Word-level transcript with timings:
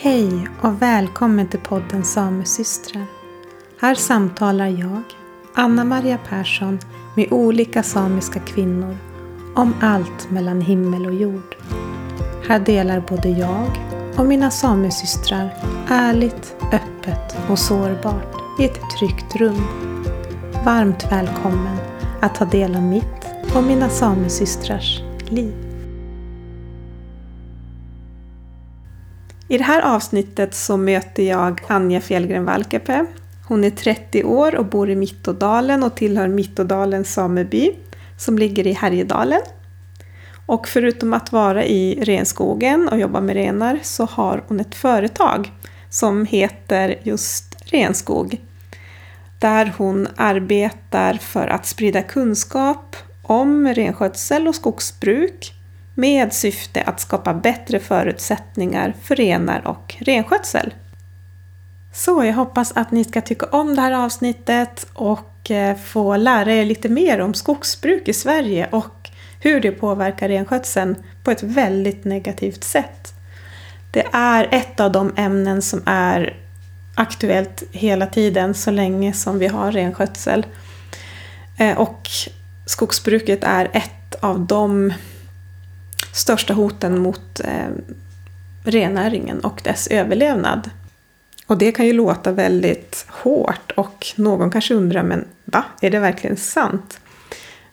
Hej 0.00 0.48
och 0.62 0.82
välkommen 0.82 1.48
till 1.48 1.60
podden 1.60 2.04
Samesystrar. 2.04 3.06
Här 3.80 3.94
samtalar 3.94 4.66
jag, 4.66 5.02
Anna 5.54 5.84
Maria 5.84 6.18
Persson, 6.28 6.78
med 7.16 7.32
olika 7.32 7.82
samiska 7.82 8.40
kvinnor 8.40 8.96
om 9.54 9.74
allt 9.80 10.30
mellan 10.30 10.60
himmel 10.60 11.06
och 11.06 11.14
jord. 11.14 11.56
Här 12.48 12.58
delar 12.58 13.04
både 13.08 13.28
jag 13.28 13.70
och 14.16 14.26
mina 14.26 14.50
samesystrar 14.50 15.54
ärligt, 15.88 16.56
öppet 16.72 17.36
och 17.50 17.58
sårbart 17.58 18.60
i 18.60 18.64
ett 18.64 18.80
tryggt 18.98 19.36
rum. 19.36 19.66
Varmt 20.64 21.12
välkommen 21.12 21.76
att 22.20 22.34
ta 22.34 22.44
del 22.44 22.76
av 22.76 22.82
mitt 22.82 23.26
och 23.54 23.62
mina 23.62 23.88
samesystrars 23.88 25.02
liv. 25.28 25.67
I 29.50 29.58
det 29.58 29.64
här 29.64 29.82
avsnittet 29.82 30.54
så 30.54 30.76
möter 30.76 31.22
jag 31.22 31.60
Anja 31.68 32.00
Fjällgren 32.00 32.44
Valkepe. 32.44 33.06
Hon 33.44 33.64
är 33.64 33.70
30 33.70 34.24
år 34.24 34.56
och 34.56 34.66
bor 34.66 34.90
i 34.90 34.96
Mittådalen 34.96 35.82
och 35.82 35.96
tillhör 35.96 36.28
Mittådalens 36.28 37.12
sameby 37.12 37.72
som 38.18 38.38
ligger 38.38 38.66
i 38.66 38.72
Härjedalen. 38.72 39.40
Och 40.46 40.68
förutom 40.68 41.14
att 41.14 41.32
vara 41.32 41.64
i 41.64 42.04
renskogen 42.04 42.88
och 42.88 42.98
jobba 42.98 43.20
med 43.20 43.34
renar 43.34 43.78
så 43.82 44.04
har 44.04 44.44
hon 44.48 44.60
ett 44.60 44.74
företag 44.74 45.52
som 45.90 46.26
heter 46.26 46.98
just 47.02 47.56
Renskog. 47.60 48.40
Där 49.38 49.72
hon 49.78 50.08
arbetar 50.16 51.14
för 51.14 51.46
att 51.46 51.66
sprida 51.66 52.02
kunskap 52.02 52.96
om 53.22 53.68
renskötsel 53.68 54.48
och 54.48 54.54
skogsbruk 54.54 55.57
med 55.98 56.32
syfte 56.32 56.82
att 56.82 57.00
skapa 57.00 57.34
bättre 57.34 57.80
förutsättningar 57.80 58.94
för 59.02 59.16
renar 59.16 59.66
och 59.66 59.94
renskötsel. 59.98 60.74
Så 61.92 62.24
jag 62.24 62.34
hoppas 62.34 62.72
att 62.72 62.90
ni 62.90 63.04
ska 63.04 63.20
tycka 63.20 63.46
om 63.46 63.76
det 63.76 63.82
här 63.82 63.92
avsnittet 63.92 64.86
och 64.94 65.50
eh, 65.50 65.76
få 65.76 66.16
lära 66.16 66.52
er 66.52 66.64
lite 66.64 66.88
mer 66.88 67.20
om 67.20 67.34
skogsbruk 67.34 68.08
i 68.08 68.12
Sverige 68.12 68.68
och 68.70 69.10
hur 69.40 69.60
det 69.60 69.72
påverkar 69.72 70.28
renskötseln 70.28 70.96
på 71.22 71.30
ett 71.30 71.42
väldigt 71.42 72.04
negativt 72.04 72.64
sätt. 72.64 73.14
Det 73.90 74.06
är 74.12 74.48
ett 74.50 74.80
av 74.80 74.92
de 74.92 75.12
ämnen 75.16 75.62
som 75.62 75.82
är 75.86 76.36
aktuellt 76.94 77.62
hela 77.72 78.06
tiden 78.06 78.54
så 78.54 78.70
länge 78.70 79.12
som 79.12 79.38
vi 79.38 79.46
har 79.46 79.72
renskötsel. 79.72 80.46
Eh, 81.56 81.78
och 81.78 82.08
skogsbruket 82.66 83.44
är 83.44 83.70
ett 83.72 84.14
av 84.20 84.40
de 84.46 84.92
största 86.18 86.54
hoten 86.54 86.98
mot 86.98 87.40
eh, 87.40 87.68
rennäringen 88.64 89.40
och 89.40 89.60
dess 89.64 89.86
överlevnad. 89.86 90.70
Och 91.46 91.58
det 91.58 91.72
kan 91.72 91.86
ju 91.86 91.92
låta 91.92 92.32
väldigt 92.32 93.06
hårt 93.08 93.72
och 93.76 94.06
någon 94.16 94.50
kanske 94.50 94.74
undrar, 94.74 95.02
men 95.02 95.24
va? 95.44 95.64
Är 95.80 95.90
det 95.90 95.98
verkligen 95.98 96.36
sant? 96.36 97.00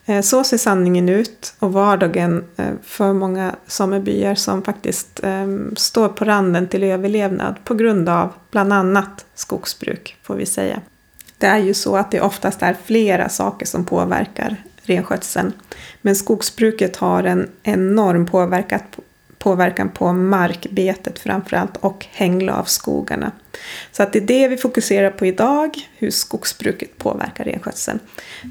Eh, 0.06 0.22
så 0.22 0.44
ser 0.44 0.58
sanningen 0.58 1.10
ut 1.10 1.54
och 1.60 1.74
vardagen 1.74 2.44
eh, 2.58 2.74
för 2.84 3.14
många 3.14 3.56
samebyar 3.68 4.36
som 4.36 4.62
faktiskt 4.62 5.24
eh, 5.24 5.48
står 5.76 6.10
på 6.10 6.26
randen 6.26 6.68
till 6.68 6.84
överlevnad 6.84 7.56
på 7.64 7.74
grund 7.74 8.10
av 8.10 8.34
bland 8.52 8.74
annat 8.74 9.26
skogsbruk, 9.36 10.18
får 10.24 10.36
vi 10.36 10.46
säga. 10.46 10.82
Det 11.38 11.48
är 11.48 11.60
ju 11.60 11.74
så 11.74 11.98
att 11.98 12.12
det 12.12 12.22
oftast 12.22 12.62
är 12.62 12.78
flera 12.86 13.30
saker 13.30 13.66
som 13.66 13.86
påverkar 13.86 14.56
renskötseln. 14.90 15.54
Men 16.02 16.16
skogsbruket 16.16 16.96
har 16.96 17.24
en 17.24 17.50
enorm 17.64 18.26
påverkan 19.38 19.90
på 19.90 20.14
markbetet 20.14 21.20
framförallt 21.20 21.78
och 21.78 22.06
hänglavskogarna. 22.12 23.32
Så 23.92 24.04
att 24.04 24.14
det 24.14 24.20
är 24.20 24.28
det 24.28 24.48
vi 24.48 24.58
fokuserar 24.58 25.12
på 25.12 25.26
idag, 25.26 25.76
hur 25.98 26.12
skogsbruket 26.12 26.98
påverkar 26.98 27.44
renskötseln. 27.44 28.00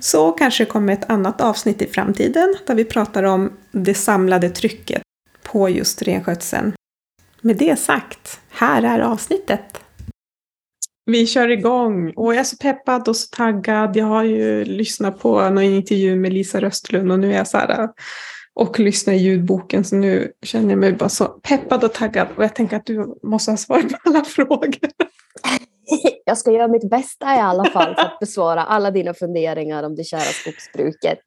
Så 0.01 0.33
kanske 0.33 0.65
det 0.65 0.71
kommer 0.71 0.93
ett 0.93 1.11
annat 1.11 1.41
avsnitt 1.41 1.83
i 1.83 1.87
framtiden 1.87 2.57
där 2.67 2.75
vi 2.75 2.85
pratar 2.85 3.23
om 3.23 3.53
det 3.73 3.95
samlade 3.95 4.51
trycket 4.51 5.03
på 5.43 5.69
just 5.69 6.03
renskötseln. 6.03 6.73
Med 7.41 7.57
det 7.57 7.79
sagt, 7.79 8.41
här 8.51 8.83
är 8.83 8.99
avsnittet. 8.99 9.84
Vi 11.07 11.27
kör 11.27 11.49
igång 11.49 12.13
och 12.17 12.35
jag 12.35 12.41
är 12.41 12.45
så 12.45 12.57
peppad 12.57 13.09
och 13.09 13.17
så 13.17 13.37
taggad. 13.37 13.97
Jag 13.97 14.07
har 14.07 14.25
ju 14.25 14.65
lyssnat 14.65 15.19
på 15.19 15.41
någon 15.41 15.63
intervju 15.63 16.17
med 16.17 16.33
Lisa 16.33 16.61
Röstlund 16.61 17.13
och 17.13 17.19
nu 17.19 17.33
är 17.33 17.37
jag 17.37 17.49
så 17.49 17.59
här 17.59 17.89
och 18.55 18.79
lyssnar 18.79 19.15
i 19.15 19.17
ljudboken 19.17 19.85
så 19.85 19.97
nu 19.97 20.33
känner 20.43 20.71
jag 20.71 20.79
mig 20.79 20.93
bara 20.93 21.09
så 21.09 21.25
peppad 21.25 21.85
och 21.85 21.93
taggad 21.93 22.29
och 22.37 22.45
jag 22.45 22.55
tänker 22.55 22.77
att 22.77 22.87
du 22.87 23.15
måste 23.23 23.51
ha 23.51 23.57
svar 23.57 23.83
på 23.83 23.97
alla 24.05 24.25
frågor. 24.25 24.79
Jag 26.25 26.39
ska 26.39 26.53
göra 26.53 26.69
mitt 26.69 26.91
bästa 26.91 27.35
i 27.37 27.39
alla 27.39 27.65
fall 27.65 27.95
för 27.95 28.03
att 28.03 28.19
besvara 28.21 28.63
alla 28.63 28.91
dina 28.91 29.15
funderingar 29.15 29.83
om 29.83 29.97
det 29.97 30.05
kära 30.05 30.21
skogsbruket. 30.21 31.19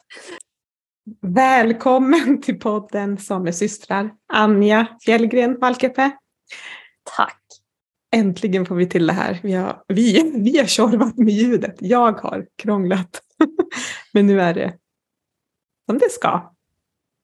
Välkommen 1.21 2.41
till 2.41 2.59
podden 2.59 3.17
Samesystrar, 3.17 4.09
Anja 4.33 4.87
Fjällgren 5.05 5.59
Valkeapää. 5.59 6.11
Tack. 7.15 7.46
Äntligen 8.17 8.65
får 8.65 8.75
vi 8.75 8.89
till 8.89 9.07
det 9.07 9.13
här. 9.13 9.39
Vi 9.43 9.53
har, 9.53 9.83
vi, 9.87 10.31
vi 10.35 10.57
har 10.57 10.65
tjorvat 10.65 11.17
med 11.17 11.33
ljudet. 11.33 11.75
Jag 11.79 12.19
har 12.19 12.47
krånglat. 12.55 13.21
Men 14.13 14.27
nu 14.27 14.41
är 14.41 14.53
det 14.53 14.73
som 15.85 15.97
det 15.97 16.11
ska. 16.11 16.53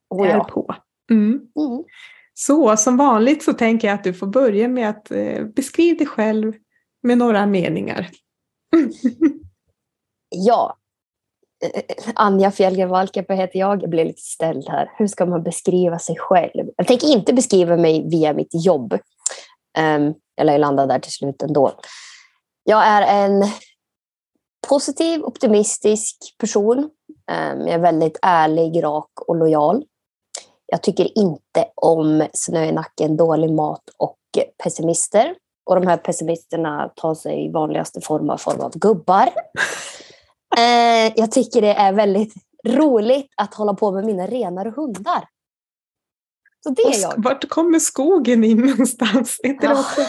Oh 0.10 0.28
ja. 0.28 0.44
på. 0.44 0.76
Mm. 1.12 1.30
Mm. 1.32 1.84
Så 2.34 2.78
som 2.78 2.98
vanligt 2.98 3.44
så 3.44 3.54
tänker 3.54 3.88
jag 3.88 3.96
att 3.96 4.04
du 4.04 4.14
får 4.14 4.28
börja 4.28 4.68
med 4.68 4.90
att 4.90 5.12
eh, 5.12 5.46
beskriva 5.46 5.98
dig 5.98 6.08
själv 6.08 6.54
med 7.04 7.18
några 7.18 7.46
meningar. 7.46 8.10
ja. 10.30 10.78
Anja 12.16 12.52
Fjällgren 12.52 12.90
Valkeapää 12.90 13.36
heter 13.36 13.60
jag. 13.60 13.84
Jag 13.84 13.90
blir 13.90 14.06
lite 14.06 14.22
ställd 14.22 14.70
här. 14.70 14.92
Hur 14.98 15.08
ska 15.08 15.26
man 15.26 15.44
beskriva 15.44 16.00
sig 16.00 16.16
själv? 16.20 16.70
Jag 16.78 16.88
tänker 16.88 17.08
inte 17.08 17.34
beskriva 17.34 17.78
mig 17.78 18.10
via 18.10 18.34
mitt 18.34 18.66
jobb. 18.66 18.94
Um, 19.98 20.14
jag 20.36 20.46
lär 20.46 20.54
ju 20.54 20.60
landa 20.60 20.86
där 20.86 21.00
till 21.00 21.12
slut 21.12 21.42
ändå. 21.42 21.72
Jag 22.64 22.86
är 22.86 23.26
en 23.26 23.44
positiv, 24.68 25.24
optimistisk 25.24 26.36
person. 26.38 26.90
Ehm, 27.32 27.60
jag 27.60 27.70
är 27.70 27.80
väldigt 27.80 28.20
ärlig, 28.22 28.84
rak 28.84 29.12
och 29.28 29.36
lojal. 29.36 29.84
Jag 30.66 30.84
tycker 30.84 31.18
inte 31.18 31.66
om 31.76 32.28
snö 32.34 32.66
i 32.66 32.72
nacken, 32.72 33.18
dålig 33.18 33.52
mat 33.52 33.84
och 33.98 34.18
pessimister. 34.64 35.36
Och 35.66 35.76
de 35.76 35.88
här 35.88 35.98
pessimisterna 35.98 36.92
tar 36.96 37.16
sig 37.16 37.46
i 37.46 37.52
vanligaste 37.52 38.02
form 38.02 38.30
av 38.30 38.38
form 38.38 38.62
av 38.62 38.72
gubbar. 38.78 39.30
Ehm, 40.58 41.12
jag 41.16 41.32
tycker 41.32 41.62
det 41.62 41.74
är 41.74 41.94
väldigt 41.94 42.34
roligt 42.68 43.34
att 43.38 43.54
hålla 43.54 43.74
på 43.74 43.92
med 43.92 44.06
mina 44.06 44.28
renar 44.28 44.66
och 44.66 44.76
hundar. 44.76 45.28
Så 46.64 46.70
det 46.70 46.82
är 46.82 47.02
jag. 47.02 47.14
Vart 47.18 47.50
kommer 47.50 47.80
skogen 47.80 48.44
in 48.44 48.58
någonstans? 48.58 49.40
inte 49.44 49.68
det 49.68 49.74
också? 49.74 50.02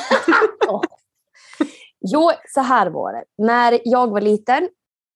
jo, 2.01 2.31
så 2.55 2.61
här 2.61 2.91
var 2.91 3.13
det. 3.13 3.25
När 3.39 3.81
jag 3.85 4.11
var 4.11 4.21
liten 4.21 4.63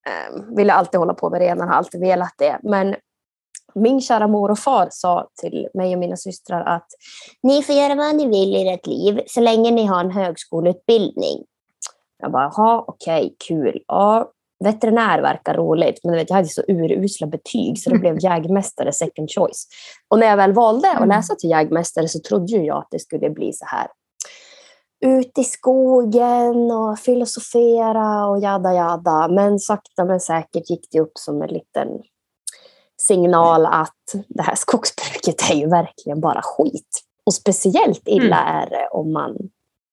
eh, 0.07 0.55
ville 0.55 0.69
jag 0.69 0.77
alltid 0.77 0.99
hålla 0.99 1.13
på 1.13 1.29
med 1.29 1.39
renar, 1.39 1.67
har 1.67 1.73
alltid 1.73 2.01
velat 2.01 2.33
det. 2.37 2.59
Men 2.63 2.95
min 3.75 4.01
kära 4.01 4.27
mor 4.27 4.51
och 4.51 4.59
far 4.59 4.87
sa 4.91 5.29
till 5.41 5.67
mig 5.73 5.93
och 5.93 5.99
mina 5.99 6.17
systrar 6.17 6.75
att 6.75 6.87
ni 7.43 7.63
får 7.63 7.75
göra 7.75 7.95
vad 7.95 8.15
ni 8.15 8.27
vill 8.27 8.55
i 8.55 8.69
ert 8.69 8.87
liv 8.87 9.21
så 9.27 9.41
länge 9.41 9.71
ni 9.71 9.85
har 9.85 9.99
en 9.99 10.11
högskoleutbildning. 10.11 11.43
Jag 12.21 12.31
bara, 12.31 12.51
jaha, 12.55 12.83
okej, 12.87 13.25
okay, 13.25 13.35
kul. 13.47 13.83
Ja, 13.87 14.31
veterinär 14.63 15.21
verkar 15.21 15.53
roligt, 15.53 15.99
men 16.03 16.15
vet, 16.15 16.29
jag 16.29 16.35
hade 16.35 16.47
så 16.47 16.63
urusla 16.67 17.27
betyg 17.27 17.79
så 17.79 17.89
det 17.89 17.99
blev 17.99 18.17
jägmästare 18.23 18.93
second 18.93 19.31
choice. 19.31 19.67
Och 20.07 20.19
när 20.19 20.27
jag 20.27 20.37
väl 20.37 20.53
valde 20.53 20.91
att 20.91 20.97
mm. 20.97 21.09
läsa 21.09 21.35
till 21.35 21.49
jägmästare 21.49 22.07
så 22.07 22.19
trodde 22.19 22.57
jag 22.57 22.77
att 22.77 22.87
det 22.91 22.99
skulle 22.99 23.29
bli 23.29 23.53
så 23.53 23.65
här 23.65 23.87
ut 25.05 25.37
i 25.37 25.43
skogen 25.43 26.71
och 26.71 26.99
filosofera 26.99 28.25
och 28.27 28.39
jada 28.39 28.73
jada. 28.73 29.27
Men 29.27 29.59
sakta 29.59 30.05
men 30.05 30.19
säkert 30.19 30.69
gick 30.69 30.87
det 30.91 30.99
upp 30.99 31.17
som 31.17 31.41
en 31.41 31.49
liten 31.49 31.87
signal 33.01 33.65
att 33.65 34.25
det 34.27 34.43
här 34.43 34.55
skogsbruket 34.55 35.51
är 35.51 35.55
ju 35.55 35.69
verkligen 35.69 36.21
bara 36.21 36.41
skit. 36.43 37.03
Och 37.25 37.33
speciellt 37.33 38.01
illa 38.05 38.41
mm. 38.41 38.55
är 38.55 38.69
det 38.69 38.87
om 38.91 39.13
man 39.13 39.37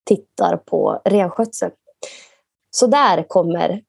tittar 0.07 0.57
på 0.57 1.01
renskötsel. 1.05 1.71
Så 2.71 2.87
där 2.87 3.29
kommer 3.29 3.83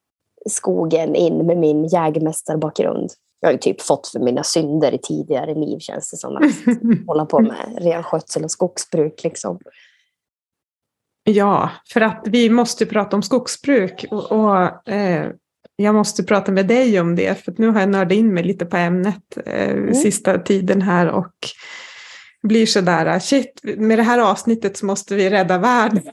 skogen 0.50 1.16
in 1.16 1.46
med 1.46 1.58
min 1.58 1.88
jägmästarbakgrund. 1.88 3.12
Jag 3.40 3.48
har 3.48 3.54
ju 3.54 3.60
typ 3.60 3.82
fått 3.82 4.08
för 4.08 4.20
mina 4.20 4.44
synder 4.44 4.92
i 4.92 4.98
tidigare 4.98 5.54
liv 5.54 5.80
känns 5.80 6.12
det 6.12 6.18
som. 6.18 6.36
Att 6.36 6.44
hålla 7.08 7.26
på 7.26 7.40
med 7.40 7.78
renskötsel 7.78 8.44
och 8.44 8.52
skogsbruk. 8.52 9.24
Liksom. 9.24 9.60
Ja, 11.24 11.70
för 11.94 12.02
att 12.02 12.24
vi 12.26 12.50
måste 12.50 12.86
prata 12.86 13.16
om 13.16 13.24
skogsbruk. 13.24 14.06
Och, 14.12 14.32
och 14.32 14.90
eh, 14.90 15.32
jag 15.76 15.96
måste 15.96 16.24
prata 16.24 16.52
med 16.52 16.68
dig 16.68 17.00
om 17.00 17.16
det, 17.16 17.44
för 17.46 17.54
nu 17.58 17.68
har 17.68 17.80
jag 17.80 17.90
nördat 17.90 18.14
in 18.14 18.34
mig 18.34 18.44
lite 18.44 18.66
på 18.66 18.78
ämnet 18.78 19.38
eh, 19.46 19.70
mm. 19.70 19.94
sista 19.94 20.38
tiden 20.38 20.82
här. 20.82 21.08
Och 21.08 21.34
blir 22.44 22.66
sådär, 22.66 23.20
shit, 23.20 23.62
med 23.64 24.00
det 24.00 24.04
här 24.04 24.20
avsnittet 24.20 24.78
så 24.78 24.86
måste 24.86 25.16
vi 25.16 25.30
rädda 25.30 25.58
världen. 25.58 26.04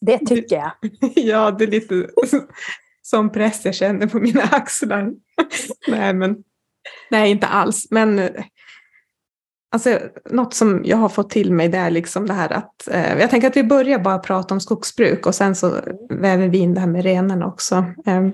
Det 0.00 0.18
tycker 0.18 0.56
jag. 0.56 0.72
ja, 1.14 1.50
det 1.50 1.64
är 1.64 1.68
lite 1.68 1.94
som 3.06 3.32
press 3.32 3.64
jag 3.64 3.74
känner 3.74 4.06
på 4.06 4.18
mina 4.18 4.42
axlar. 4.52 5.12
nej, 5.88 6.14
men, 6.14 6.36
nej, 7.10 7.30
inte 7.30 7.46
alls. 7.46 7.86
Men 7.90 8.28
alltså, 9.72 9.98
något 10.30 10.54
som 10.54 10.82
jag 10.84 10.96
har 10.96 11.08
fått 11.08 11.30
till 11.30 11.52
mig 11.52 11.68
det 11.68 11.78
är 11.78 11.90
liksom 11.90 12.26
det 12.26 12.34
här 12.34 12.52
att 12.52 12.88
eh, 12.88 13.18
jag 13.18 13.30
tänker 13.30 13.48
att 13.48 13.56
vi 13.56 13.64
börjar 13.64 13.98
bara 13.98 14.18
prata 14.18 14.54
om 14.54 14.60
skogsbruk 14.60 15.26
och 15.26 15.34
sen 15.34 15.54
så 15.54 15.80
väver 16.10 16.48
vi 16.48 16.58
in 16.58 16.74
det 16.74 16.80
här 16.80 16.86
med 16.86 17.02
renarna 17.02 17.46
också. 17.46 17.74
Eh, 18.06 18.28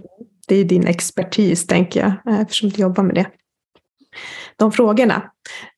det 0.49 0.55
är 0.55 0.65
din 0.65 0.87
expertis 0.87 1.67
tänker 1.67 2.01
jag 2.01 2.35
eh, 2.35 2.41
eftersom 2.41 2.69
du 2.69 2.83
jobbar 2.83 3.03
med 3.03 3.15
det. 3.15 3.27
De 4.57 4.73
frågorna. 4.73 5.31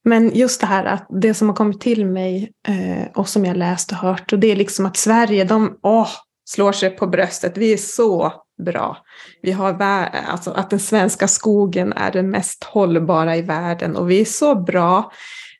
Men 0.04 0.30
just 0.34 0.60
det 0.60 0.66
här 0.66 0.84
att 0.84 1.06
det 1.22 1.34
som 1.34 1.48
har 1.48 1.56
kommit 1.56 1.80
till 1.80 2.06
mig 2.06 2.52
eh, 2.68 3.06
och 3.14 3.28
som 3.28 3.44
jag 3.44 3.56
läst 3.56 3.92
och 3.92 3.98
hört 3.98 4.32
och 4.32 4.38
det 4.38 4.52
är 4.52 4.56
liksom 4.56 4.86
att 4.86 4.96
Sverige, 4.96 5.44
de 5.44 5.78
åh, 5.82 6.08
slår 6.44 6.72
sig 6.72 6.90
på 6.90 7.06
bröstet. 7.06 7.56
Vi 7.56 7.72
är 7.72 7.76
så 7.76 8.41
bra. 8.62 8.96
Vi 9.42 9.52
har 9.52 9.82
alltså 9.82 10.50
att 10.50 10.70
den 10.70 10.80
svenska 10.80 11.28
skogen 11.28 11.92
är 11.92 12.10
den 12.10 12.30
mest 12.30 12.64
hållbara 12.64 13.36
i 13.36 13.42
världen 13.42 13.96
och 13.96 14.10
vi 14.10 14.20
är 14.20 14.24
så 14.24 14.54
bra 14.54 15.12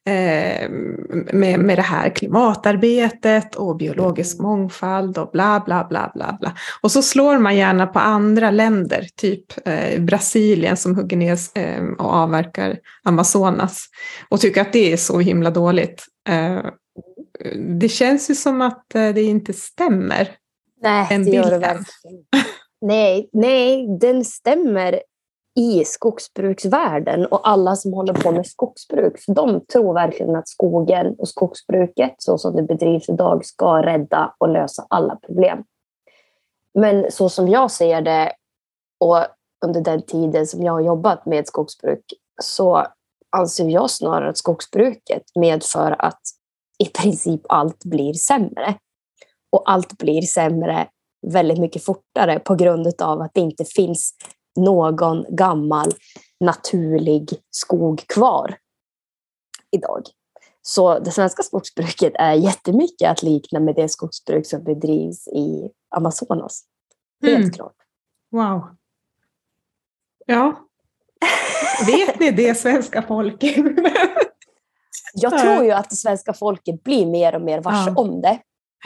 eh, 0.07 0.71
med, 1.33 1.61
med 1.61 1.79
det 1.79 1.83
här 1.83 2.11
klimatarbetet 2.11 3.55
och 3.55 3.77
biologisk 3.77 4.39
mångfald 4.39 5.19
och 5.19 5.31
bla 5.31 5.63
bla 5.67 5.87
bla 5.89 6.11
bla 6.15 6.37
bla. 6.41 6.53
Och 6.81 6.93
så 6.93 7.03
slår 7.03 7.39
man 7.39 7.57
gärna 7.57 7.87
på 7.87 7.99
andra 7.99 8.51
länder, 8.51 9.07
typ 9.17 9.69
eh, 9.69 10.01
Brasilien 10.01 10.77
som 10.77 10.97
hugger 10.97 11.17
ner 11.17 11.39
eh, 11.55 11.85
och 11.99 12.15
avverkar 12.15 12.79
Amazonas 13.05 13.87
och 14.29 14.41
tycker 14.41 14.61
att 14.61 14.73
det 14.73 14.93
är 14.93 14.97
så 14.97 15.19
himla 15.19 15.51
dåligt. 15.51 16.07
Eh, 16.29 16.61
det 17.79 17.89
känns 17.89 18.31
ju 18.31 18.35
som 18.35 18.61
att 18.61 18.95
eh, 18.95 19.09
det 19.09 19.23
inte 19.23 19.53
stämmer. 19.53 20.29
Nej, 20.83 21.19
det 21.19 21.31
gör 21.31 21.51
det 21.51 21.59
verkligen 21.59 22.25
nej, 22.83 23.29
nej, 23.33 23.99
den 23.99 24.25
stämmer 24.25 25.03
i 25.55 25.85
skogsbruksvärlden 25.85 27.27
och 27.27 27.49
alla 27.49 27.77
som 27.77 27.93
håller 27.93 28.15
på 28.15 28.33
med 28.33 28.47
skogsbruk. 28.47 29.19
För 29.19 29.35
de 29.35 29.67
tror 29.67 29.95
verkligen 29.95 30.37
att 30.37 30.49
skogen 30.49 31.15
och 31.19 31.29
skogsbruket 31.29 32.15
så 32.19 32.39
som 32.39 32.57
det 32.57 32.63
bedrivs 32.63 33.09
idag 33.09 33.45
ska 33.45 33.83
rädda 33.83 34.35
och 34.39 34.49
lösa 34.49 34.87
alla 34.91 35.17
problem. 35.17 35.65
Men 36.75 37.11
så 37.11 37.29
som 37.29 37.49
jag 37.49 37.71
ser 37.71 38.03
det 38.03 38.33
och 39.01 39.19
under 39.65 39.81
den 39.81 40.03
tiden 40.03 40.47
som 40.47 40.63
jag 40.63 40.73
har 40.73 40.81
jobbat 40.81 41.27
med 41.27 41.47
skogsbruk 41.47 42.05
så 42.43 42.87
anser 43.37 43.69
jag 43.69 43.91
snarare 43.91 44.29
att 44.29 44.39
skogsbruket 44.39 45.23
medför 45.35 45.97
att 45.99 46.21
i 46.79 46.87
princip 46.87 47.41
allt 47.49 47.85
blir 47.85 48.13
sämre. 48.13 48.75
Och 49.51 49.71
allt 49.71 49.99
blir 49.99 50.23
sämre 50.23 50.89
väldigt 51.27 51.59
mycket 51.59 51.85
fortare 51.85 52.39
på 52.39 52.55
grund 52.55 53.03
av 53.03 53.21
att 53.21 53.31
det 53.35 53.41
inte 53.41 53.65
finns 53.65 54.15
någon 54.57 55.37
gammal 55.37 55.93
naturlig 56.41 57.31
skog 57.51 58.05
kvar 58.07 58.57
idag. 59.71 60.03
Så 60.63 60.99
det 60.99 61.11
svenska 61.11 61.43
skogsbruket 61.43 62.13
är 62.15 62.33
jättemycket 62.33 63.11
att 63.11 63.23
likna 63.23 63.61
med 63.61 63.75
det 63.75 63.89
skogsbruk 63.89 64.47
som 64.47 64.65
bedrivs 64.65 65.29
i 65.29 65.71
Amazonas. 65.97 66.65
Helt 67.23 67.39
mm. 67.39 67.51
klart. 67.51 67.77
Wow. 68.31 68.77
Ja. 70.27 70.69
Vet 71.87 72.21
ni 72.21 72.31
det, 72.31 72.55
svenska 72.55 73.03
folket? 73.03 73.57
jag 75.15 75.39
tror 75.39 75.65
ju 75.65 75.71
att 75.71 75.91
det 75.91 75.97
svenska 75.97 76.33
folket 76.33 76.83
blir 76.83 77.07
mer 77.07 77.35
och 77.35 77.43
mer 77.43 77.61
varse 77.61 77.91
ja. 77.91 77.95
om 77.97 78.21
det. 78.21 78.39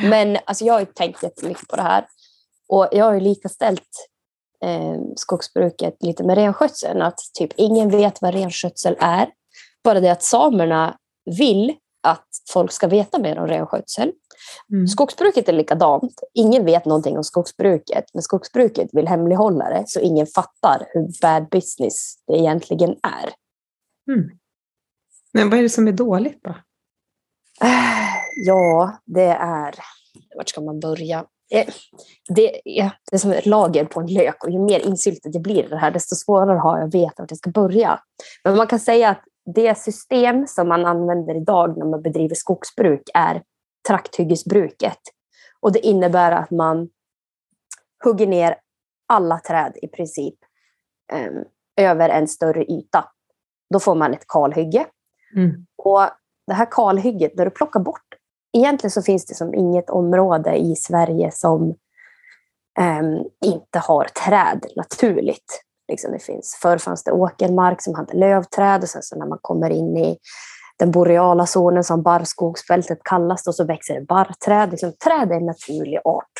Men 0.02 0.38
alltså, 0.44 0.64
jag 0.64 0.74
har 0.74 0.84
tänkt 0.84 1.22
jättemycket 1.22 1.68
på 1.68 1.76
det 1.76 1.82
här. 1.82 2.06
Och 2.68 2.88
jag 2.92 3.04
har 3.04 3.14
ju 3.14 3.20
lika 3.20 3.48
ställt 3.48 4.08
eh, 4.64 5.00
skogsbruket 5.16 5.96
lite 6.00 6.24
med 6.24 6.34
renskötseln. 6.34 7.02
Att 7.02 7.18
typ 7.38 7.50
ingen 7.56 7.90
vet 7.90 8.22
vad 8.22 8.34
renskötsel 8.34 8.96
är. 9.00 9.28
Bara 9.84 10.00
det 10.00 10.08
att 10.08 10.22
samerna 10.22 10.96
vill 11.38 11.74
att 12.02 12.28
folk 12.52 12.72
ska 12.72 12.86
veta 12.86 13.18
mer 13.18 13.38
om 13.38 13.46
renskötsel. 13.46 14.12
Mm. 14.72 14.86
Skogsbruket 14.86 15.48
är 15.48 15.52
likadant. 15.52 16.20
Ingen 16.34 16.64
vet 16.64 16.84
någonting 16.84 17.16
om 17.16 17.24
skogsbruket, 17.24 18.04
men 18.14 18.22
skogsbruket 18.22 18.88
vill 18.92 19.08
hemlighålla 19.08 19.68
det 19.68 19.84
så 19.86 20.00
ingen 20.00 20.26
fattar 20.26 20.86
hur 20.88 21.20
bad 21.22 21.48
business 21.48 22.14
det 22.26 22.38
egentligen 22.38 22.90
är. 22.90 23.32
Mm. 24.14 24.30
Men 25.32 25.50
vad 25.50 25.58
är 25.58 25.62
det 25.62 25.68
som 25.68 25.88
är 25.88 25.92
dåligt 25.92 26.40
då? 26.42 26.54
Ja, 28.46 28.98
det 29.04 29.28
är... 29.40 29.74
Vart 30.36 30.48
ska 30.48 30.60
man 30.60 30.80
börja? 30.80 31.24
Eh, 31.50 31.66
det, 32.28 32.60
ja, 32.64 32.90
det 33.10 33.16
är 33.16 33.18
som 33.18 33.32
ett 33.32 33.46
lager 33.46 33.84
på 33.84 34.00
en 34.00 34.06
lök 34.06 34.44
och 34.44 34.50
ju 34.50 34.58
mer 34.58 34.80
insyltat 34.80 35.32
det 35.32 35.40
blir 35.40 35.68
det 35.68 35.76
här 35.76 35.90
desto 35.90 36.14
svårare 36.14 36.58
har 36.58 36.78
jag 36.78 36.88
att 36.88 36.94
veta 36.94 37.22
vart 37.22 37.30
jag 37.30 37.38
ska 37.38 37.50
börja. 37.50 38.00
Men 38.44 38.56
man 38.56 38.66
kan 38.66 38.80
säga 38.80 39.08
att 39.10 39.22
det 39.54 39.78
system 39.78 40.46
som 40.46 40.68
man 40.68 40.86
använder 40.86 41.36
idag 41.36 41.78
när 41.78 41.86
man 41.86 42.02
bedriver 42.02 42.34
skogsbruk 42.34 43.02
är 43.14 43.42
trakthyggesbruket. 43.88 44.98
Och 45.60 45.72
det 45.72 45.86
innebär 45.86 46.32
att 46.32 46.50
man 46.50 46.88
hugger 48.04 48.26
ner 48.26 48.56
alla 49.08 49.38
träd 49.38 49.72
i 49.82 49.88
princip 49.88 50.34
eh, 51.12 51.32
över 51.90 52.08
en 52.08 52.28
större 52.28 52.64
yta. 52.64 53.04
Då 53.72 53.80
får 53.80 53.94
man 53.94 54.14
ett 54.14 54.26
kalhygge. 54.28 54.86
Mm. 55.36 55.66
Och 55.76 56.00
det 56.46 56.54
här 56.54 56.68
kalhygget, 56.70 57.32
när 57.36 57.44
du 57.44 57.50
plockar 57.50 57.80
bort 57.80 58.05
egentligen 58.56 58.90
så 58.90 59.02
finns 59.02 59.26
det 59.26 59.34
som 59.34 59.54
inget 59.54 59.90
område 59.90 60.56
i 60.56 60.76
Sverige 60.76 61.30
som 61.32 61.62
um, 62.80 63.30
inte 63.44 63.78
har 63.78 64.04
träd 64.04 64.66
naturligt. 64.76 65.62
Liksom 65.88 66.12
det 66.12 66.18
finns, 66.18 66.58
förr 66.62 66.78
fanns 66.78 67.04
det 67.04 67.12
åkermark 67.12 67.82
som 67.82 67.94
hade 67.94 68.16
lövträd 68.16 68.82
och 68.82 68.88
sen 68.88 69.02
så 69.02 69.18
när 69.18 69.26
man 69.26 69.38
kommer 69.42 69.70
in 69.70 69.96
i 69.96 70.18
den 70.78 70.90
boreala 70.90 71.46
zonen 71.46 71.84
som 71.84 72.02
barrskogsfältet 72.02 72.98
kallas 73.02 73.44
då, 73.44 73.52
så 73.52 73.64
växer 73.64 73.94
det 73.94 74.06
barrträd. 74.06 74.70
Liksom, 74.70 74.92
träd 74.92 75.32
är 75.32 75.36
en 75.36 75.46
naturlig 75.46 76.00
art. 76.04 76.32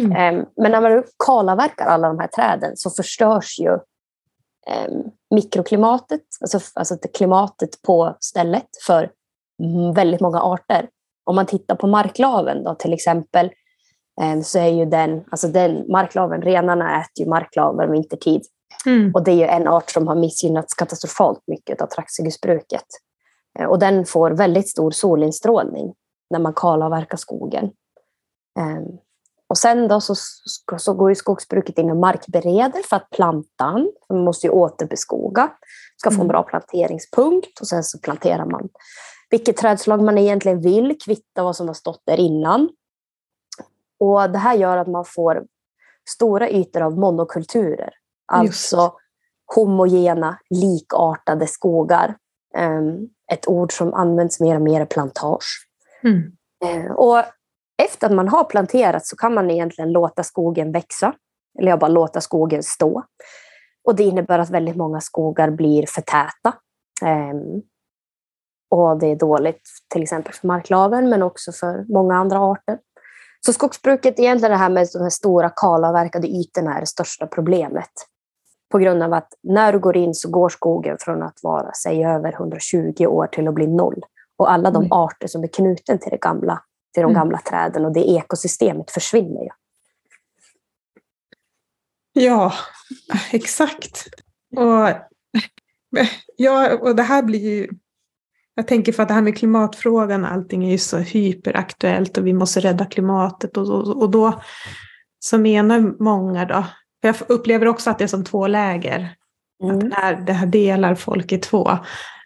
Mm. 0.00 0.38
Um, 0.38 0.46
men 0.56 0.72
när 0.72 0.80
man 0.80 1.04
kalavverkar 1.26 1.86
alla 1.86 2.08
de 2.08 2.18
här 2.18 2.28
träden 2.28 2.76
så 2.76 2.90
förstörs 2.90 3.58
ju 3.58 3.70
um, 3.70 5.10
mikroklimatet, 5.34 6.22
alltså, 6.40 6.60
alltså 6.74 6.96
klimatet 7.14 7.82
på 7.82 8.16
stället 8.20 8.68
för 8.86 9.10
väldigt 9.94 10.20
många 10.20 10.40
arter. 10.40 10.88
Om 11.26 11.36
man 11.36 11.46
tittar 11.46 11.74
på 11.74 11.86
marklaven 11.86 12.64
då, 12.64 12.74
till 12.74 12.92
exempel 12.92 13.50
eh, 14.22 14.40
så 14.40 14.58
är 14.58 14.68
ju 14.68 14.84
den, 14.84 15.24
alltså 15.30 15.48
den 15.48 15.84
marklaven, 15.92 16.42
renarna 16.42 17.00
äter 17.00 17.24
ju 17.24 17.26
marklaver 17.26 17.86
vintertid. 17.86 18.42
Mm. 18.86 19.12
Och 19.14 19.24
det 19.24 19.30
är 19.30 19.36
ju 19.36 19.44
en 19.44 19.68
art 19.68 19.90
som 19.90 20.08
har 20.08 20.14
missgynnats 20.14 20.74
katastrofalt 20.74 21.42
mycket 21.46 21.82
av 21.82 21.86
trakthyggesbruket. 21.86 22.86
Eh, 23.58 23.66
och 23.66 23.78
den 23.78 24.06
får 24.06 24.30
väldigt 24.30 24.68
stor 24.68 24.90
solinstrålning 24.90 25.94
när 26.30 26.38
man 26.38 26.52
kalavverkar 26.54 27.16
skogen. 27.16 27.64
Eh, 28.58 28.82
och 29.48 29.58
sen 29.58 29.88
då 29.88 30.00
så, 30.00 30.14
så 30.78 30.94
går 30.94 31.10
ju 31.10 31.14
skogsbruket 31.14 31.78
in 31.78 31.90
och 31.90 31.96
markbereder 31.96 32.82
för 32.88 32.96
att 32.96 33.10
plantan, 33.10 33.92
man 34.08 34.24
måste 34.24 34.46
ju 34.46 34.50
återbeskoga, 34.50 35.52
ska 35.96 36.10
få 36.10 36.14
en 36.14 36.20
mm. 36.20 36.28
bra 36.28 36.42
planteringspunkt 36.42 37.60
och 37.60 37.68
sen 37.68 37.84
så 37.84 37.98
planterar 37.98 38.46
man 38.46 38.68
vilket 39.30 39.56
trädslag 39.56 40.02
man 40.02 40.18
egentligen 40.18 40.60
vill, 40.60 40.96
kvitta 41.04 41.42
vad 41.42 41.56
som 41.56 41.66
har 41.66 41.74
stått 41.74 42.02
där 42.06 42.20
innan. 42.20 42.68
Och 44.00 44.30
det 44.30 44.38
här 44.38 44.54
gör 44.54 44.76
att 44.76 44.88
man 44.88 45.04
får 45.04 45.46
stora 46.08 46.50
ytor 46.50 46.82
av 46.82 46.98
monokulturer, 46.98 47.90
alltså 48.32 48.76
Just. 48.76 48.94
homogena, 49.54 50.38
likartade 50.50 51.46
skogar. 51.46 52.16
Ehm, 52.56 53.08
ett 53.32 53.48
ord 53.48 53.72
som 53.72 53.94
används 53.94 54.40
mer 54.40 54.54
och 54.54 54.62
mer 54.62 54.80
är 54.80 54.86
plantage. 54.86 55.66
Mm. 56.02 56.22
Ehm, 56.64 56.92
och 56.92 57.22
efter 57.82 58.06
att 58.06 58.12
man 58.12 58.28
har 58.28 58.44
planterat 58.44 59.06
så 59.06 59.16
kan 59.16 59.34
man 59.34 59.50
egentligen 59.50 59.92
låta 59.92 60.22
skogen 60.22 60.72
växa, 60.72 61.14
eller 61.58 61.70
jag 61.70 61.78
bara 61.78 61.88
låta 61.88 62.20
skogen 62.20 62.62
stå. 62.62 63.02
Och 63.84 63.96
det 63.96 64.02
innebär 64.02 64.38
att 64.38 64.50
väldigt 64.50 64.76
många 64.76 65.00
skogar 65.00 65.50
blir 65.50 65.86
för 65.86 66.02
täta. 66.02 66.58
Och 68.76 68.98
det 68.98 69.06
är 69.06 69.16
dåligt 69.16 69.62
till 69.92 70.02
exempel 70.02 70.32
för 70.32 70.46
marklaven 70.46 71.08
men 71.08 71.22
också 71.22 71.52
för 71.52 71.84
många 71.88 72.16
andra 72.16 72.38
arter. 72.38 72.78
Så 73.46 73.52
skogsbruket, 73.52 74.18
egentligen 74.18 74.50
det 74.50 74.58
här 74.58 74.70
med 74.70 74.88
de 74.92 75.02
här 75.02 75.10
stora 75.10 75.50
kalavverkade 75.50 76.28
ytorna 76.28 76.76
är 76.76 76.80
det 76.80 76.86
största 76.86 77.26
problemet. 77.26 77.90
På 78.72 78.78
grund 78.78 79.02
av 79.02 79.12
att 79.12 79.28
när 79.42 79.72
du 79.72 79.78
går 79.78 79.96
in 79.96 80.14
så 80.14 80.30
går 80.30 80.48
skogen 80.48 80.96
från 81.00 81.22
att 81.22 81.38
vara, 81.42 81.72
säg 81.72 82.04
över 82.04 82.32
120 82.32 83.06
år 83.06 83.26
till 83.26 83.48
att 83.48 83.54
bli 83.54 83.66
noll. 83.66 84.02
Och 84.36 84.52
alla 84.52 84.70
de 84.70 84.82
mm. 84.82 84.92
arter 84.92 85.28
som 85.28 85.42
är 85.42 85.48
knuten 85.48 85.98
till, 85.98 86.10
det 86.10 86.20
gamla, 86.20 86.62
till 86.94 87.02
de 87.02 87.10
mm. 87.10 87.14
gamla 87.14 87.38
träden 87.38 87.84
och 87.84 87.92
det 87.92 88.10
ekosystemet 88.10 88.90
försvinner 88.90 89.42
ju. 89.42 89.50
Ja, 92.12 92.52
exakt. 93.32 94.06
Och, 94.56 94.88
ja, 96.36 96.76
och 96.76 96.96
det 96.96 97.02
här 97.02 97.22
blir 97.22 97.40
ju 97.40 97.68
jag 98.56 98.68
tänker 98.68 98.92
för 98.92 99.02
att 99.02 99.08
det 99.08 99.14
här 99.14 99.22
med 99.22 99.38
klimatfrågan, 99.38 100.24
allting 100.24 100.64
är 100.64 100.70
ju 100.70 100.78
så 100.78 100.98
hyperaktuellt 100.98 102.18
och 102.18 102.26
vi 102.26 102.32
måste 102.32 102.60
rädda 102.60 102.84
klimatet 102.84 103.56
och, 103.56 103.68
och, 103.68 104.02
och 104.02 104.10
då 104.10 104.42
så 105.18 105.38
menar 105.38 106.02
många 106.02 106.44
då, 106.44 106.64
jag 107.00 107.16
upplever 107.28 107.68
också 107.68 107.90
att 107.90 107.98
det 107.98 108.04
är 108.04 108.08
som 108.08 108.24
två 108.24 108.46
läger, 108.46 109.16
mm. 109.62 109.76
att 109.76 109.90
det 109.90 109.96
här, 109.96 110.16
det 110.26 110.32
här 110.32 110.46
delar 110.46 110.94
folk 110.94 111.32
i 111.32 111.38
två. 111.38 111.78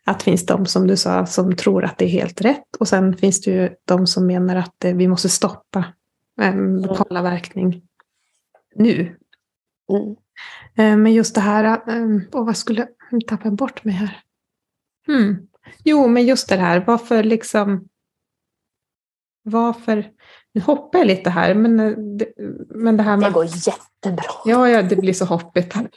Att 0.04 0.18
det 0.18 0.24
finns 0.24 0.46
de 0.46 0.66
som 0.66 0.86
du 0.86 0.96
sa 0.96 1.26
som 1.26 1.56
tror 1.56 1.84
att 1.84 1.98
det 1.98 2.04
är 2.04 2.08
helt 2.08 2.40
rätt 2.40 2.76
och 2.78 2.88
sen 2.88 3.16
finns 3.16 3.40
det 3.40 3.50
ju 3.50 3.70
de 3.84 4.06
som 4.06 4.26
menar 4.26 4.56
att 4.56 4.76
vi 4.84 5.08
måste 5.08 5.28
stoppa 5.28 5.84
en 6.40 6.82
lokala 6.82 7.22
verkning 7.22 7.82
nu. 8.74 9.16
Mm. 9.92 10.16
Eh, 10.76 10.96
men 10.96 11.12
just 11.12 11.34
det 11.34 11.40
här, 11.40 11.80
och 12.32 12.46
vad 12.46 12.56
skulle 12.56 12.86
jag 13.10 13.26
tappa 13.26 13.50
bort 13.50 13.84
mig 13.84 13.94
här? 13.94 14.20
Hmm. 15.06 15.49
Jo, 15.84 16.08
men 16.08 16.26
just 16.26 16.48
det 16.48 16.56
här, 16.56 16.84
varför 16.86 17.22
liksom... 17.22 17.88
Varför... 19.42 20.10
Nu 20.52 20.60
hoppar 20.60 20.98
jag 20.98 21.06
lite 21.06 21.30
här, 21.30 21.54
men 21.54 21.80
eh, 21.80 21.90
det, 22.18 22.32
men 22.74 22.96
det 22.96 23.02
här 23.02 23.16
med... 23.16 23.30
Det 23.30 23.34
går 23.34 23.44
jättebra. 23.44 24.24
Ja, 24.44 24.68
ja 24.68 24.82
det 24.82 24.96
blir 24.96 25.12
så 25.12 25.24
hoppigt 25.24 25.72
här. 25.72 25.88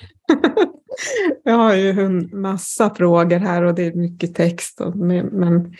jag 1.43 1.53
har 1.53 1.75
ju 1.75 1.89
en 1.89 2.41
massa 2.41 2.95
frågor 2.95 3.39
här 3.39 3.63
och 3.63 3.75
det 3.75 3.85
är 3.85 3.93
mycket 3.93 4.35
text. 4.35 4.81
Och, 4.81 4.95
men, 4.95 5.75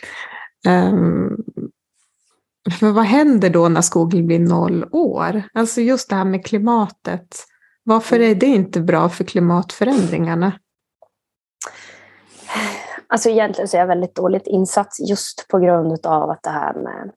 um, 0.68 1.44
men 2.80 2.94
vad 2.94 3.04
händer 3.04 3.50
då 3.50 3.68
när 3.68 3.80
skogen 3.80 4.26
blir 4.26 4.38
noll 4.38 4.84
år? 4.92 5.42
Alltså 5.52 5.80
just 5.80 6.10
det 6.10 6.16
här 6.16 6.24
med 6.24 6.46
klimatet. 6.46 7.36
Varför 7.82 8.20
är 8.20 8.34
det 8.34 8.46
inte 8.46 8.80
bra 8.80 9.08
för 9.08 9.24
klimatförändringarna? 9.24 10.52
Alltså 13.14 13.28
egentligen 13.28 13.68
så 13.68 13.76
är 13.76 13.80
jag 13.80 13.86
väldigt 13.86 14.14
dåligt 14.14 14.46
insatt 14.46 14.88
just 15.08 15.48
på 15.48 15.58
grund 15.58 16.06
av 16.06 16.30
att 16.30 16.42
det 16.42 16.50
här 16.50 16.74
med 16.74 17.10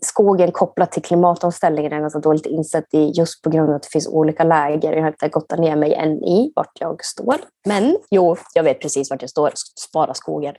skogen 0.00 0.52
kopplat 0.52 0.92
till 0.92 1.02
klimatomställningen 1.02 1.92
är 1.92 2.00
ganska 2.00 2.18
dåligt 2.18 2.46
insatt 2.46 2.84
i 2.94 3.10
just 3.14 3.42
på 3.42 3.50
grund 3.50 3.68
av 3.70 3.76
att 3.76 3.82
det 3.82 3.88
finns 3.88 4.08
olika 4.08 4.44
läger. 4.44 4.92
Jag 4.92 5.02
har 5.02 5.08
inte 5.08 5.28
gått 5.28 5.58
ner 5.58 5.76
mig 5.76 5.94
än 5.94 6.24
i 6.24 6.52
vart 6.56 6.80
jag 6.80 7.04
står. 7.04 7.36
Men 7.66 7.96
jo, 8.10 8.36
jag 8.54 8.62
vet 8.62 8.80
precis 8.80 9.10
vart 9.10 9.22
jag 9.22 9.30
står. 9.30 9.52
Spara 9.88 10.14
skogen. 10.14 10.54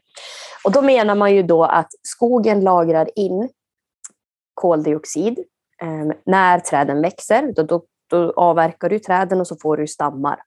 Och 0.63 0.71
då 0.71 0.81
menar 0.81 1.15
man 1.15 1.35
ju 1.35 1.43
då 1.43 1.63
att 1.63 1.89
skogen 2.01 2.61
lagrar 2.61 3.09
in 3.15 3.49
koldioxid 4.53 5.39
eh, 5.81 6.15
när 6.25 6.59
träden 6.59 7.01
växer. 7.01 7.53
Då, 7.55 7.63
då, 7.63 7.83
då 8.09 8.33
avverkar 8.35 8.89
du 8.89 8.99
träden 8.99 9.39
och 9.39 9.47
så 9.47 9.55
får 9.61 9.77
du 9.77 9.87
stammar. 9.87 10.39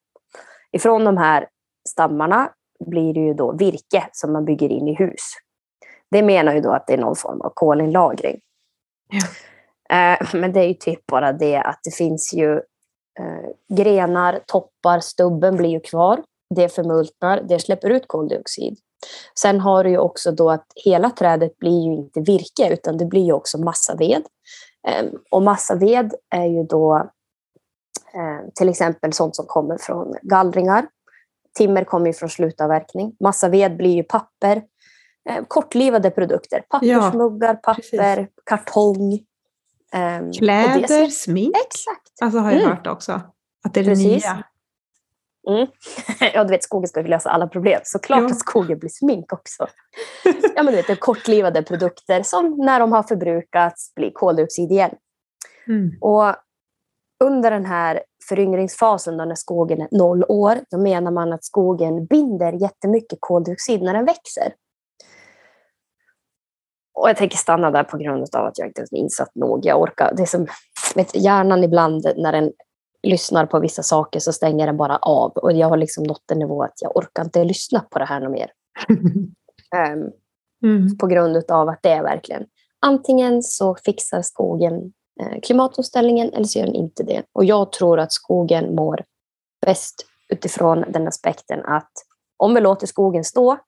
Ifrån 0.73 1.05
de 1.05 1.17
här 1.17 1.49
stammarna 1.89 2.51
blir 2.87 3.15
det 3.15 3.21
ju 3.21 3.35
då 3.35 3.53
virke 3.53 4.09
som 4.13 4.33
man 4.33 4.45
bygger 4.45 4.69
in 4.69 4.89
i 4.89 4.95
hus. 4.95 5.33
Det 6.11 6.23
menar 6.23 6.55
ju 6.55 6.61
då 6.61 6.73
att 6.73 6.87
det 6.87 6.93
är 6.93 6.99
någon 6.99 7.17
form 7.17 7.41
av 7.41 7.51
kolinlagring. 7.55 8.41
Ja. 9.09 9.27
Eh, 9.97 10.35
men 10.35 10.53
det 10.53 10.61
är 10.61 10.69
ju 10.69 10.75
typ 10.75 11.07
bara 11.07 11.33
det 11.33 11.57
att 11.57 11.81
det 11.85 11.95
finns 11.95 12.35
ju 12.35 12.57
eh, 13.19 13.77
grenar, 13.77 14.41
toppar, 14.47 15.01
stubben 15.01 15.57
blir 15.57 15.71
ju 15.71 15.81
kvar. 15.81 16.23
Det 16.55 16.69
förmultnar, 16.69 17.43
det 17.43 17.59
släpper 17.59 17.91
ut 17.91 18.09
koldioxid. 18.09 18.79
Sen 19.39 19.61
har 19.61 19.85
du 19.85 19.91
ju 19.91 19.99
också 19.99 20.33
då 20.33 20.51
att 20.51 20.67
hela 20.85 21.11
trädet 21.11 21.59
blir 21.59 21.85
ju 21.85 21.95
inte 21.95 22.21
virke 22.21 22.73
utan 22.73 22.99
det 22.99 23.05
blir 23.05 23.25
ju 23.25 23.33
också 23.33 23.59
massaved. 23.59 24.23
Eh, 24.89 25.07
och 25.31 25.43
massaved 25.43 26.15
är 26.31 26.47
ju 26.47 26.63
då 26.63 27.11
till 28.55 28.69
exempel 28.69 29.13
sånt 29.13 29.37
som 29.37 29.47
kommer 29.47 29.79
från 29.79 30.15
gallringar 30.23 30.87
Timmer 31.59 31.85
kommer 31.85 32.07
ju 32.07 32.13
från 32.13 32.29
slutavverkning. 32.29 33.17
Massa 33.21 33.49
ved 33.49 33.77
blir 33.77 33.95
ju 33.95 34.03
papper. 34.03 34.63
Eh, 35.29 35.45
kortlivade 35.49 36.11
produkter. 36.11 36.65
Pappersmuggar, 36.69 37.49
ja, 37.49 37.55
papper, 37.55 38.17
precis. 38.17 38.29
kartong. 38.45 39.13
Eh, 39.93 40.31
Kläder, 40.39 40.87
ser... 40.87 41.07
smink. 41.07 41.57
Exakt. 41.57 42.23
Alltså 42.23 42.39
har 42.39 42.51
jag 42.51 42.61
mm. 42.61 42.71
hört 42.71 42.87
också. 42.87 43.13
Att 43.65 43.75
det 43.75 43.81
är 43.81 43.85
det 43.85 43.91
precis. 43.91 44.25
nya. 44.25 44.45
Mm. 45.49 45.67
ja, 46.35 46.45
du 46.45 46.51
vet, 46.51 46.65
skogen 46.65 46.89
ska 46.89 47.01
ju 47.01 47.07
lösa 47.07 47.31
alla 47.31 47.47
problem. 47.47 47.81
Såklart 47.85 48.21
ja. 48.21 48.27
att 48.27 48.39
skogen 48.39 48.79
blir 48.79 48.91
smink 48.91 49.33
också. 49.33 49.67
ja, 50.57 50.63
men 50.63 50.67
du 50.67 50.73
vet, 50.73 50.87
det 50.87 50.93
är 50.93 50.97
kortlivade 50.97 51.63
produkter 51.63 52.23
som 52.23 52.57
när 52.59 52.81
de 52.81 52.93
har 52.93 53.03
förbrukats 53.03 53.95
blir 53.95 54.11
koldioxid 54.11 54.73
igen. 54.73 54.91
Mm. 55.69 55.91
Och 56.01 56.35
under 57.25 57.51
den 57.51 57.67
här 57.67 58.03
föryngringsfasen 58.29 59.17
då 59.17 59.25
när 59.25 59.35
skogen 59.35 59.81
är 59.81 59.89
noll 59.91 60.25
år, 60.29 60.59
då 60.71 60.79
menar 60.79 61.11
man 61.11 61.33
att 61.33 61.45
skogen 61.45 62.07
binder 62.07 62.53
jättemycket 62.53 63.19
koldioxid 63.21 63.83
när 63.83 63.95
den 63.95 64.05
växer. 64.05 64.55
Och 66.95 67.09
jag 67.09 67.17
tänker 67.17 67.37
stanna 67.37 67.71
där 67.71 67.85
på 67.85 67.97
grund 67.97 68.35
av 68.37 68.47
att 68.47 68.59
jag 68.59 68.69
inte 68.69 68.83
är 68.83 68.97
insatt 68.97 69.35
nog. 69.35 69.65
Jag 69.65 69.81
orkar, 69.81 70.15
det 70.17 70.23
är 70.23 70.27
som, 70.27 70.47
vet, 70.95 71.17
hjärnan 71.17 71.65
ibland 71.65 72.07
när 72.17 72.33
den 72.33 72.53
lyssnar 73.03 73.47
på 73.47 73.61
vissa 73.61 73.83
saker 73.83 74.21
så 74.21 74.33
stänger 74.33 74.67
den 74.67 74.77
bara 74.77 74.97
av. 74.97 75.31
Och 75.31 75.53
jag 75.53 75.69
har 75.69 75.77
liksom 75.77 76.05
nått 76.05 76.31
en 76.31 76.39
nivå 76.39 76.63
att 76.63 76.83
jag 76.83 76.97
orkar 76.97 77.25
inte 77.25 77.45
lyssna 77.45 77.81
på 77.91 77.99
det 77.99 78.05
här 78.05 78.21
något 78.21 78.33
mer. 78.33 78.51
um, 79.93 80.13
mm. 80.71 80.99
På 80.99 81.07
grund 81.07 81.51
av 81.51 81.69
att 81.69 81.83
det 81.83 81.91
är 81.91 82.03
verkligen 82.03 82.47
antingen 82.81 83.43
så 83.43 83.77
fixar 83.85 84.23
skogen 84.23 84.93
klimatomställningen 85.43 86.33
eller 86.33 86.45
så 86.45 86.59
gör 86.59 86.67
den 86.67 86.75
inte 86.75 87.03
det. 87.03 87.23
Och 87.33 87.45
jag 87.45 87.73
tror 87.73 88.01
att 88.01 88.13
skogen 88.13 88.75
mår 88.75 89.05
bäst 89.67 90.07
utifrån 90.29 90.85
den 90.89 91.09
aspekten 91.09 91.65
att 91.65 91.93
om 92.37 92.55
vi 92.55 92.61
låter 92.61 92.87
skogen 92.87 93.25
stå 93.25 93.59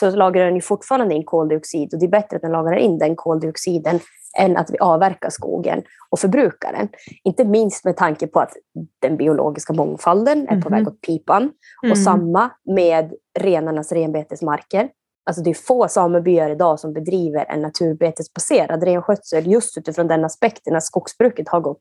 så 0.00 0.10
lagrar 0.10 0.44
den 0.44 0.54
ju 0.54 0.60
fortfarande 0.60 1.14
in 1.14 1.24
koldioxid 1.24 1.94
och 1.94 2.00
det 2.00 2.06
är 2.06 2.10
bättre 2.10 2.36
att 2.36 2.42
den 2.42 2.52
lagrar 2.52 2.76
in 2.76 2.98
den 2.98 3.16
koldioxiden 3.16 4.00
än 4.38 4.56
att 4.56 4.70
vi 4.70 4.78
avverkar 4.78 5.30
skogen 5.30 5.82
och 6.10 6.18
förbrukar 6.18 6.72
den. 6.72 6.88
Inte 7.24 7.44
minst 7.44 7.84
med 7.84 7.96
tanke 7.96 8.26
på 8.26 8.40
att 8.40 8.52
den 8.98 9.16
biologiska 9.16 9.72
mångfalden 9.72 10.48
är 10.48 10.60
på 10.60 10.68
mm. 10.68 10.78
väg 10.78 10.88
åt 10.88 11.00
pipan. 11.00 11.42
Mm. 11.42 11.92
Och 11.92 11.98
samma 11.98 12.50
med 12.64 13.12
renarnas 13.38 13.92
renbetesmarker. 13.92 14.88
Alltså 15.30 15.42
det 15.42 15.50
är 15.50 15.54
få 15.54 15.88
samebyar 15.88 16.50
idag 16.50 16.80
som 16.80 16.92
bedriver 16.92 17.44
en 17.48 17.62
naturbetesbaserad 17.62 18.82
renskötsel 18.82 19.46
just 19.46 19.78
utifrån 19.78 20.06
den 20.06 20.24
aspekten 20.24 20.76
att 20.76 20.84
skogsbruket 20.84 21.48
har 21.48 21.60
gått 21.60 21.78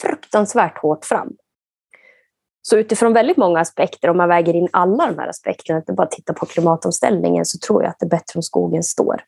fruktansvärt 0.00 0.78
hårt 0.78 1.04
fram. 1.04 1.32
Så 2.62 2.76
utifrån 2.76 3.12
väldigt 3.12 3.36
många 3.36 3.60
aspekter, 3.60 4.08
om 4.10 4.16
man 4.16 4.28
väger 4.28 4.54
in 4.54 4.68
alla 4.72 5.06
de 5.06 5.18
här 5.18 5.28
aspekterna, 5.28 5.78
inte 5.78 5.92
bara 5.92 6.06
titta 6.06 6.32
på 6.32 6.46
klimatomställningen, 6.46 7.44
så 7.44 7.58
tror 7.58 7.82
jag 7.82 7.90
att 7.90 7.96
det 7.98 8.06
är 8.06 8.10
bättre 8.10 8.38
om 8.38 8.42
skogen 8.42 8.82
står. 8.82 9.22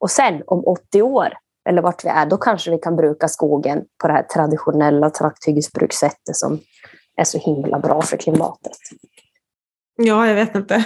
Och 0.00 0.10
sen 0.10 0.42
om 0.46 0.64
80 0.66 1.02
år, 1.02 1.28
eller 1.68 1.82
vart 1.82 2.04
vi 2.04 2.08
är, 2.08 2.26
då 2.26 2.36
kanske 2.36 2.70
vi 2.70 2.78
kan 2.78 2.96
bruka 2.96 3.28
skogen 3.28 3.84
på 4.02 4.08
det 4.08 4.12
här 4.12 4.22
traditionella 4.22 5.10
trakthyggesbrukssättet 5.10 6.36
som 6.36 6.60
är 7.16 7.24
så 7.24 7.38
himla 7.38 7.78
bra 7.78 8.02
för 8.02 8.16
klimatet. 8.16 8.78
Ja, 10.02 10.26
jag 10.26 10.34
vet 10.34 10.56
inte. 10.56 10.84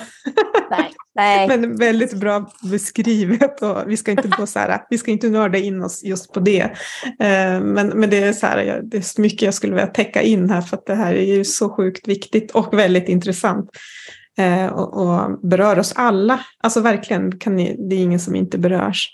Nej, 0.71 0.93
nej. 1.15 1.49
Men 1.59 1.77
väldigt 1.77 2.15
bra 2.15 2.51
beskrivet 2.63 3.63
och 3.63 3.83
vi 3.87 3.97
ska 3.97 4.11
inte 4.11 4.29
gå 4.29 4.47
så 4.47 4.59
här, 4.59 4.83
vi 4.91 4.99
ska 4.99 5.11
inte 5.11 5.29
nörda 5.29 5.59
in 5.59 5.83
oss 5.83 6.05
just 6.05 6.33
på 6.33 6.41
det. 6.41 6.63
Eh, 7.21 7.61
men, 7.61 7.89
men 7.89 8.11
det 8.11 8.19
är 8.19 8.33
så 8.33 8.47
här, 8.47 8.81
det 8.85 8.97
är 8.97 9.03
så 9.03 9.21
mycket 9.21 9.43
jag 9.43 9.55
skulle 9.55 9.75
vilja 9.75 9.87
täcka 9.87 10.23
in 10.23 10.51
här 10.51 10.61
för 10.61 10.77
att 10.77 10.87
det 10.87 10.95
här 10.95 11.15
är 11.15 11.35
ju 11.35 11.45
så 11.45 11.71
sjukt 11.77 12.09
viktigt 12.09 12.51
och 12.51 12.79
väldigt 12.79 13.09
intressant. 13.09 13.71
Eh, 14.39 14.67
och, 14.67 14.95
och 14.95 15.49
berör 15.49 15.79
oss 15.79 15.93
alla. 15.97 16.41
Alltså 16.63 16.81
verkligen, 16.81 17.39
kan 17.39 17.57
ni, 17.57 17.89
det 17.89 17.97
är 17.97 18.01
ingen 18.01 18.21
som 18.21 18.37
inte 18.37 18.59
berörs. 18.59 19.09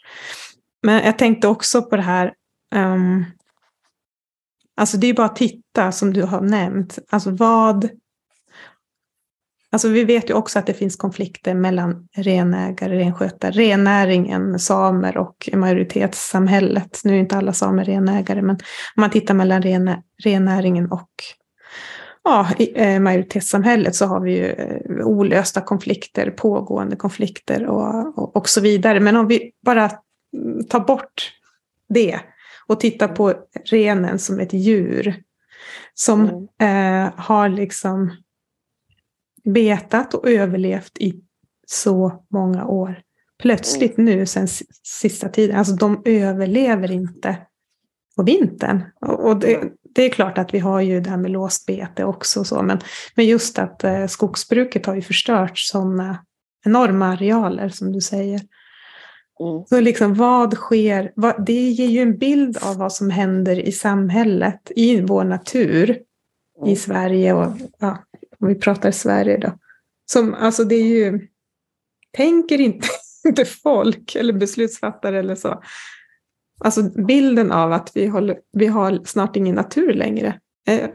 Men 0.83 1.05
jag 1.05 1.19
tänkte 1.19 1.49
också 1.49 1.83
på 1.83 1.97
det 1.97 2.03
här, 2.03 2.33
um, 2.75 3.25
alltså 4.77 4.97
det 4.97 5.07
är 5.07 5.15
bara 5.15 5.27
att 5.27 5.37
titta 5.37 5.93
som 5.93 6.13
du 6.13 6.23
har 6.23 6.41
nämnt, 6.41 6.99
alltså 7.11 7.31
vad 7.31 7.89
Alltså 9.73 9.89
vi 9.89 10.05
vet 10.05 10.31
ju 10.31 10.35
också 10.35 10.59
att 10.59 10.67
det 10.67 10.75
finns 10.75 10.97
konflikter 10.97 11.55
mellan 11.55 12.09
renägare, 12.13 12.99
renskötare, 12.99 13.51
rennäringen, 13.51 14.59
samer 14.59 15.19
och 15.19 15.49
majoritetssamhället. 15.53 17.01
Nu 17.05 17.15
är 17.15 17.19
inte 17.19 17.37
alla 17.37 17.53
samer 17.53 17.85
renägare, 17.85 18.43
men 18.43 18.57
om 18.97 19.01
man 19.01 19.11
tittar 19.11 19.35
mellan 19.35 19.63
rennäringen 20.25 20.93
och 20.93 21.11
ja, 22.25 22.49
eh, 22.75 23.01
majoritetssamhället 23.01 23.95
så 23.95 24.07
har 24.07 24.21
vi 24.21 24.33
ju 24.33 24.47
eh, 24.47 25.07
olösta 25.07 25.61
konflikter, 25.61 26.31
pågående 26.31 26.97
konflikter 26.97 27.67
och, 27.67 28.19
och, 28.19 28.37
och 28.37 28.49
så 28.49 28.61
vidare. 28.61 29.01
Men 29.01 29.17
om 29.17 29.27
vi 29.29 29.53
bara 29.65 29.91
tar 30.69 30.81
bort 30.81 31.33
det 31.89 32.21
och 32.67 32.81
tittar 32.81 33.09
på 33.09 33.35
renen 33.71 34.19
som 34.19 34.41
ett 34.41 34.53
djur 34.53 35.23
som 35.95 36.49
mm. 36.59 37.07
eh, 37.07 37.13
har 37.17 37.49
liksom 37.49 38.11
betat 39.45 40.15
och 40.15 40.29
överlevt 40.29 40.99
i 40.99 41.21
så 41.67 42.25
många 42.31 42.67
år. 42.67 43.03
Plötsligt 43.43 43.99
mm. 43.99 44.17
nu 44.17 44.27
sen 44.27 44.49
sista 44.83 45.29
tiden, 45.29 45.57
alltså 45.57 45.75
de 45.75 46.03
överlever 46.05 46.91
inte 46.91 47.37
på 48.17 48.23
vintern. 48.23 48.83
Och 49.01 49.37
det, 49.37 49.61
det, 49.95 50.03
är 50.03 50.09
klart 50.09 50.39
att 50.39 50.55
vi 50.55 50.59
har 50.59 50.81
ju 50.81 51.01
det 51.01 51.11
här 51.11 51.17
med 51.17 51.31
låst 51.31 51.67
bete 51.67 52.05
också, 52.05 52.45
så, 52.45 52.63
men, 52.63 52.79
men 53.15 53.27
just 53.27 53.59
att 53.59 53.85
eh, 53.85 54.07
skogsbruket 54.07 54.87
har 54.87 54.95
ju 54.95 55.03
förstört 55.03 55.59
sådana 55.59 56.25
enorma 56.65 57.07
arealer 57.07 57.69
som 57.69 57.93
du 57.93 58.01
säger. 58.01 58.41
Mm. 59.41 59.65
Så 59.67 59.81
liksom 59.81 60.15
vad 60.15 60.55
sker? 60.55 61.13
Vad, 61.17 61.47
det 61.47 61.71
ger 61.71 61.87
ju 61.87 62.01
en 62.01 62.19
bild 62.19 62.59
av 62.63 62.77
vad 62.77 62.93
som 62.93 63.11
händer 63.11 63.61
i 63.61 63.73
samhället, 63.73 64.73
i 64.77 65.01
vår 65.01 65.25
natur, 65.25 65.91
mm. 65.91 66.73
i 66.73 66.77
Sverige 66.77 67.33
och 67.33 67.53
ja, 67.79 67.99
vi 68.49 68.55
pratar 68.55 68.91
Sverige 68.91 69.37
då. 69.37 69.53
Som, 70.13 70.35
alltså 70.35 70.65
det 70.65 70.75
är 70.75 70.87
ju, 70.87 71.29
tänker 72.11 72.61
inte, 72.61 72.89
inte 73.25 73.45
folk 73.45 74.15
eller 74.15 74.33
beslutsfattare 74.33 75.19
eller 75.19 75.35
så. 75.35 75.63
Alltså 76.65 76.83
bilden 76.83 77.53
av 77.53 77.73
att 77.73 77.97
vi, 77.97 78.07
håller, 78.07 78.39
vi 78.53 78.67
har 78.67 79.05
snart 79.05 79.37
ingen 79.37 79.55
natur 79.55 79.93
längre. 79.93 80.41
Eh, 80.69 80.91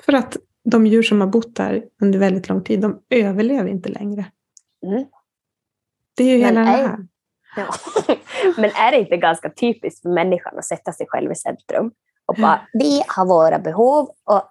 för 0.00 0.12
att 0.12 0.36
de 0.64 0.86
djur 0.86 1.02
som 1.02 1.20
har 1.20 1.28
bott 1.28 1.56
där 1.56 1.84
under 2.02 2.18
väldigt 2.18 2.48
lång 2.48 2.64
tid, 2.64 2.80
de 2.80 3.02
överlever 3.10 3.68
inte 3.68 3.88
längre. 3.88 4.24
Mm. 4.86 5.04
Det 6.16 6.24
är 6.24 6.36
ju 6.36 6.44
hela 6.44 6.60
det 6.60 6.66
här. 6.66 6.98
Ja. 7.56 7.74
Men 8.56 8.70
är 8.70 8.90
det 8.90 8.98
inte 8.98 9.16
ganska 9.16 9.50
typiskt 9.50 10.02
för 10.02 10.08
människan 10.08 10.58
att 10.58 10.64
sätta 10.64 10.92
sig 10.92 11.06
själv 11.08 11.32
i 11.32 11.34
centrum 11.34 11.92
och 12.26 12.34
bara, 12.34 12.60
vi 12.72 13.02
har 13.06 13.26
våra 13.26 13.58
behov 13.58 14.10
och 14.24 14.48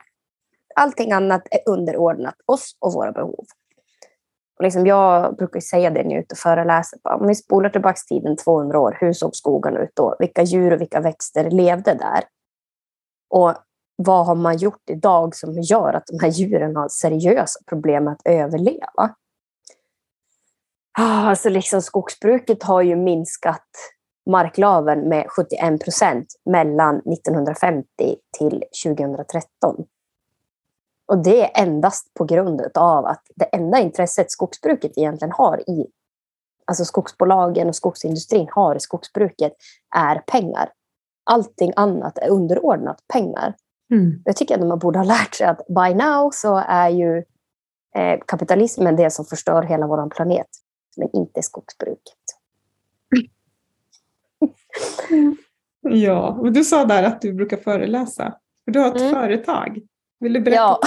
allting 0.77 1.12
annat 1.12 1.41
är 1.51 1.60
underordnat 1.72 2.36
oss 2.46 2.77
och 2.79 2.93
våra 2.93 3.12
behov. 3.12 3.46
Och 4.57 4.63
liksom 4.63 4.88
jag 4.88 5.36
brukar 5.36 5.60
säga 5.60 5.89
det 5.89 6.03
när 6.03 6.12
jag 6.12 6.17
är 6.17 6.24
ute 6.24 6.34
och 6.34 6.38
föreläser. 6.38 7.00
Om 7.03 7.27
vi 7.27 7.36
spolar 7.36 7.69
tillbaka 7.69 8.00
tiden 8.10 8.38
200 8.38 8.79
år, 8.79 8.98
hur 9.01 9.13
såg 9.13 9.36
skogen 9.36 9.77
ut 9.77 9.91
då? 9.93 10.15
Vilka 10.19 10.43
djur 10.43 10.74
och 10.74 10.81
vilka 10.81 11.00
växter 11.00 11.51
levde 11.51 11.93
där? 11.93 12.24
Och 13.29 13.53
vad 13.96 14.25
har 14.25 14.36
man 14.36 14.57
gjort 14.57 14.89
idag 14.89 15.36
som 15.36 15.62
gör 15.62 15.93
att 15.93 16.07
de 16.07 16.19
här 16.19 16.31
djuren 16.31 16.75
har 16.75 16.89
seriösa 16.89 17.60
problem 17.65 18.03
med 18.03 18.13
att 18.13 18.22
överleva? 18.25 19.15
Ah, 21.00 21.29
alltså 21.29 21.50
liksom 21.50 21.81
skogsbruket 21.81 22.63
har 22.63 22.81
ju 22.81 22.96
minskat 22.96 23.67
marklaven 24.29 25.10
med 25.10 25.25
71 25.29 25.84
procent 25.84 26.27
mellan 26.46 26.96
1950 26.96 27.88
till 28.38 28.63
2013. 28.86 29.86
Och 31.07 31.17
det 31.17 31.41
är 31.41 31.63
endast 31.63 32.13
på 32.13 32.25
grund 32.25 32.61
av 32.73 33.05
att 33.05 33.23
det 33.35 33.45
enda 33.45 33.79
intresset 33.79 34.31
skogsbruket 34.31 34.91
egentligen 34.95 35.31
har 35.31 35.69
i, 35.69 35.87
alltså 36.65 36.85
skogsbolagen 36.85 37.67
och 37.67 37.75
skogsindustrin 37.75 38.47
har 38.51 38.75
i 38.75 38.79
skogsbruket 38.79 39.53
är 39.95 40.15
pengar. 40.15 40.69
Allting 41.23 41.73
annat 41.75 42.17
är 42.17 42.29
underordnat 42.29 43.03
pengar. 43.13 43.55
Mm. 43.91 44.21
Jag 44.25 44.35
tycker 44.35 44.55
att 44.55 44.67
man 44.67 44.79
borde 44.79 44.99
ha 44.99 45.03
lärt 45.03 45.35
sig 45.35 45.47
att 45.47 45.67
by 45.67 45.93
now 45.93 46.29
så 46.33 46.57
är 46.67 46.89
ju 46.89 47.17
eh, 47.95 48.19
kapitalismen 48.27 48.95
det 48.95 49.11
som 49.11 49.25
förstör 49.25 49.63
hela 49.63 49.87
vår 49.87 50.09
planet, 50.09 50.47
men 50.97 51.09
inte 51.13 51.41
skogsbruket. 51.41 52.17
ja, 55.81 56.39
men 56.43 56.53
du 56.53 56.63
sa 56.63 56.85
där 56.85 57.03
att 57.03 57.21
du 57.21 57.33
brukar 57.33 57.57
föreläsa. 57.57 58.37
Du 58.65 58.79
har 58.79 58.87
ett 58.87 59.01
mm. 59.01 59.13
företag. 59.13 59.81
Vill 60.19 60.33
du 60.33 60.39
berätta? 60.39 60.79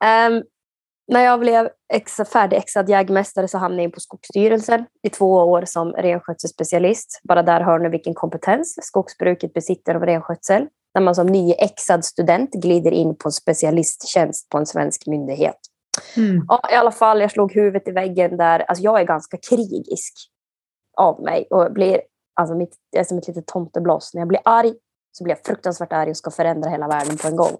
Ja. 0.00 0.28
um, 0.28 0.42
när 1.12 1.24
jag 1.24 1.40
blev 1.40 1.68
ex 1.92 2.16
färdigexad 2.16 2.88
jägmästare 2.88 3.48
så 3.48 3.58
hamnade 3.58 3.82
jag 3.82 3.84
in 3.84 3.92
på 3.92 4.00
Skogsstyrelsen 4.00 4.86
i 5.02 5.10
två 5.10 5.32
år 5.32 5.64
som 5.64 5.92
renskötselspecialist. 5.92 7.20
Bara 7.22 7.42
där 7.42 7.60
hör 7.60 7.78
ni 7.78 7.88
vilken 7.88 8.14
kompetens 8.14 8.78
skogsbruket 8.82 9.52
besitter 9.52 9.94
av 9.94 10.02
renskötsel. 10.02 10.66
När 10.94 11.02
man 11.02 11.14
som 11.14 11.26
nyexad 11.26 12.04
student 12.04 12.50
glider 12.50 12.90
in 12.90 13.16
på 13.16 13.28
en 13.28 13.32
specialisttjänst 13.32 14.48
på 14.48 14.58
en 14.58 14.66
svensk 14.66 15.06
myndighet. 15.06 15.58
Mm. 16.16 16.44
Ja, 16.48 16.60
I 16.72 16.74
alla 16.74 16.92
fall, 16.92 17.20
jag 17.20 17.30
slog 17.30 17.52
huvudet 17.52 17.88
i 17.88 17.90
väggen 17.90 18.36
där. 18.36 18.60
Alltså, 18.60 18.84
jag 18.84 19.00
är 19.00 19.04
ganska 19.04 19.36
krigisk 19.50 20.14
av 20.96 21.22
mig 21.22 21.46
och 21.50 21.72
blir 21.72 22.00
alltså 22.34 22.54
mitt, 22.54 22.76
jag 22.90 23.00
är 23.00 23.04
som 23.04 23.18
ett 23.18 23.28
litet 23.28 23.46
tomteblås. 23.46 24.14
När 24.14 24.20
jag 24.20 24.28
blir 24.28 24.40
arg 24.44 24.74
så 25.12 25.24
blir 25.24 25.34
jag 25.34 25.44
fruktansvärt 25.44 25.92
arg 25.92 26.10
och 26.10 26.16
ska 26.16 26.30
förändra 26.30 26.70
hela 26.70 26.88
världen 26.88 27.16
på 27.16 27.28
en 27.28 27.36
gång. 27.36 27.56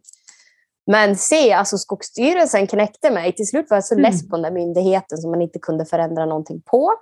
Men 0.87 1.17
se, 1.17 1.53
alltså 1.53 1.79
Skogsstyrelsen 1.79 2.67
knäckte 2.67 3.11
mig. 3.11 3.33
Till 3.33 3.47
slut 3.47 3.71
var 3.71 3.77
jag 3.77 3.85
så 3.85 3.95
mm. 3.95 4.03
less 4.03 4.29
på 4.29 4.37
den 4.37 4.43
där 4.43 4.51
myndigheten 4.51 5.19
som 5.19 5.31
man 5.31 5.43
inte 5.43 5.59
kunde 5.59 5.85
förändra 5.85 6.27
någonting 6.27 6.63
på. 6.63 6.93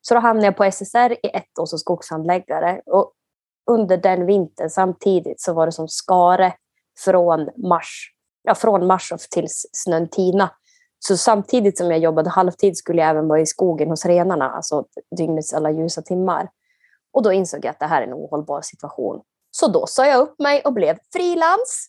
Så 0.00 0.14
då 0.14 0.20
hamnade 0.20 0.46
jag 0.46 0.56
på 0.56 0.64
SSR 0.64 1.12
i 1.12 1.30
ett 1.36 1.58
år 1.60 1.66
som 1.66 1.78
skogshandläggare. 1.78 2.80
Och 2.86 3.12
under 3.70 3.96
den 3.96 4.26
vintern 4.26 4.70
samtidigt 4.70 5.40
så 5.40 5.52
var 5.52 5.66
det 5.66 5.72
som 5.72 5.88
skare 5.88 6.52
från 6.98 7.50
mars, 7.56 8.12
ja, 8.42 8.54
från 8.54 8.86
mars 8.86 9.12
tills 9.30 9.66
snön 9.72 10.08
tina. 10.08 10.50
Så 10.98 11.16
samtidigt 11.16 11.78
som 11.78 11.90
jag 11.90 11.98
jobbade 12.00 12.30
halvtid 12.30 12.76
skulle 12.76 13.02
jag 13.02 13.10
även 13.10 13.28
vara 13.28 13.40
i 13.40 13.46
skogen 13.46 13.88
hos 13.88 14.06
renarna, 14.06 14.50
alltså 14.50 14.84
dygnets 15.16 15.54
alla 15.54 15.70
ljusa 15.70 16.02
timmar. 16.02 16.48
Och 17.12 17.22
då 17.22 17.32
insåg 17.32 17.64
jag 17.64 17.70
att 17.70 17.80
det 17.80 17.86
här 17.86 18.02
är 18.02 18.06
en 18.06 18.14
ohållbar 18.14 18.60
situation. 18.60 19.20
Så 19.56 19.68
då 19.68 19.86
sa 19.86 20.06
jag 20.06 20.20
upp 20.20 20.38
mig 20.38 20.62
och 20.64 20.72
blev 20.72 20.98
frilans. 21.12 21.88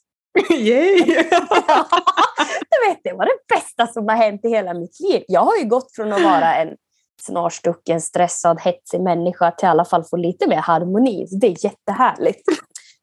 Yay! 0.50 0.98
du 1.06 2.88
vet, 2.88 3.00
det 3.04 3.14
var 3.14 3.26
det 3.26 3.56
bästa 3.56 3.88
som 3.88 4.08
har 4.08 4.16
hänt 4.16 4.46
i 4.46 4.50
hela 4.50 4.74
mitt 4.74 5.00
liv. 5.00 5.24
Jag 5.28 5.42
har 5.42 5.58
ju 5.58 5.66
gått 5.66 5.96
från 5.96 6.14
att 6.14 6.24
vara 6.24 6.56
en 6.56 6.76
snarstucken, 7.22 8.02
stressad, 8.02 8.62
hetsig 8.62 9.02
människa 9.02 9.52
till 9.52 9.66
i 9.66 9.70
alla 9.70 9.86
fall 9.86 10.04
få 10.04 10.18
lite 10.18 10.48
mer 10.48 10.58
harmoni. 10.58 11.28
Det 11.42 11.48
är 11.48 11.66
jättehärligt. 11.66 12.44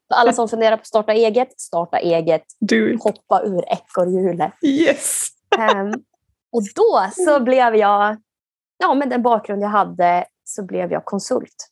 För 0.09 0.14
alla 0.14 0.33
som 0.33 0.48
funderar 0.48 0.77
på 0.77 0.81
att 0.81 0.87
starta 0.87 1.12
eget, 1.12 1.61
starta 1.61 1.98
eget. 1.98 2.44
Hoppa 3.01 3.42
ur 3.42 3.64
ekorrhjulet. 3.68 4.53
Yes! 4.64 5.29
Um, 5.59 5.92
och 6.53 6.62
då 6.75 7.07
så 7.25 7.40
blev 7.40 7.77
jag, 7.77 8.16
ja 8.79 8.94
med 8.94 9.11
den 9.11 9.22
bakgrund 9.22 9.62
jag 9.62 9.68
hade, 9.68 10.25
så 10.44 10.64
blev 10.64 10.92
jag 10.92 11.05
konsult. 11.05 11.71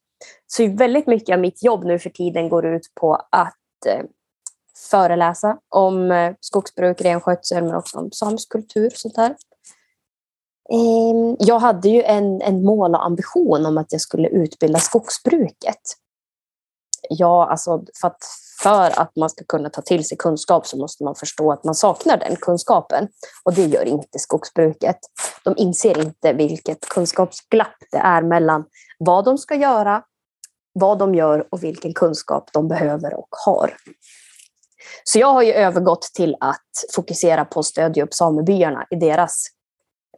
Så 0.52 0.68
väldigt 0.68 1.06
mycket 1.06 1.34
av 1.34 1.40
mitt 1.40 1.62
jobb 1.62 1.84
nu 1.84 1.98
för 1.98 2.10
tiden 2.10 2.48
går 2.48 2.66
ut 2.66 2.92
på 3.00 3.14
att 3.14 3.86
eh, 3.86 4.04
föreläsa 4.90 5.58
om 5.68 6.10
eh, 6.10 6.32
skogsbruk, 6.40 7.00
renskötsel 7.00 7.64
men 7.64 7.74
också 7.74 7.98
om 7.98 8.12
samisk 8.12 8.48
kultur. 8.48 8.90
Sånt 8.94 9.14
där. 9.14 9.36
Ehm, 10.72 11.36
jag 11.38 11.58
hade 11.58 11.88
ju 11.88 12.02
en, 12.02 12.42
en 12.42 12.64
mål 12.64 12.94
och 12.94 13.04
ambition 13.04 13.66
om 13.66 13.78
att 13.78 13.92
jag 13.92 14.00
skulle 14.00 14.28
utbilda 14.28 14.78
skogsbruket. 14.78 15.80
Ja, 17.08 17.50
alltså 17.50 17.84
för 18.00 18.08
att, 18.08 18.24
för 18.62 19.00
att 19.00 19.16
man 19.16 19.30
ska 19.30 19.44
kunna 19.44 19.70
ta 19.70 19.82
till 19.82 20.04
sig 20.04 20.18
kunskap 20.18 20.66
så 20.66 20.76
måste 20.76 21.04
man 21.04 21.14
förstå 21.14 21.52
att 21.52 21.64
man 21.64 21.74
saknar 21.74 22.16
den 22.16 22.36
kunskapen. 22.36 23.08
Och 23.44 23.54
det 23.54 23.66
gör 23.66 23.84
inte 23.84 24.18
skogsbruket. 24.18 24.98
De 25.44 25.54
inser 25.56 25.98
inte 25.98 26.32
vilket 26.32 26.80
kunskapsglapp 26.80 27.76
det 27.90 27.98
är 27.98 28.22
mellan 28.22 28.64
vad 28.98 29.24
de 29.24 29.38
ska 29.38 29.54
göra 29.54 30.02
vad 30.72 30.98
de 30.98 31.14
gör 31.14 31.46
och 31.50 31.64
vilken 31.64 31.94
kunskap 31.94 32.50
de 32.52 32.68
behöver 32.68 33.14
och 33.14 33.28
har. 33.46 33.74
Så 35.04 35.18
jag 35.18 35.33
har 35.33 35.42
ju 35.42 35.52
övergått 35.52 36.02
till 36.02 36.37
att 36.40 36.70
fokusera 36.94 37.44
på 37.44 37.61
att 37.61 37.66
stödja 37.66 38.04
upp 38.04 38.14
samebyarna 38.14 38.87
i 38.90 38.96
deras, 38.96 39.46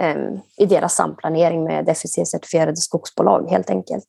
um, 0.02 0.40
i 0.56 0.66
deras 0.66 0.94
samplanering 0.94 1.64
med 1.64 1.88
FSC-certifierade 1.88 2.76
skogsbolag 2.76 3.50
helt 3.50 3.70
enkelt. 3.70 4.06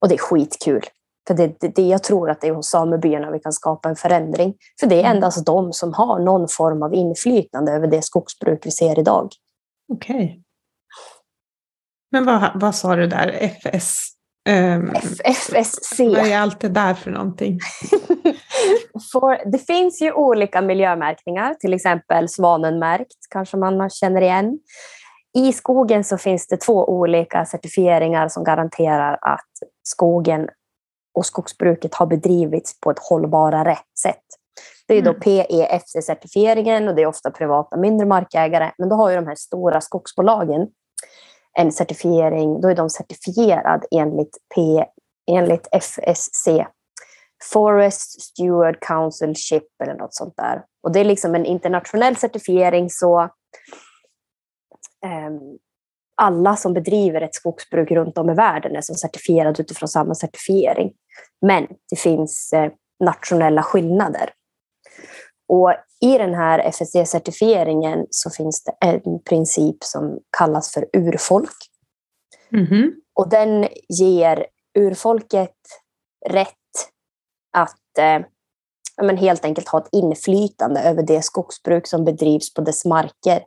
Och 0.00 0.08
det 0.08 0.14
är 0.14 0.18
skitkul. 0.18 0.82
För 1.26 1.34
det, 1.34 1.60
det, 1.60 1.68
det, 1.68 1.82
jag 1.82 2.02
tror 2.02 2.30
att 2.30 2.40
det 2.40 2.48
är 2.48 2.52
hos 2.52 2.70
samebyarna 2.70 3.30
vi 3.30 3.38
kan 3.38 3.52
skapa 3.52 3.88
en 3.88 3.96
förändring. 3.96 4.54
För 4.80 4.86
det 4.86 4.94
är 4.94 5.00
mm. 5.00 5.16
endast 5.16 5.46
de 5.46 5.72
som 5.72 5.92
har 5.92 6.18
någon 6.18 6.48
form 6.48 6.82
av 6.82 6.94
inflytande 6.94 7.72
över 7.72 7.86
det 7.86 8.02
skogsbruk 8.02 8.66
vi 8.66 8.70
ser 8.70 8.98
idag. 8.98 9.28
Okej. 9.92 10.16
Okay. 10.16 10.42
Men 12.10 12.24
vad, 12.24 12.60
vad 12.60 12.74
sa 12.74 12.96
du 12.96 13.06
där? 13.06 13.28
FS? 13.28 14.08
Um, 14.50 14.94
FSC. 15.24 15.98
Vad 15.98 16.26
är 16.26 16.38
allt 16.38 16.60
det 16.60 16.68
där 16.68 16.94
för 16.94 17.10
någonting? 17.10 17.58
för, 19.12 19.50
det 19.50 19.58
finns 19.58 20.02
ju 20.02 20.12
olika 20.12 20.60
miljömärkningar, 20.60 21.54
till 21.54 21.74
exempel 21.74 22.28
Svanenmärkt 22.28 23.16
kanske 23.30 23.56
man 23.56 23.90
känner 23.90 24.20
igen. 24.22 24.58
I 25.34 25.52
skogen 25.52 26.04
så 26.04 26.18
finns 26.18 26.46
det 26.46 26.56
två 26.56 26.88
olika 26.88 27.44
certifieringar 27.44 28.28
som 28.28 28.44
garanterar 28.44 29.18
att 29.20 29.50
skogen 29.82 30.48
och 31.14 31.26
skogsbruket 31.26 31.94
har 31.94 32.06
bedrivits 32.06 32.80
på 32.80 32.90
ett 32.90 32.98
hållbarare 32.98 33.78
sätt. 34.02 34.24
Det 34.88 34.94
är 34.94 35.02
då 35.02 35.10
mm. 35.10 35.20
PEFC-certifieringen 35.20 36.88
och 36.88 36.94
det 36.94 37.02
är 37.02 37.06
ofta 37.06 37.30
privata 37.30 37.76
mindre 37.76 38.06
markägare. 38.06 38.70
Men 38.78 38.88
då 38.88 38.96
har 38.96 39.10
ju 39.10 39.16
de 39.16 39.26
här 39.26 39.34
stora 39.34 39.80
skogsbolagen 39.80 40.68
en 41.58 41.72
certifiering, 41.72 42.60
då 42.60 42.68
är 42.68 42.74
de 42.74 42.90
certifierad 42.90 43.84
enligt, 43.90 44.36
P, 44.54 44.84
enligt 45.30 45.68
FSC, 45.72 46.48
Forest 47.52 48.22
Steward 48.22 48.80
Councilship 48.80 49.82
eller 49.84 49.94
något 49.94 50.14
sånt 50.14 50.36
där. 50.36 50.64
Och 50.82 50.92
det 50.92 51.00
är 51.00 51.04
liksom 51.04 51.34
en 51.34 51.46
internationell 51.46 52.16
certifiering 52.16 52.90
så 52.90 53.20
um, 55.06 55.58
alla 56.22 56.56
som 56.56 56.74
bedriver 56.74 57.20
ett 57.20 57.34
skogsbruk 57.34 57.90
runt 57.90 58.18
om 58.18 58.30
i 58.30 58.34
världen 58.34 58.76
är 58.76 58.80
som 58.80 58.94
certifierade 58.94 59.62
utifrån 59.62 59.88
samma 59.88 60.14
certifiering. 60.14 60.92
Men 61.46 61.66
det 61.90 61.96
finns 61.96 62.52
eh, 62.52 62.72
nationella 63.04 63.62
skillnader. 63.62 64.30
Och 65.48 65.74
i 66.00 66.18
den 66.18 66.34
här 66.34 66.58
FSC-certifieringen 66.58 68.06
så 68.10 68.30
finns 68.30 68.64
det 68.64 68.86
en 68.86 69.22
princip 69.28 69.84
som 69.84 70.18
kallas 70.38 70.72
för 70.72 70.86
urfolk. 70.92 71.56
Mhm. 72.50 72.92
Och 73.14 73.28
den 73.28 73.68
ger 73.88 74.46
urfolket 74.78 75.56
rätt 76.30 76.48
att 77.52 77.98
eh, 77.98 78.26
men 79.02 79.16
helt 79.16 79.44
enkelt 79.44 79.68
ha 79.68 79.78
ett 79.78 79.88
inflytande 79.92 80.80
över 80.80 81.02
det 81.02 81.22
skogsbruk 81.22 81.86
som 81.86 82.04
bedrivs 82.04 82.54
på 82.54 82.60
dess 82.60 82.84
marker. 82.84 83.44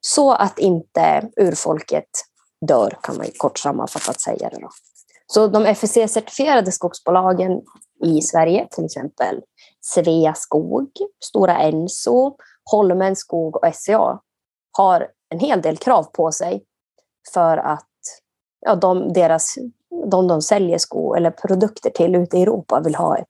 Så 0.00 0.32
att 0.32 0.58
inte 0.58 1.28
urfolket 1.36 2.08
dör, 2.68 2.98
kan 3.02 3.16
man 3.16 3.26
kort 3.36 3.58
sammanfattat 3.58 4.20
säga 4.20 4.50
det. 4.50 4.58
Då. 4.60 4.68
Så 5.26 5.46
de 5.46 5.66
FSC-certifierade 5.66 6.70
skogsbolagen 6.70 7.60
i 8.04 8.22
Sverige, 8.22 8.68
till 8.70 8.84
exempel 8.84 9.40
Sveaskog, 9.88 10.90
Stora 11.24 11.58
Enso, 11.58 12.36
Holmens 12.70 13.18
Skog 13.18 13.56
och 13.56 13.74
SCA, 13.74 14.20
har 14.72 15.08
en 15.30 15.38
hel 15.38 15.62
del 15.62 15.76
krav 15.76 16.02
på 16.02 16.32
sig 16.32 16.64
för 17.34 17.56
att 17.56 17.88
ja, 18.60 18.74
de, 18.74 19.12
deras, 19.12 19.58
de 20.10 20.28
de 20.28 20.42
säljer 20.42 20.78
skog 20.78 21.16
eller 21.16 21.30
produkter 21.30 21.90
till 21.90 22.14
ute 22.14 22.38
i 22.38 22.42
Europa 22.42 22.80
vill 22.80 22.94
ha 22.94 23.18
ett 23.18 23.28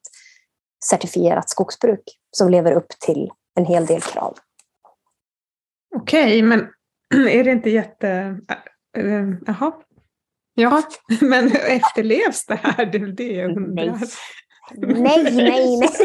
certifierat 0.85 1.51
skogsbruk 1.51 2.19
som 2.31 2.49
lever 2.49 2.73
upp 2.73 2.89
till 2.89 3.31
en 3.55 3.65
hel 3.65 3.87
del 3.87 4.01
krav. 4.01 4.39
Okej, 5.97 6.43
men 6.43 6.69
är 7.29 7.45
det 7.45 7.53
inte 7.53 7.71
jätte... 7.71 8.39
äh, 8.97 9.05
äh, 9.05 9.29
Jaha. 9.47 9.73
Ja, 10.55 10.83
men 11.21 11.47
efterlevs 11.53 12.47
det 12.47 12.55
här? 12.55 12.87
Det 12.87 12.99
är 12.99 13.07
det 13.07 13.33
jag 13.33 13.57
undrar. 13.57 13.99
Nej, 14.77 15.25
nej, 15.25 15.77
nej. 15.79 15.89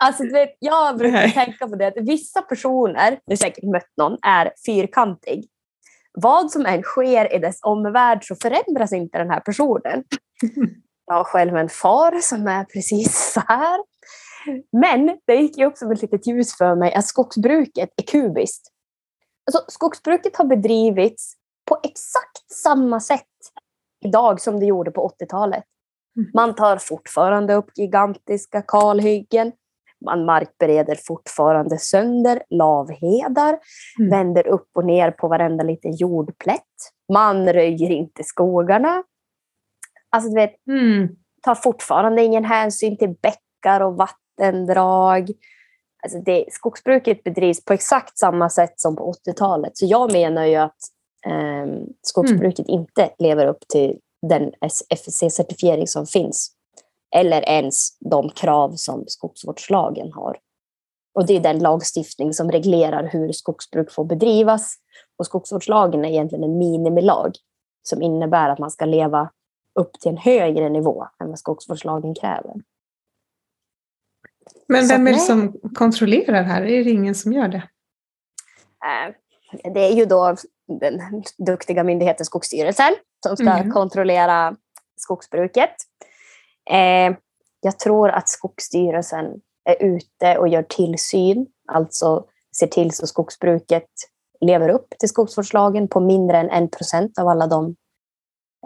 Alltså, 0.00 0.22
du 0.22 0.32
vet, 0.32 0.56
jag 0.58 0.98
brukar 0.98 1.16
Nej. 1.16 1.32
tänka 1.32 1.68
på 1.68 1.76
det 1.76 1.86
att 1.86 1.96
vissa 1.96 2.42
personer, 2.42 3.10
du 3.10 3.32
har 3.32 3.36
säkert 3.36 3.64
mött 3.64 3.92
någon, 3.96 4.18
är 4.22 4.52
fyrkantig. 4.66 5.48
Vad 6.12 6.50
som 6.50 6.66
än 6.66 6.82
sker 6.82 7.34
i 7.34 7.38
dess 7.38 7.58
omvärld 7.62 8.24
så 8.24 8.36
förändras 8.42 8.92
inte 8.92 9.18
den 9.18 9.30
här 9.30 9.40
personen. 9.40 10.04
Jag 11.06 11.14
har 11.14 11.24
själv 11.24 11.56
en 11.56 11.68
far 11.68 12.20
som 12.20 12.46
är 12.46 12.64
precis 12.64 13.32
så 13.32 13.40
här. 13.46 13.80
Men 14.72 15.18
det 15.26 15.34
gick 15.34 15.58
ju 15.58 15.66
också 15.66 15.86
med 15.86 15.94
ett 15.94 16.02
litet 16.02 16.26
ljus 16.26 16.56
för 16.56 16.74
mig 16.74 16.94
att 16.94 17.06
skogsbruket 17.06 17.90
är 17.96 18.02
kubiskt. 18.02 18.62
Alltså, 19.46 19.64
skogsbruket 19.68 20.36
har 20.36 20.44
bedrivits 20.44 21.34
på 21.68 21.80
exakt 21.82 22.52
samma 22.62 23.00
sätt 23.00 23.22
idag 24.04 24.40
som 24.40 24.60
det 24.60 24.66
gjorde 24.66 24.90
på 24.90 25.08
80-talet. 25.20 25.64
Mm. 26.18 26.30
Man 26.34 26.54
tar 26.54 26.76
fortfarande 26.76 27.54
upp 27.54 27.70
gigantiska 27.76 28.62
kalhyggen. 28.62 29.52
Man 30.04 30.24
markbereder 30.24 30.98
fortfarande 31.06 31.78
sönder 31.78 32.42
lavhedar, 32.50 33.58
Mm. 33.98 34.10
vänder 34.10 34.46
upp 34.46 34.68
och 34.74 34.84
ner 34.84 35.10
på 35.10 35.28
varenda 35.28 35.64
liten 35.64 35.92
jordplätt. 35.96 36.62
Man 37.12 37.52
röjer 37.52 37.90
inte 37.90 38.24
skogarna. 38.24 39.02
Alltså, 40.10 40.28
du 40.28 40.34
vet, 40.34 40.54
Mm. 40.68 41.08
tar 41.42 41.54
fortfarande 41.54 42.22
ingen 42.22 42.44
hänsyn 42.44 42.96
till 42.96 43.14
bäckar 43.22 43.80
och 43.80 43.96
vattendrag. 43.96 45.30
Alltså 46.02 46.18
det, 46.18 46.44
skogsbruket 46.50 47.24
bedrivs 47.24 47.64
på 47.64 47.72
exakt 47.72 48.18
samma 48.18 48.50
sätt 48.50 48.80
som 48.80 48.96
på 48.96 49.12
80-talet. 49.12 49.76
Så 49.76 49.86
jag 49.86 50.12
menar 50.12 50.44
ju 50.44 50.54
att 50.56 50.76
ehm, 51.26 51.86
skogsbruket 52.02 52.68
inte 52.68 53.10
lever 53.18 53.46
upp 53.46 53.68
till 53.68 53.98
den 54.22 54.52
FSC-certifiering 54.90 55.86
som 55.86 56.06
finns. 56.06 56.52
Eller 57.16 57.48
ens 57.48 57.98
de 57.98 58.30
krav 58.30 58.72
som 58.76 59.04
skogsvårdslagen 59.06 60.12
har. 60.12 60.38
Och 61.14 61.26
det 61.26 61.36
är 61.36 61.40
den 61.40 61.58
lagstiftning 61.58 62.32
som 62.34 62.50
reglerar 62.50 63.08
hur 63.12 63.32
skogsbruk 63.32 63.92
får 63.92 64.04
bedrivas. 64.04 64.74
Och 65.18 65.26
skogsvårdslagen 65.26 66.04
är 66.04 66.08
egentligen 66.08 66.44
en 66.44 66.58
minimilag 66.58 67.32
som 67.82 68.02
innebär 68.02 68.48
att 68.48 68.58
man 68.58 68.70
ska 68.70 68.84
leva 68.84 69.30
upp 69.74 69.92
till 70.00 70.10
en 70.10 70.16
högre 70.16 70.68
nivå 70.68 71.06
än 71.20 71.28
vad 71.28 71.38
skogsvårdslagen 71.38 72.14
kräver. 72.14 72.54
Men 74.66 74.88
vem 74.88 75.06
är 75.06 75.12
det 75.12 75.18
som 75.18 75.60
kontrollerar 75.74 76.42
här? 76.42 76.62
Är 76.62 76.84
det 76.84 76.90
ingen 76.90 77.14
som 77.14 77.32
gör 77.32 77.48
det? 77.48 77.68
Eh, 78.84 79.14
Det 79.72 79.80
är 79.80 79.92
ju 79.92 80.04
då 80.04 80.36
den 80.80 81.00
duktiga 81.38 81.84
myndigheten 81.84 82.26
Skogsstyrelsen 82.26 82.94
som 83.26 83.36
ska 83.36 83.56
Mhm. 83.56 83.72
kontrollera 83.72 84.56
skogsbruket. 84.96 85.70
Eh, 86.70 87.16
Jag 87.60 87.78
tror 87.78 88.08
att 88.10 88.28
Skogsstyrelsen 88.28 89.26
är 89.64 89.82
ute 89.82 90.38
och 90.38 90.48
gör 90.48 90.62
tillsyn, 90.62 91.46
alltså 91.72 92.24
ser 92.58 92.66
till 92.66 92.90
så 92.92 93.06
skogsbruket 93.06 93.88
lever 94.40 94.68
upp 94.68 94.94
till 94.98 95.08
skogsvårdslagen 95.08 95.88
på 95.88 96.00
mindre 96.00 96.38
än 96.38 96.50
en 96.50 96.68
procent 96.68 97.18
av 97.18 97.28
alla 97.28 97.46
de 97.46 97.76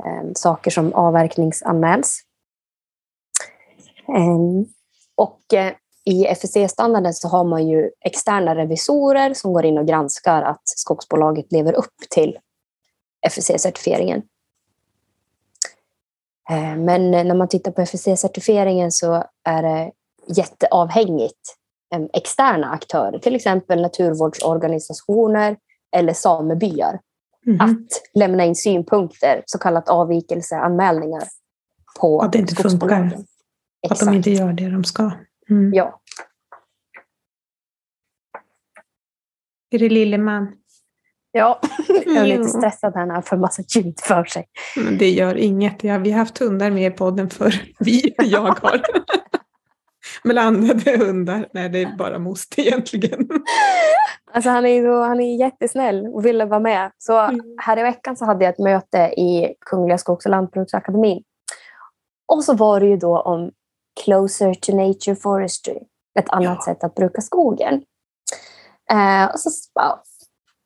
eh, 0.04 0.32
saker 0.34 0.70
som 0.70 0.92
avverkningsanmäls. 0.92 2.20
Eh, 4.08 4.66
och 5.14 5.54
eh, 5.54 5.72
i 6.04 6.26
FSC-standarden 6.26 7.14
så 7.14 7.28
har 7.28 7.44
man 7.44 7.68
ju 7.68 7.90
externa 8.00 8.54
revisorer 8.54 9.34
som 9.34 9.52
går 9.52 9.64
in 9.64 9.78
och 9.78 9.86
granskar 9.86 10.42
att 10.42 10.62
skogsbolaget 10.64 11.52
lever 11.52 11.72
upp 11.72 11.96
till 12.10 12.38
FSC-certifieringen. 13.26 14.22
Eh, 16.50 16.76
Men 16.76 17.10
när 17.10 17.34
man 17.34 17.48
tittar 17.48 17.72
på 17.72 17.80
FSC-certifieringen 17.82 18.90
så 18.90 19.24
är 19.44 19.62
det 19.62 19.92
jätteavhängigt 20.36 21.56
eh, 21.94 22.02
externa 22.12 22.70
aktörer, 22.70 23.18
till 23.18 23.34
exempel 23.34 23.82
naturvårdsorganisationer 23.82 25.56
eller 25.96 26.12
samebyar, 26.12 27.00
Mhm. 27.46 27.60
att 27.60 28.02
lämna 28.14 28.44
in 28.44 28.56
synpunkter, 28.56 29.42
så 29.46 29.58
kallat 29.58 29.88
avvikelseanmälningar 29.88 31.22
på 32.00 32.20
Att 32.20 32.32
det 32.32 32.38
inte 32.38 32.54
funkar. 32.54 33.18
Att 33.90 34.00
de 34.00 34.14
inte 34.14 34.30
gör 34.30 34.52
det 34.52 34.70
de 34.70 34.84
ska. 34.84 35.10
Mm. 35.50 35.72
Ja. 35.74 36.00
Är 39.70 39.78
det 39.78 39.88
Lilleman? 39.88 40.52
Ja, 41.32 41.60
jag 42.06 42.16
är 42.16 42.24
lite 42.26 42.48
stressad 42.48 42.94
här 42.94 43.06
när 43.06 43.14
han 43.14 43.22
får 43.22 43.36
massa 43.36 43.62
ljud 43.68 44.00
för 44.00 44.24
sig. 44.24 44.46
Men 44.76 44.98
det 44.98 45.10
gör 45.10 45.34
inget. 45.34 45.84
Ja, 45.84 45.98
vi 45.98 46.10
har 46.10 46.18
haft 46.18 46.38
hundar 46.38 46.70
med 46.70 46.92
i 46.92 46.96
podden 46.96 47.30
för 47.30 47.54
vi, 47.78 48.14
jag 48.18 48.40
har. 48.40 48.82
Blandade 50.24 50.96
hundar. 50.98 51.48
Nej, 51.52 51.68
det 51.68 51.82
är 51.82 51.96
bara 51.96 52.18
moster 52.18 52.60
egentligen. 52.62 53.28
Alltså 54.32 54.50
han 54.50 54.66
är, 54.66 54.82
så, 54.84 55.02
han 55.02 55.20
är 55.20 55.36
jättesnäll 55.36 56.06
och 56.06 56.26
ville 56.26 56.44
vara 56.44 56.60
med. 56.60 56.90
Så 56.98 57.18
Mm. 57.18 57.40
här 57.58 57.78
i 57.78 57.82
veckan 57.82 58.16
så 58.16 58.24
hade 58.24 58.44
jag 58.44 58.52
ett 58.52 58.58
möte 58.58 58.98
i 58.98 59.54
Kungliga 59.66 59.98
Skogs 59.98 60.24
och 60.26 60.30
lantbruksakademin. 60.30 61.22
Och 62.32 62.44
så 62.44 62.54
var 62.54 62.80
det 62.80 62.86
ju 62.86 62.96
då 62.96 63.20
om 63.20 63.50
closer 64.04 64.54
to 64.54 64.76
nature 64.76 65.16
forestry. 65.16 65.78
Ett 66.18 66.28
annat 66.28 66.58
Ja. 66.58 66.64
sätt 66.74 66.84
att 66.84 66.94
bruka 66.94 67.20
skogen. 67.20 67.74
Eh, 68.90 69.24
och 69.32 69.40
så 69.40 69.50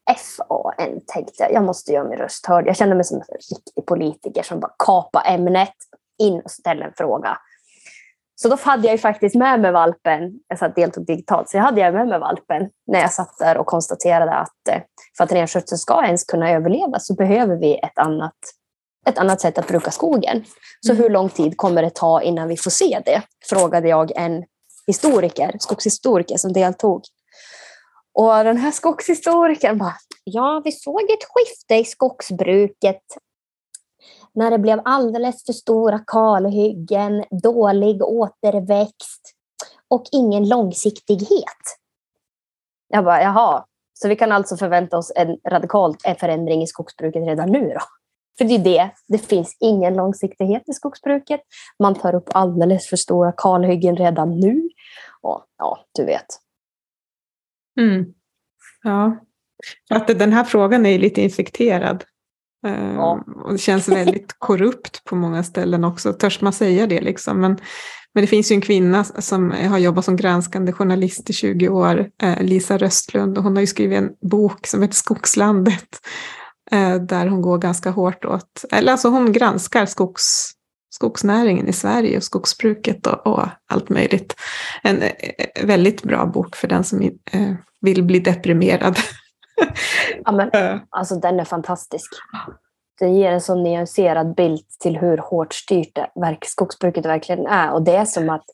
FAN 0.07 1.01
tänkte 1.07 1.43
jag, 1.43 1.53
jag 1.53 1.65
måste 1.65 1.93
göra 1.93 2.09
min 2.09 2.19
röst 2.19 2.47
hörd. 2.47 2.67
Jag 2.67 2.77
kände 2.77 2.95
mig 2.95 3.05
som 3.05 3.17
en 3.17 3.25
riktig 3.57 3.87
politiker 3.87 4.43
som 4.43 4.61
bara 4.61 4.73
kapar 4.79 5.23
ämnet, 5.27 5.75
in 6.19 6.41
och 6.41 6.51
ställer 6.51 6.87
en 6.87 6.93
fråga. 6.97 7.39
Så 8.35 8.49
då 8.49 8.57
hade 8.57 8.87
jag 8.87 8.93
ju 8.95 8.99
faktiskt 8.99 9.35
med 9.35 9.61
mig 9.61 9.73
valpen, 9.73 10.33
jag 10.49 10.59
satt 10.59 10.77
deltog 10.77 11.07
digitalt, 11.07 11.49
så 11.49 11.57
jag 11.57 11.63
hade 11.63 11.81
jag 11.81 11.95
med 11.95 12.09
mig 12.09 12.19
valpen 12.19 12.71
när 12.87 13.01
jag 13.01 13.13
satt 13.13 13.39
där 13.39 13.59
och 13.59 13.67
konstaterade 13.67 14.33
att 14.33 14.69
eh, 14.71 14.81
för 15.17 15.25
att 15.25 15.33
renskötseln 15.33 15.79
ska 15.79 16.05
ens 16.05 16.25
kunna 16.25 16.51
överleva 16.51 16.99
så 16.99 17.15
behöver 17.15 17.57
vi 17.57 17.79
ett 17.79 17.99
annat, 17.99 18.35
ett 19.09 19.19
annat 19.19 19.41
sätt 19.41 19.59
att 19.59 19.69
bruka 19.69 19.91
skogen. 19.91 20.45
Så 20.81 20.93
Mm. 20.93 21.03
hur 21.03 21.11
lång 21.11 21.29
tid 21.29 21.57
kommer 21.57 21.83
det 21.83 21.95
ta 21.95 22.23
innan 22.23 22.49
vi 22.49 22.57
får 22.57 22.71
se 22.71 23.03
det? 23.05 23.23
Frågade 23.49 23.89
jag 23.89 24.13
en 24.17 24.45
historiker, 24.87 25.57
skogshistoriker 25.59 26.37
som 26.37 26.53
deltog. 26.53 27.03
Och 28.17 28.45
den 28.45 28.57
här 28.57 28.71
skogshistorikern 28.71 29.79
bara, 29.79 29.95
ja 30.25 30.63
vi 30.65 30.73
såg 30.73 31.03
ett 31.03 31.25
skifte 31.29 31.75
i 31.75 31.85
skogsbruket 31.85 33.03
när 34.35 34.51
det 34.51 34.59
blev 34.59 34.81
alldeles 34.85 35.45
för 35.45 35.53
stora 35.53 35.99
kalhyggen, 35.99 37.25
dålig 37.43 38.03
återväxt 38.03 39.33
och 39.89 40.05
ingen 40.13 40.49
långsiktighet. 40.49 41.63
Jag 42.89 43.05
bara, 43.05 43.23
jaha, 43.23 43.65
så 43.95 44.09
vi 44.09 44.17
kan 44.17 44.33
alltså 44.33 44.57
förvänta 44.57 44.99
oss 44.99 45.13
en 45.17 45.39
radikal 45.49 45.97
förändring 46.21 46.63
i 46.63 46.67
skogsbruket 46.67 47.27
redan 47.27 47.51
nu 47.53 47.69
då? 47.75 47.81
För 48.39 48.45
det 48.45 48.55
är 48.55 48.59
det, 48.59 48.91
det 49.09 49.19
finns 49.19 49.57
ingen 49.61 49.95
långsiktighet 49.95 50.63
i 50.67 50.73
skogsbruket. 50.73 51.41
Man 51.79 51.95
tar 51.95 52.15
upp 52.15 52.29
alldeles 52.35 52.89
för 52.89 52.97
stora 52.97 53.33
kalhyggen 53.33 53.97
redan 53.97 54.41
nu. 54.41 54.69
Och 55.23 55.45
ja, 55.59 55.79
du 55.93 56.05
vet. 56.05 56.46
Mm. 57.81 58.05
Ja, 58.83 59.17
att 59.91 60.07
den 60.07 60.33
här 60.33 60.45
frågan 60.45 60.87
är 60.87 60.99
lite 60.99 61.23
infekterad. 61.23 62.05
Eh, 62.67 62.95
Ja. 62.95 63.25
Och 63.45 63.53
det 63.53 63.59
känns 63.59 63.89
väldigt 63.89 64.33
korrupt 64.39 65.05
på 65.05 65.17
många 65.17 65.43
ställen 65.43 65.85
också. 65.85 66.13
Törs 66.13 66.41
man 66.41 66.53
säga 66.53 66.87
det 66.87 67.01
liksom? 67.01 67.41
Men, 67.41 67.59
men 68.15 68.21
det 68.23 68.27
finns 68.27 68.51
ju 68.53 68.55
en 68.55 68.61
kvinna 68.61 69.05
som 69.05 69.51
har 69.51 69.79
jobbat 69.79 70.05
som 70.05 70.17
granskande 70.17 70.73
journalist 70.73 71.31
i 71.31 71.33
20 71.33 71.69
år, 71.69 72.11
eh, 72.23 72.43
Lisa 72.43 72.79
Röstlund, 72.79 73.39
och 73.39 73.45
hon 73.45 73.57
har 73.57 73.61
ju 73.61 73.67
skrivit 73.67 73.99
en 73.99 74.11
bok 74.31 74.67
som 74.67 74.83
heter 74.83 74.95
Skogslandet. 74.95 76.01
eh, 76.71 76.95
där 76.95 77.27
hon 77.27 77.43
går 77.43 77.59
ganska 77.59 77.91
hårt 77.91 78.25
åt, 78.25 78.65
eller 78.73 78.93
alltså 78.93 79.09
hon 79.09 79.33
granskar 79.33 79.87
skogs, 79.87 80.51
skogsnäringen 80.97 81.69
i 81.69 81.73
Sverige 81.73 82.17
och 82.17 82.23
skogsbruket 82.23 83.07
och, 83.07 83.27
och 83.27 83.49
allt 83.67 83.89
möjligt. 83.89 84.35
En 84.83 85.03
eh, 85.03 85.13
väldigt 85.63 86.03
bra 86.03 86.27
bok 86.27 86.57
för 86.57 86.69
den 86.69 86.85
som 86.85 87.03
eh, 87.03 87.53
vill 87.81 88.03
bli 88.03 88.19
deprimerad. 88.19 88.97
Ja, 90.25 90.33
men, 90.33 90.51
alltså 90.91 91.15
den 91.15 91.41
är 91.41 91.45
fantastisk. 91.45 92.11
Den 92.99 93.15
ger 93.15 93.33
en 93.33 93.41
så 93.41 93.55
nyanserad 93.55 94.35
bild 94.35 94.61
till 94.81 94.97
hur 94.97 95.19
hårt 95.19 95.55
styrt 95.55 95.99
skogsbruket 96.45 97.07
verkligen 97.07 97.47
är. 97.47 97.73
Och 97.73 97.83
det 97.83 97.97
är 97.97 98.05
som 98.05 98.31
att 98.31 98.45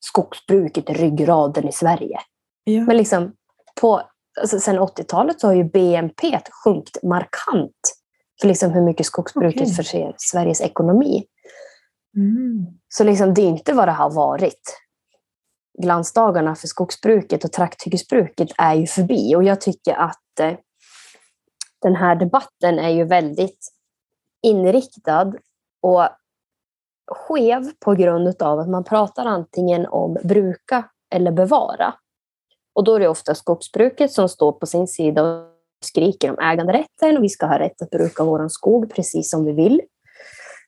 skogsbruket 0.00 0.90
är 0.90 0.94
ryggraden 0.94 1.68
i 1.68 1.72
Sverige. 1.72 2.18
Ja. 2.64 2.80
Men 2.80 2.96
liksom 2.96 3.32
på, 3.80 4.02
alltså 4.40 4.60
sen 4.60 4.78
80-talet 4.78 5.40
så 5.40 5.46
har 5.46 5.54
ju 5.54 5.64
BNP 5.64 6.40
sjunkit 6.64 7.02
markant 7.02 7.96
för 8.40 8.48
liksom 8.48 8.70
hur 8.70 8.82
mycket 8.82 9.06
skogsbruket 9.06 9.62
okay. 9.62 9.74
förser 9.74 10.14
Sveriges 10.18 10.60
ekonomi. 10.60 11.24
Mm. 12.16 12.66
Så 12.88 13.04
liksom 13.04 13.34
det 13.34 13.42
är 13.42 13.48
inte 13.48 13.72
vad 13.72 13.88
det 13.88 13.92
har 13.92 14.10
varit. 14.10 14.80
Glansdagarna 15.82 16.54
för 16.54 16.66
skogsbruket 16.66 17.44
och 17.44 17.52
trakthyggesbruket 17.52 18.48
är 18.58 18.74
ju 18.74 18.86
förbi 18.86 19.36
och 19.36 19.44
jag 19.44 19.60
tycker 19.60 19.94
att 19.94 20.40
eh, 20.40 20.52
den 21.82 21.96
här 21.96 22.16
debatten 22.16 22.78
är 22.78 22.90
ju 22.90 23.04
väldigt 23.04 23.68
inriktad 24.42 25.32
och 25.82 26.08
skev 27.12 27.70
på 27.84 27.94
grund 27.94 28.42
av 28.42 28.58
att 28.58 28.68
man 28.68 28.84
pratar 28.84 29.26
antingen 29.26 29.86
om 29.86 30.16
bruka 30.24 30.90
eller 31.14 31.32
bevara. 31.32 31.94
Och 32.74 32.84
då 32.84 32.94
är 32.94 33.00
det 33.00 33.08
ofta 33.08 33.34
skogsbruket 33.34 34.12
som 34.12 34.28
står 34.28 34.52
på 34.52 34.66
sin 34.66 34.88
sida 34.88 35.22
och 35.22 35.50
skriker 35.84 36.30
om 36.30 36.38
äganderätten 36.38 37.16
och 37.16 37.24
vi 37.24 37.28
ska 37.28 37.46
ha 37.46 37.58
rätt 37.58 37.82
att 37.82 37.90
bruka 37.90 38.24
vår 38.24 38.48
skog 38.48 38.94
precis 38.94 39.30
som 39.30 39.44
vi 39.44 39.52
vill. 39.52 39.80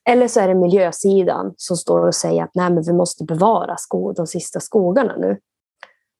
Eller 0.08 0.28
så 0.28 0.40
är 0.40 0.48
det 0.48 0.54
miljösidan 0.54 1.54
som 1.56 1.76
står 1.76 2.06
och 2.06 2.14
säger 2.14 2.42
att 2.42 2.54
Nej, 2.54 2.70
men 2.70 2.82
vi 2.82 2.92
måste 2.92 3.24
bevara 3.24 3.76
skog, 3.76 4.14
de 4.14 4.26
sista 4.26 4.60
skogarna 4.60 5.16
nu. 5.16 5.38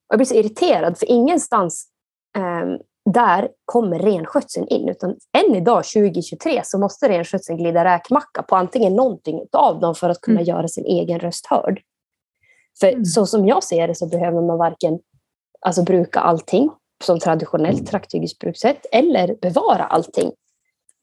Jag 0.09 0.19
blir 0.19 0.27
så 0.27 0.35
irriterad 0.35 0.99
för 0.99 1.11
ingenstans 1.11 1.89
eh, 2.37 2.81
där 3.13 3.49
kommer 3.65 3.99
renskötseln 3.99 4.69
in. 4.69 4.89
Utan 4.89 5.17
än 5.39 5.55
idag, 5.55 5.85
2023, 5.85 6.61
så 6.65 6.79
måste 6.79 7.09
renskötseln 7.09 7.59
glida 7.59 7.85
räkmacka 7.85 8.43
på 8.43 8.57
antingen 8.57 8.97
någonting 8.97 9.47
av 9.53 9.81
dem 9.81 9.95
för 9.95 10.11
att 10.11 10.21
kunna 10.21 10.41
mm. 10.41 10.49
göra 10.49 10.69
sin 10.69 10.85
egen 10.85 11.19
röst 11.21 11.47
hörd. 11.47 11.81
För 12.81 12.89
mm. 12.89 13.05
så 13.05 13.27
som 13.27 13.47
jag 13.47 13.65
ser 13.65 13.89
det 13.89 13.95
så 13.95 14.07
behöver 14.07 14.43
man 14.43 14.59
varken 14.59 14.99
alltså, 15.61 15.83
bruka 15.83 16.21
allting 16.21 16.71
som 17.05 17.19
traditionellt 17.19 17.87
trakthyggesbrukssätt 17.87 18.87
eller 18.93 19.37
bevara 19.41 19.85
allting. 19.85 20.33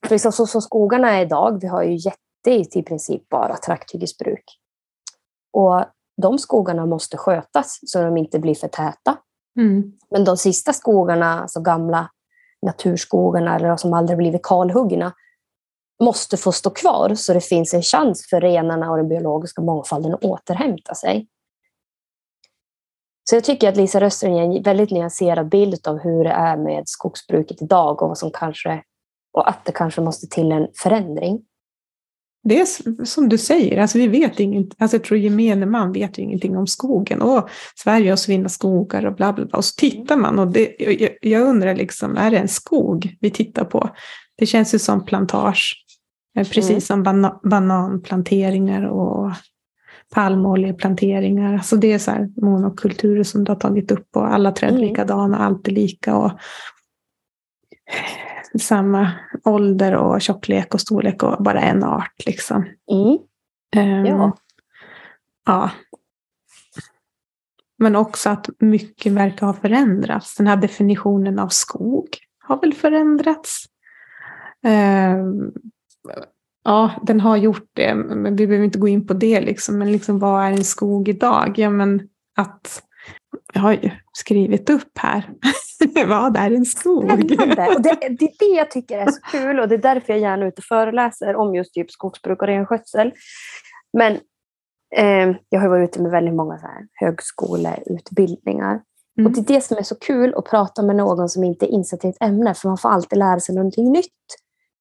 För 0.07 0.17
så, 0.17 0.31
så, 0.31 0.47
så 0.47 0.61
skogarna 0.61 1.11
är 1.11 1.21
idag, 1.21 1.61
vi 1.61 1.67
har 1.67 1.83
ju 1.83 1.95
jätte 1.95 2.17
i 2.51 2.83
princip 2.83 3.29
bara 3.29 3.57
trakthyggesbruk. 3.57 4.43
Och 5.53 5.85
de 6.21 6.39
skogarna 6.39 6.85
måste 6.85 7.17
skötas 7.17 7.79
så 7.85 8.01
de 8.01 8.17
inte 8.17 8.39
blir 8.39 8.55
för 8.55 8.67
täta. 8.67 9.17
Mm. 9.59 9.93
Men 10.11 10.23
de 10.23 10.37
sista 10.37 10.73
skogarna, 10.73 11.41
alltså 11.41 11.61
gamla 11.61 12.09
naturskogarna 12.65 13.55
eller 13.55 13.77
som 13.77 13.93
aldrig 13.93 14.17
blivit 14.17 14.43
kalhuggna, 14.43 15.13
måste 16.03 16.37
få 16.37 16.51
stå 16.51 16.69
kvar 16.69 17.15
så 17.15 17.33
det 17.33 17.41
finns 17.41 17.73
en 17.73 17.81
chans 17.81 18.27
för 18.29 18.41
renarna 18.41 18.91
och 18.91 18.97
den 18.97 19.09
biologiska 19.09 19.61
mångfalden 19.61 20.13
att 20.13 20.23
återhämta 20.23 20.95
sig. 20.95 21.27
Så 23.29 23.35
jag 23.35 23.43
tycker 23.43 23.69
att 23.69 23.77
Lisa 23.77 23.99
Röström 23.99 24.33
ger 24.33 24.43
en 24.43 24.63
väldigt 24.63 24.91
nyanserad 24.91 25.49
bild 25.49 25.87
av 25.87 25.99
hur 25.99 26.23
det 26.23 26.29
är 26.29 26.57
med 26.57 26.83
skogsbruket 26.85 27.61
idag 27.61 28.01
och, 28.01 28.07
vad 28.07 28.17
som 28.17 28.31
kanske, 28.31 28.83
och 29.33 29.49
att 29.49 29.65
det 29.65 29.71
kanske 29.71 30.01
måste 30.01 30.27
till 30.27 30.51
en 30.51 30.67
förändring 30.83 31.45
det 32.43 32.59
är 32.59 33.05
som 33.05 33.29
du 33.29 33.37
säger, 33.37 33.81
alltså 33.81 33.97
vi 33.97 34.07
vet 34.07 34.39
inget, 34.39 34.67
alltså 34.77 34.97
jag 34.97 35.03
tror 35.03 35.19
gemene 35.19 35.65
man 35.65 35.91
vet 35.91 36.19
ju 36.19 36.23
ingenting 36.23 36.57
om 36.57 36.67
skogen. 36.67 37.21
Och 37.21 37.49
Sverige 37.75 38.09
har 38.09 38.15
svinna 38.15 38.49
skogar 38.49 39.05
och 39.05 39.15
bla 39.15 39.33
bla 39.33 39.45
bla. 39.45 39.57
Och 39.57 39.65
så 39.65 39.75
tittar 39.75 40.17
man 40.17 40.39
och 40.39 40.47
det, 40.47 40.75
jag, 40.79 41.09
jag, 41.21 41.41
undrar 41.41 41.75
liksom, 41.75 42.17
är 42.17 42.31
det 42.31 42.37
en 42.37 42.47
skog 42.47 43.17
vi 43.19 43.29
tittar 43.29 43.65
på? 43.65 43.89
Det 44.37 44.45
känns 44.45 44.73
ju 44.73 44.79
som 44.79 45.05
plantage, 45.05 45.85
eh, 46.37 46.47
precis 46.47 46.69
mm. 46.69 46.81
som 46.81 47.03
bana, 47.03 47.39
bananplanteringar 47.43 48.85
och 48.85 49.31
palmoljeplanteringar. 50.13 51.53
Alltså 51.53 51.75
det 51.75 51.93
är 51.93 51.99
så 51.99 52.11
här 52.11 52.29
monokulturer 52.41 53.23
som 53.23 53.43
du 53.43 53.51
har 53.51 53.59
tagit 53.59 53.91
upp 53.91 54.15
och 54.15 54.33
alla 54.33 54.51
träd 54.51 54.69
mm. 54.69 54.81
likadana, 54.81 55.37
allt 55.37 55.67
är 55.67 55.71
lika. 55.71 56.15
Och 56.15 56.31
samma 58.59 59.11
ålder 59.43 59.95
och 59.95 60.21
tjocklek 60.21 60.73
och 60.73 60.81
storlek 60.81 61.23
och 61.23 61.43
bara 61.43 61.61
en 61.61 61.83
art. 61.83 62.25
Liksom. 62.25 62.65
Mm. 62.91 63.17
Um, 63.75 64.05
ja. 64.05 64.37
ja. 65.45 65.71
Men 67.77 67.95
också 67.95 68.29
att 68.29 68.49
mycket 68.59 69.11
verkar 69.11 69.47
ha 69.47 69.53
förändrats. 69.53 70.35
Den 70.35 70.47
här 70.47 70.57
definitionen 70.57 71.39
av 71.39 71.47
skog 71.47 72.07
har 72.39 72.61
väl 72.61 72.73
förändrats. 72.73 73.65
Um, 74.63 75.51
ja, 76.63 76.91
den 77.01 77.19
har 77.19 77.37
gjort 77.37 77.69
det, 77.73 77.95
men 77.95 78.35
vi 78.35 78.47
behöver 78.47 78.65
inte 78.65 78.79
gå 78.79 78.87
in 78.87 79.07
på 79.07 79.13
det. 79.13 79.41
Liksom. 79.41 79.77
Men 79.77 79.91
liksom, 79.91 80.19
vad 80.19 80.45
är 80.45 80.51
en 80.51 80.63
skog 80.63 81.09
idag? 81.09 81.53
Ja, 81.57 81.69
men 81.69 82.09
att 82.35 82.83
jag 83.53 83.61
har 83.61 83.71
ju 83.73 83.91
skrivit 84.13 84.69
upp 84.69 84.97
här. 84.97 85.29
Vad 86.07 86.37
är 86.37 86.51
en 86.51 86.65
skog? 86.65 87.11
Och 87.11 87.17
det, 87.17 87.35
det, 87.79 88.05
är 88.05 88.39
det 88.39 88.55
jag 88.57 88.71
tycker 88.71 88.97
är 88.97 89.11
så 89.11 89.21
kul 89.21 89.59
och 89.59 89.67
det 89.67 89.75
är 89.75 89.79
därför 89.79 90.13
jag 90.13 90.19
gärna 90.19 90.43
är 90.43 90.47
ute 90.47 90.59
och 90.59 90.63
föreläser 90.63 91.35
om 91.35 91.55
just 91.55 91.73
typ 91.73 91.91
skogsbruk 91.91 92.41
och 92.41 92.47
renskötsel. 92.47 93.11
Men 93.97 94.13
eh, 94.95 95.35
jag 95.49 95.59
har 95.59 95.67
varit 95.67 95.89
ute 95.89 96.01
med 96.01 96.11
väldigt 96.11 96.33
många 96.35 96.59
så 96.59 96.67
här 96.67 96.87
högskoleutbildningar. 96.93 98.81
Mm. 99.17 99.25
Och 99.25 99.31
det 99.31 99.39
är 99.39 99.55
det 99.55 99.61
som 99.61 99.77
är 99.77 99.83
så 99.83 99.95
kul 99.95 100.33
att 100.35 100.45
prata 100.45 100.81
med 100.81 100.95
någon 100.95 101.29
som 101.29 101.43
inte 101.43 101.65
är 101.65 101.69
insatt 101.69 102.05
i 102.05 102.07
ett 102.07 102.23
ämne, 102.23 102.53
för 102.53 102.67
man 102.67 102.77
får 102.77 102.89
alltid 102.89 103.19
lära 103.19 103.39
sig 103.39 103.55
någonting 103.55 103.91
nytt. 103.91 104.07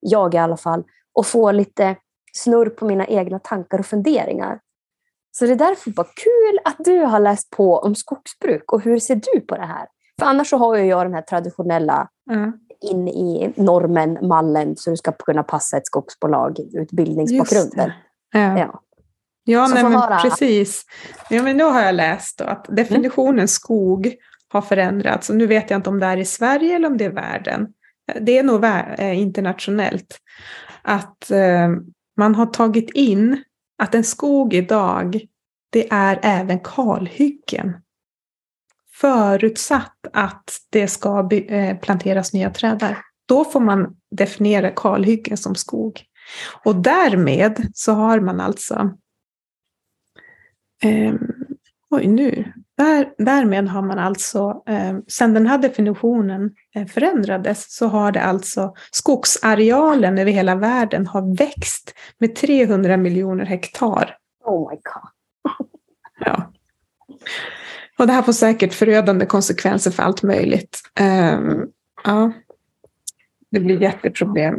Jag 0.01 0.35
i 0.35 0.39
alla 0.39 0.57
fall. 0.57 0.85
Och 1.15 1.27
få 1.27 1.53
lite 1.53 1.97
snurr 2.33 2.69
på 2.69 2.85
mina 2.85 3.07
egna 3.07 3.39
tankar 3.39 3.79
och 3.79 3.87
funderingar. 3.87 4.61
Så 5.33 5.47
det 5.47 5.53
är 5.53 5.57
därför 5.57 5.91
bara 5.91 6.07
kul 6.07 6.59
att 6.65 6.77
du 6.79 6.99
har 6.99 7.21
läst 7.21 7.51
på 7.51 7.79
om 7.79 7.95
skogsbruk 7.95 8.73
och 8.73 8.83
hur 8.83 8.99
ser 8.99 9.21
du 9.33 9.41
på 9.41 9.57
det 9.57 9.67
här? 9.67 9.87
För 10.19 10.27
annars 10.27 10.51
så 10.51 10.57
har 10.57 10.77
jag 10.77 11.07
den 11.07 11.15
här 11.15 11.23
traditionella 11.23 12.09
mm. 12.31 12.53
in 12.81 13.09
i 13.09 13.53
normen, 13.57 14.19
mallen, 14.23 14.77
så 14.77 14.91
du 14.91 14.97
ska 14.97 15.13
kunna 15.13 15.43
passa 15.43 15.77
ett 15.77 15.87
skogsbolag, 15.87 16.59
utbildningsbakgrunden. 16.75 17.91
Ja. 18.33 18.59
ja. 18.59 18.83
Ja, 19.45 19.69
nej, 19.75 19.85
men 19.85 20.21
precis. 20.23 20.85
Ja, 21.31 21.43
men 21.43 21.57
nu 21.57 21.65
har 21.65 21.81
jag 21.83 21.95
läst 21.95 22.39
då 22.39 22.45
att 22.45 22.67
definitionen 22.69 23.35
mm. 23.35 23.49
skog 23.49 24.15
har 24.49 24.61
förändrats. 24.61 25.31
Och 25.31 25.37
nu 25.37 25.47
vet 25.47 25.71
jag 25.71 25.79
inte 25.79 25.91
om 25.91 26.01
det 26.01 26.07
är 26.07 26.17
i 26.17 26.25
Sverige 26.25 26.77
eller 26.77 26.89
om 26.89 26.97
det 26.97 27.05
är 27.05 27.11
världen. 27.11 27.69
Det 28.21 28.39
är 28.39 28.43
nog 28.43 28.65
eh, 28.65 29.21
internationellt. 29.21 30.19
Att 30.83 31.31
eh, 31.31 31.69
man 32.17 32.35
har 32.35 32.47
tagit 32.47 32.91
in 32.91 33.43
att 33.79 33.95
en 33.95 34.05
skog 34.05 34.55
idag, 34.55 35.21
det 35.71 35.93
är 35.93 36.19
även 36.23 36.61
kalhyggen. 36.61 37.73
Förutsatt 38.93 40.07
att 40.13 40.51
det 40.71 40.89
ska 40.89 41.33
eh, 41.33 41.79
planteras 41.79 42.33
nya 42.33 42.51
träd 42.51 42.79
där. 42.79 42.99
Då 43.27 43.45
får 43.45 43.61
man 43.61 43.97
definiera 44.11 44.71
kalhyggen 44.71 45.37
som 45.37 45.55
skog. 45.55 46.03
Och 46.65 46.77
därmed 46.77 47.71
så 47.75 47.93
har 47.93 48.21
man 48.21 48.41
alltså 48.41 48.91
eh, 50.83 51.15
Oj, 51.91 52.07
nu. 52.07 52.53
Där, 52.79 53.13
därmed 53.19 53.69
har 53.69 53.83
man 53.83 53.99
alltså, 53.99 54.63
eh, 54.67 54.97
sen 55.09 55.35
den 55.35 55.47
här 55.47 55.59
definitionen 55.59 56.51
eh, 56.75 56.87
förändrades, 56.87 57.75
så 57.77 57.87
har 57.87 58.13
det 58.13 58.23
alltså 58.23 58.75
skogsarealen 58.91 60.19
över 60.19 60.33
hela 60.33 60.55
världen 60.55 61.07
har 61.07 61.37
växt 61.37 61.95
med 62.19 62.35
300 62.35 62.97
miljoner 62.97 63.45
hektar. 63.45 64.17
Oh 64.45 64.71
my 64.71 64.77
god. 64.77 65.11
ja. 66.27 66.53
Och 67.99 68.07
det 68.07 68.13
här 68.13 68.23
får 68.23 68.33
säkert 68.33 68.75
förödande 68.75 69.27
konsekvenser 69.27 69.91
för 69.91 70.03
allt 70.03 70.23
möjligt. 70.23 70.81
Eh, 71.01 71.41
ja. 72.05 72.33
Det 73.51 73.61
blir 73.61 73.83
jätteproblem 73.83 74.55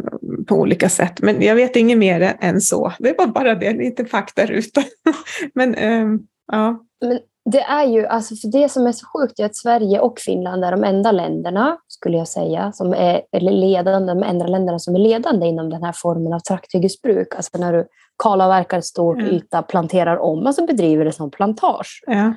på 0.47 0.55
olika 0.55 0.89
sätt. 0.89 1.21
Men 1.21 1.41
jag 1.41 1.55
vet 1.55 1.75
inget 1.75 1.97
mer 1.97 2.37
än 2.39 2.61
så. 2.61 2.93
Det 2.99 3.17
var 3.17 3.27
bara 3.27 3.55
det, 3.55 3.73
lite 3.73 4.05
fakta 4.05 4.47
ute. 4.47 4.83
Men 5.53 5.75
ehm, 5.75 6.19
ja. 6.51 6.83
Men 7.01 7.19
det 7.45 7.61
är 7.61 7.85
ju, 7.85 8.05
alltså 8.05 8.35
för 8.35 8.47
det 8.47 8.69
som 8.69 8.87
är 8.87 8.91
så 8.91 9.05
sjukt 9.07 9.39
är 9.39 9.45
att 9.45 9.55
Sverige 9.55 9.99
och 9.99 10.19
Finland 10.19 10.65
är 10.65 10.71
de 10.71 10.83
enda 10.83 11.11
länderna, 11.11 11.77
skulle 11.87 12.17
jag 12.17 12.27
säga, 12.27 12.71
som 12.71 12.93
är 12.93 13.39
ledande, 13.39 14.13
de 14.13 14.23
enda 14.23 14.47
länderna 14.47 14.79
som 14.79 14.95
är 14.95 14.99
ledande 14.99 15.47
inom 15.47 15.69
den 15.69 15.83
här 15.83 15.93
formen 15.95 16.33
av 16.33 16.39
trakthyggesbruk. 16.39 17.35
Alltså 17.35 17.57
när 17.57 17.73
du 17.73 17.87
kalavverkar 18.23 18.81
stor 18.81 19.19
mm. 19.19 19.35
yta, 19.35 19.61
planterar 19.61 20.17
om, 20.17 20.47
alltså 20.47 20.65
bedriver 20.65 21.05
det 21.05 21.11
som 21.11 21.31
plantage. 21.31 22.03
Ja. 22.07 22.33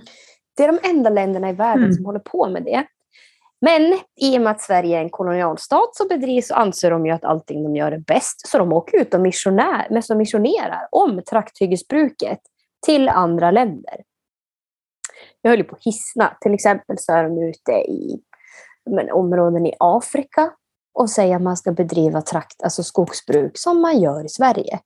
Det 0.57 0.65
är 0.65 0.73
de 0.73 0.89
enda 0.89 1.11
länderna 1.11 1.51
i 1.51 1.53
världen 1.53 1.85
mm. 1.85 1.95
som 1.95 2.05
håller 2.05 2.21
på 2.21 2.49
med 2.49 2.65
det. 2.65 2.85
Men 3.61 3.99
i 4.21 4.39
och 4.39 4.43
med 4.43 4.51
att 4.51 4.61
Sverige 4.61 4.99
är 4.99 5.03
en 5.03 5.11
kolonialstat 5.11 5.97
så 5.97 6.09
bedrivs 6.09 6.51
och 6.51 6.61
anser 6.61 6.91
de 6.91 7.07
ju 7.07 7.13
att 7.13 7.25
allting 7.25 7.63
de 7.63 7.77
gör 7.77 7.93
är 7.93 7.99
bäst. 7.99 8.49
Så 8.49 8.59
de 8.59 8.73
åker 8.73 9.01
ut 9.01 9.15
och 9.15 9.21
missionär, 9.21 10.03
och 10.11 10.17
missionerar 10.17 10.89
om 10.91 11.23
trakthyggesbruket 11.31 12.39
till 12.87 13.09
andra 13.09 13.51
länder. 13.51 13.97
Jag 15.47 15.51
höll 15.51 15.65
på 15.65 15.77
att 15.77 15.85
hissna. 15.85 16.37
Till 16.41 16.55
exempel 16.55 16.99
så 16.99 17.13
är 17.13 17.23
de 17.23 17.39
ute 17.39 17.73
i 17.73 18.23
men, 18.91 19.11
områden 19.11 19.67
i 19.67 19.73
Afrika 19.79 20.53
och 20.95 21.11
säger 21.11 21.37
att 21.37 21.43
man 21.43 21.57
ska 21.57 21.73
bedriva 21.73 22.23
trakt, 22.23 22.63
alltså 22.63 22.83
skogsbruk 22.83 23.59
som 23.59 23.81
man 23.81 24.01
gör 24.01 24.25
i 24.25 24.29
Sverige. 24.29 24.81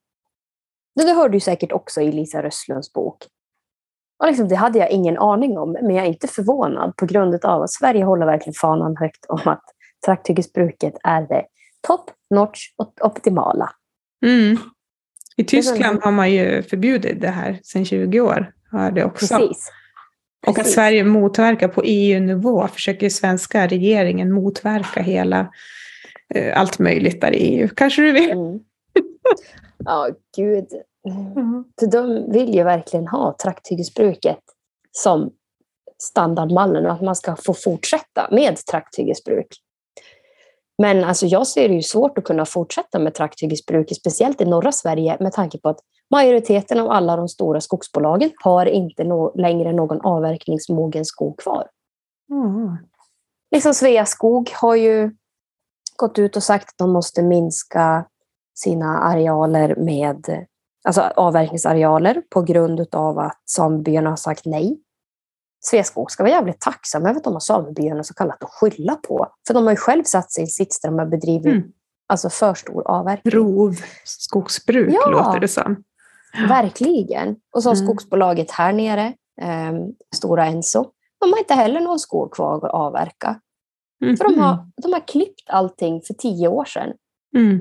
Det, 0.94 1.04
det 1.04 1.12
hörde 1.12 1.36
du 1.36 1.40
säkert 1.40 1.72
också 1.72 2.00
i 2.00 2.12
Lisa 2.12 2.42
Röstlunds 2.42 2.92
bok. 2.92 3.26
Och 4.18 4.26
liksom, 4.26 4.48
det 4.48 4.54
hade 4.54 4.78
jag 4.78 4.90
ingen 4.90 5.18
aning 5.18 5.58
om, 5.58 5.72
men 5.72 5.94
jag 5.94 6.04
är 6.04 6.08
inte 6.08 6.28
förvånad 6.28 6.96
på 6.96 7.06
grund 7.06 7.44
av 7.44 7.62
att 7.62 7.72
Sverige 7.72 8.04
håller 8.04 8.26
verkligen 8.26 8.54
fanan 8.54 8.96
högt 8.96 9.26
om 9.28 9.40
att 9.44 9.64
trakthyggesbruket 10.06 10.94
är 11.04 11.22
det 11.22 11.46
top 11.86 12.10
notch 12.34 12.60
och 12.76 12.94
optimala. 13.00 13.70
Mm. 14.26 14.58
I 15.36 15.44
Tyskland 15.44 16.02
har 16.02 16.12
man 16.12 16.32
ju 16.32 16.62
förbjudit 16.62 17.20
det 17.20 17.30
här 17.30 17.60
sedan 17.62 17.84
20 17.84 18.20
år. 18.20 18.52
Har 18.70 18.90
det 18.90 19.04
också. 19.04 19.36
Precis. 19.36 19.72
Och 20.46 20.58
att 20.58 20.70
Sverige 20.70 21.04
motverkar 21.04 21.68
på 21.68 21.82
EU-nivå, 21.84 22.68
försöker 22.68 23.08
svenska 23.08 23.66
regeringen 23.66 24.32
motverka 24.32 25.02
hela, 25.02 25.52
eh, 26.34 26.60
allt 26.60 26.78
möjligt 26.78 27.20
där 27.20 27.32
i 27.32 27.38
EU. 27.38 27.68
Kanske 27.76 28.02
du 28.02 28.12
vet? 28.12 28.32
Mm. 28.32 28.60
Ja, 29.84 30.08
gud. 30.36 30.66
Mm. 31.08 31.64
För 31.80 31.86
de 31.86 32.32
vill 32.32 32.54
ju 32.54 32.62
verkligen 32.62 33.06
ha 33.06 33.36
trakthyggesbruket 33.42 34.38
som 34.92 35.30
standardmallen 36.02 36.86
och 36.86 36.92
att 36.92 37.02
man 37.02 37.16
ska 37.16 37.36
få 37.36 37.54
fortsätta 37.54 38.28
med 38.30 38.56
trakthyggesbruk. 38.56 39.46
Men 40.78 41.04
alltså 41.04 41.26
jag 41.26 41.46
ser 41.46 41.68
det 41.68 41.74
ju 41.74 41.82
svårt 41.82 42.18
att 42.18 42.24
kunna 42.24 42.46
fortsätta 42.46 42.98
med 42.98 43.14
trakthyggesbruk, 43.14 43.96
speciellt 43.96 44.40
i 44.40 44.44
norra 44.44 44.72
Sverige, 44.72 45.16
med 45.20 45.32
tanke 45.32 45.58
på 45.58 45.68
att 45.68 45.80
majoriteten 46.10 46.80
av 46.80 46.90
alla 46.90 47.16
de 47.16 47.28
stora 47.28 47.60
skogsbolagen 47.60 48.30
har 48.44 48.66
inte 48.66 49.04
no 49.04 49.32
längre 49.34 49.72
någon 49.72 50.00
avverkningsmogen 50.00 51.04
skog 51.04 51.38
kvar. 51.38 51.68
Mm. 52.30 52.76
Liksom 53.50 53.74
Sveaskog 53.74 54.50
har 54.54 54.74
ju 54.74 55.10
gått 55.96 56.18
ut 56.18 56.36
och 56.36 56.42
sagt 56.42 56.68
att 56.68 56.78
de 56.78 56.92
måste 56.92 57.22
minska 57.22 58.06
sina 58.54 58.98
arealer 58.98 59.76
med 59.76 60.46
alltså 60.84 61.00
avverkningsarealer 61.00 62.22
på 62.30 62.42
grund 62.42 62.94
av 62.94 63.18
att 63.18 63.42
samebyarna 63.44 64.10
har 64.10 64.16
sagt 64.16 64.46
nej. 64.46 64.80
Sveaskog 65.64 66.10
ska 66.10 66.22
vara 66.22 66.32
jävligt 66.32 66.60
tacksam 66.60 67.06
över 67.06 67.16
att 67.16 67.24
de 67.24 67.32
har 67.32 67.40
samebyarna 67.40 68.04
så 68.04 68.14
kallat 68.14 68.42
att 68.42 68.50
skylla 68.50 68.96
på. 68.96 69.28
För 69.46 69.54
de 69.54 69.64
har 69.64 69.70
ju 69.70 69.76
själv 69.76 70.04
satt 70.04 70.32
sig 70.32 70.42
i 70.42 70.44
en 70.44 70.48
sits 70.48 70.80
där 70.80 70.88
de 70.88 70.98
har 70.98 71.06
bedrivit 71.06 71.46
mm. 71.46 71.72
alltså 72.06 72.30
för 72.30 72.54
stor 72.54 72.90
avverkning. 72.90 73.32
Rovskogsbruk 73.32 74.94
ja, 74.94 75.10
låter 75.10 75.40
det 75.40 75.48
som. 75.48 75.84
Verkligen. 76.48 77.36
Och 77.54 77.62
så 77.62 77.68
har 77.68 77.76
mm. 77.76 77.86
skogsbolaget 77.86 78.50
här 78.50 78.72
nere, 78.72 79.06
eh, 79.42 79.72
Stora 80.16 80.46
Enso, 80.46 80.84
de 81.20 81.32
har 81.32 81.38
inte 81.38 81.54
heller 81.54 81.80
någon 81.80 81.98
skog 81.98 82.34
kvar 82.34 82.56
att 82.56 82.74
avverka. 82.74 83.40
Mm. 84.04 84.16
För 84.16 84.24
de 84.24 84.40
har, 84.40 84.70
de 84.82 84.92
har 84.92 85.08
klippt 85.08 85.50
allting 85.50 86.02
för 86.02 86.14
tio 86.14 86.48
år 86.48 86.64
sedan. 86.64 86.92
Mm 87.36 87.60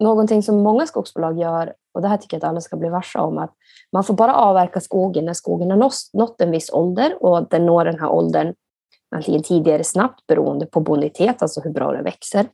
någonting 0.00 0.42
som 0.42 0.62
många 0.62 0.86
skogsbolag 0.86 1.38
gör, 1.38 1.72
och 1.94 2.02
det 2.02 2.08
här 2.08 2.16
tycker 2.16 2.36
jag 2.36 2.44
att 2.44 2.48
alla 2.48 2.60
ska 2.60 2.76
bli 2.76 2.88
varse 2.88 3.18
om, 3.18 3.38
att 3.38 3.54
man 3.92 4.04
får 4.04 4.14
bara 4.14 4.34
avverka 4.34 4.80
skogen 4.80 5.24
när 5.24 5.32
skogen 5.32 5.70
har 5.70 5.90
nått 6.12 6.40
en 6.40 6.50
viss 6.50 6.70
ålder 6.70 7.22
och 7.22 7.48
den 7.48 7.66
når 7.66 7.84
den 7.84 8.00
här 8.00 8.08
åldern 8.08 8.54
antingen 9.16 9.42
tidigare 9.42 9.84
snabbt 9.84 10.26
beroende 10.26 10.66
på 10.66 10.80
bonitet, 10.80 11.42
alltså 11.42 11.60
hur 11.60 11.70
bra 11.70 11.92
den 11.92 12.04
växer. 12.04 12.46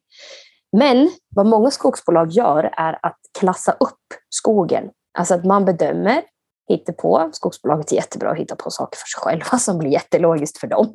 Men 0.73 1.11
vad 1.29 1.47
många 1.47 1.71
skogsbolag 1.71 2.31
gör 2.31 2.71
är 2.77 2.99
att 3.03 3.19
klassa 3.39 3.73
upp 3.73 3.99
skogen. 4.29 4.91
Alltså 5.19 5.35
att 5.35 5.45
man 5.45 5.65
bedömer, 5.65 6.23
hittar 6.69 6.93
på, 6.93 7.31
skogsbolaget 7.33 7.93
är 7.93 7.97
jättebra 7.97 8.31
att 8.31 8.39
hitta 8.39 8.57
på 8.57 8.71
saker 8.71 8.99
för 8.99 9.07
sig 9.07 9.21
själva 9.21 9.59
som 9.59 9.79
blir 9.79 9.91
jättelogiskt 9.91 10.59
för 10.59 10.67
dem. 10.67 10.93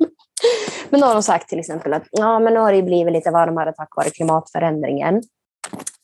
Men 0.90 1.00
då 1.00 1.06
har 1.06 1.14
de 1.14 1.22
sagt 1.22 1.48
till 1.48 1.58
exempel 1.58 1.94
att 1.94 2.02
ja, 2.10 2.38
men 2.38 2.54
nu 2.54 2.60
har 2.60 2.72
det 2.72 2.82
blivit 2.82 3.12
lite 3.12 3.30
varmare 3.30 3.72
tack 3.72 3.96
vare 3.96 4.10
klimatförändringen. 4.10 5.22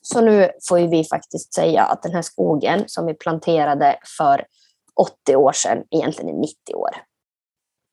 Så 0.01 0.21
nu 0.21 0.49
får 0.69 0.77
vi 0.77 1.03
faktiskt 1.03 1.53
säga 1.53 1.83
att 1.83 2.03
den 2.03 2.11
här 2.11 2.21
skogen 2.21 2.83
som 2.87 3.05
vi 3.05 3.13
planterade 3.13 3.97
för 4.17 4.45
80 4.95 5.35
år 5.35 5.51
sedan 5.51 5.83
egentligen 5.91 6.35
är 6.35 6.39
90 6.39 6.75
år. 6.75 6.89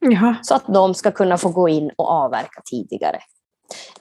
Jaha. 0.00 0.36
Så 0.42 0.54
att 0.54 0.66
de 0.66 0.94
ska 0.94 1.10
kunna 1.10 1.38
få 1.38 1.48
gå 1.48 1.68
in 1.68 1.90
och 1.96 2.08
avverka 2.08 2.62
tidigare. 2.70 3.20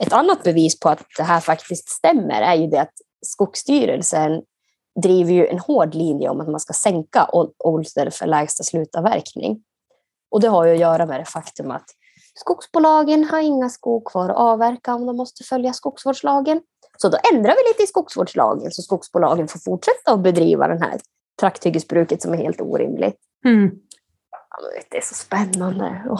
Ett 0.00 0.12
annat 0.12 0.42
bevis 0.42 0.80
på 0.80 0.88
att 0.88 1.02
det 1.16 1.22
här 1.22 1.40
faktiskt 1.40 1.88
stämmer 1.88 2.42
är 2.42 2.54
ju 2.54 2.66
det 2.66 2.80
att 2.80 2.94
Skogsstyrelsen 3.26 4.42
driver 5.02 5.32
ju 5.32 5.46
en 5.46 5.58
hård 5.58 5.94
linje 5.94 6.28
om 6.28 6.40
att 6.40 6.48
man 6.48 6.60
ska 6.60 6.72
sänka 6.72 7.28
ålder 7.58 8.10
för 8.10 8.26
lägsta 8.26 8.64
slutavverkning. 8.64 9.62
Och 10.30 10.40
det 10.40 10.48
har 10.48 10.64
ju 10.64 10.72
att 10.72 10.80
göra 10.80 11.06
med 11.06 11.20
det 11.20 11.24
faktum 11.24 11.70
att 11.70 11.86
skogsbolagen 12.34 13.24
har 13.24 13.40
inga 13.40 13.68
skog 13.68 14.04
kvar 14.04 14.28
att 14.28 14.36
avverka 14.36 14.94
om 14.94 15.06
de 15.06 15.16
måste 15.16 15.44
följa 15.44 15.72
skogsvårdslagen. 15.72 16.60
Så 16.96 17.08
då 17.08 17.18
ändrar 17.32 17.54
vi 17.56 17.68
lite 17.68 17.82
i 17.82 17.86
skogsvårdslagen 17.86 18.70
så 18.70 18.82
skogsbolagen 18.82 19.48
får 19.48 19.58
fortsätta 19.58 20.12
att 20.12 20.22
bedriva 20.22 20.68
den 20.68 20.82
här 20.82 21.00
trakthyggesbruket 21.40 22.22
som 22.22 22.32
är 22.32 22.36
helt 22.36 22.60
orimligt. 22.60 23.16
Mm 23.44 23.70
det 24.90 24.96
är 24.96 25.00
så 25.00 25.14
spännande. 25.14 26.02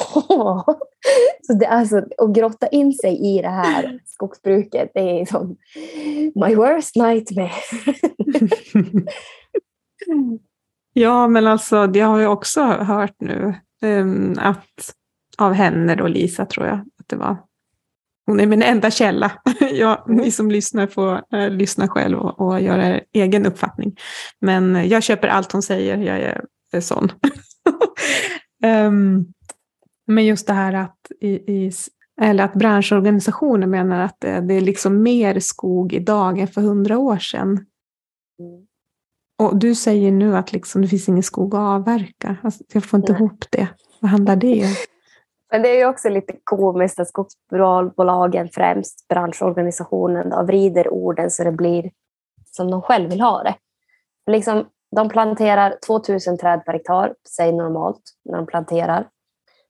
så 1.43 1.53
det 1.61 1.67
alltså, 1.67 1.97
att 1.97 2.35
grotta 2.35 2.67
in 2.67 2.93
sig 2.93 3.37
i 3.37 3.43
det 3.43 3.49
här 3.49 4.01
skogsbruket, 4.07 4.91
det 4.95 5.21
är 5.21 5.27
som 5.27 5.57
my 6.35 6.55
worst 6.55 6.97
nightmare. 6.97 7.53
ja, 10.93 11.29
men 11.29 11.47
alltså 11.47 11.87
det 11.87 12.01
har 12.01 12.21
jag 12.21 12.33
också 12.33 12.63
hört 12.63 13.17
nu. 13.21 13.55
Um, 13.83 14.39
att 14.39 14.95
av 15.39 15.53
henne 15.53 15.95
då, 15.95 16.07
Lisa 16.07 16.47
tror 16.47 16.67
jag 16.67 16.77
att 16.77 17.09
det 17.09 17.17
var, 17.17 17.37
hon 18.27 18.41
är 18.41 18.47
min 18.47 18.63
enda 18.63 18.91
källa. 18.91 19.33
Jag, 19.73 20.05
ni 20.07 20.31
som 20.31 20.51
lyssnar 20.51 20.87
får 20.87 21.23
äh, 21.33 21.51
lyssna 21.51 21.89
själv 21.89 22.19
och, 22.19 22.41
och 22.41 22.61
göra 22.61 23.01
egen 23.13 23.47
uppfattning. 23.47 23.97
Men 24.41 24.89
jag 24.89 25.03
köper 25.03 25.29
allt 25.29 25.53
hon 25.53 25.63
säger, 25.63 25.97
jag 25.97 26.19
är, 26.19 26.45
är 26.73 26.81
sån. 26.81 27.13
Um, 28.65 29.33
men 30.07 30.27
just 30.27 30.47
det 30.47 30.53
här 30.53 30.75
att, 30.75 30.97
i, 31.21 31.31
i, 31.31 31.73
eller 32.21 32.45
att 32.45 32.55
branschorganisationer 32.55 33.67
menar 33.67 34.01
att 34.01 34.17
det, 34.19 34.41
det, 34.41 34.55
är 34.55 34.61
liksom 34.61 35.03
mer 35.03 35.41
skog 35.41 35.93
idag 35.93 36.39
än 36.39 36.49
för 36.49 36.61
hundra 36.61 36.99
år 36.99 37.19
sedan. 37.19 37.49
Mm. 38.39 38.67
Och 39.39 39.57
du 39.57 39.75
säger 39.75 40.13
nu 40.13 40.37
att 40.37 40.53
liksom, 40.53 40.83
det 40.83 40.89
finns 40.89 41.09
ingen 41.09 41.23
skog 41.23 41.55
att 41.55 41.61
avverka. 41.61 42.37
Alltså, 42.43 42.65
jag 42.73 42.85
får 42.85 43.01
inte 43.01 43.13
Nej. 43.13 43.21
ihop 43.21 43.45
det. 43.51 43.69
Vad 44.01 44.11
handlar 44.11 44.37
det 44.37 44.65
om? 44.65 44.75
Men 45.53 45.63
det 45.63 45.69
är 45.69 45.79
ju 45.79 45.87
också 45.87 46.09
lite 46.09 46.37
komiskt 46.45 47.01
att 47.01 47.09
skogsbolagen, 47.09 48.49
främst 48.53 49.09
branschorganisationen, 49.09 50.31
då, 50.31 50.43
vrider 50.43 50.89
orden 50.89 51.31
så 51.31 51.45
det 51.45 51.53
blir 51.53 51.91
som 52.51 52.71
de 52.71 52.83
själva 52.83 53.09
vill 53.09 53.21
ha 53.21 53.43
det. 53.43 53.55
Liksom, 54.27 54.67
de 54.97 55.09
planterar 55.09 55.79
2000 55.87 56.39
träd 56.39 56.65
per 56.65 56.73
hektar, 56.73 57.15
säg 57.37 57.53
normalt, 57.53 58.03
när 58.25 58.37
de 58.37 58.47
planterar. 58.47 59.09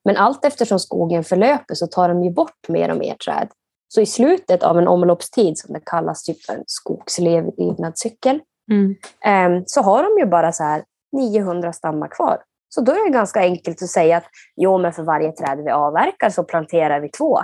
Men 0.05 0.17
allt 0.17 0.45
eftersom 0.45 0.79
skogen 0.79 1.25
förlöper 1.25 1.75
så 1.75 1.87
tar 1.87 2.09
de 2.09 2.25
ju 2.25 2.31
bort 2.31 2.69
mer 2.69 2.91
och 2.91 2.97
mer 2.97 3.15
träd. 3.15 3.49
Så 3.89 4.01
i 4.01 4.07
slutet 4.07 4.63
av 4.63 4.79
en 4.79 4.89
omloppstid, 4.89 5.59
som 5.59 5.75
det 5.75 5.81
kallas, 5.85 6.23
typ 6.23 6.51
en 6.51 6.65
skogslevnadscykel, 6.67 8.41
mm. 8.71 8.97
Ehm, 9.25 9.63
så 9.67 9.83
har 9.83 10.03
de 10.03 10.19
ju 10.19 10.27
bara 10.27 10.53
så 10.53 10.65
här 10.65 10.85
900 11.13 11.73
stammar 11.73 12.09
kvar. 12.09 12.43
Så 12.69 12.81
då 12.81 12.93
är 12.93 13.07
det 13.07 13.13
ganska 13.13 13.41
enkelt 13.41 13.83
att 13.83 13.89
säga 13.89 14.17
att 14.17 14.25
jo, 14.57 14.79
men 14.79 14.93
för 14.93 15.03
varje 15.03 15.33
träd 15.33 15.59
vi 15.65 15.71
avverkar 15.71 16.31
så 16.31 16.45
planterar 16.45 17.01
vi 17.01 17.09
två. 17.09 17.39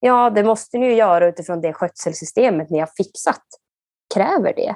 Ja, 0.00 0.30
det 0.30 0.44
måste 0.44 0.78
ni 0.78 0.86
ju 0.86 0.94
göra 0.94 1.28
utifrån 1.28 1.60
det 1.60 1.72
skötselsystemet 1.72 2.70
ni 2.70 2.78
har 2.78 2.90
fixat. 2.96 3.42
Kräver 4.14 4.52
det. 4.56 4.74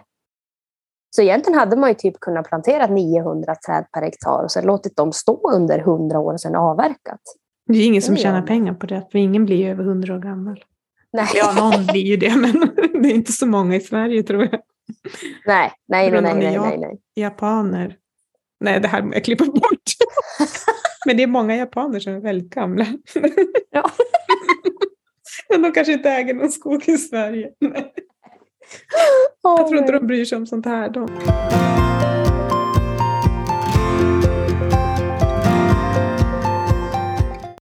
Så 1.16 1.22
egentligen 1.22 1.58
hade 1.58 1.76
man 1.76 1.90
ju 1.90 1.94
typ 1.94 2.20
kunnat 2.20 2.48
plantera 2.48 2.86
900 2.86 3.54
träd 3.66 3.86
per 3.92 4.02
hektar 4.02 4.44
och 4.44 4.52
sen 4.52 4.64
låtit 4.64 4.96
dem 4.96 5.12
stå 5.12 5.50
under 5.50 5.78
100 5.78 6.18
år 6.18 6.32
och 6.32 6.40
sen 6.40 6.54
avverkat. 6.54 7.20
Det 7.66 7.78
är 7.78 7.86
ingen 7.86 8.02
som 8.02 8.16
tjänar 8.16 8.42
pengar 8.42 8.74
på 8.74 8.86
det, 8.86 9.08
för 9.12 9.18
ingen 9.18 9.44
blir 9.44 9.56
ju 9.56 9.70
över 9.70 9.84
100 9.84 10.14
år 10.14 10.18
gammal. 10.18 10.64
Nej. 11.12 11.26
Ja, 11.34 11.52
någon 11.52 11.86
blir 11.86 12.02
ju 12.02 12.16
det, 12.16 12.36
men 12.36 12.52
det 13.02 13.08
är 13.08 13.14
inte 13.14 13.32
så 13.32 13.46
många 13.46 13.76
i 13.76 13.80
Sverige 13.80 14.22
tror 14.22 14.42
jag. 14.42 14.60
Nej, 15.46 15.72
nej, 15.88 16.10
nej, 16.10 16.22
nej, 16.22 16.34
nej, 16.34 16.58
nej, 16.58 16.78
nej. 16.78 16.98
Japaner 17.14 17.96
Nej, 18.60 18.80
det 18.80 18.88
här 18.88 19.02
må 19.02 19.14
jag 19.14 19.24
klippa 19.24 19.44
bort. 19.44 19.90
Men 21.06 21.16
det 21.16 21.22
är 21.22 21.26
många 21.26 21.56
japaner 21.56 22.00
som 22.00 22.12
är 22.12 22.20
väldigt 22.20 22.54
gamla. 22.54 22.86
Ja. 23.70 23.90
Men 25.48 25.62
de 25.62 25.72
kanske 25.72 25.92
inte 25.92 26.10
äger 26.10 26.34
någon 26.34 26.52
skog 26.52 26.88
i 26.88 26.98
Sverige. 26.98 27.50
Nej. 27.60 27.92
Jag 29.42 29.68
tror 29.68 29.78
inte 29.78 29.92
de 29.92 30.06
bryr 30.06 30.24
sig 30.24 30.38
om 30.38 30.46
sånt 30.46 30.66
här. 30.66 30.90
De. 30.90 31.08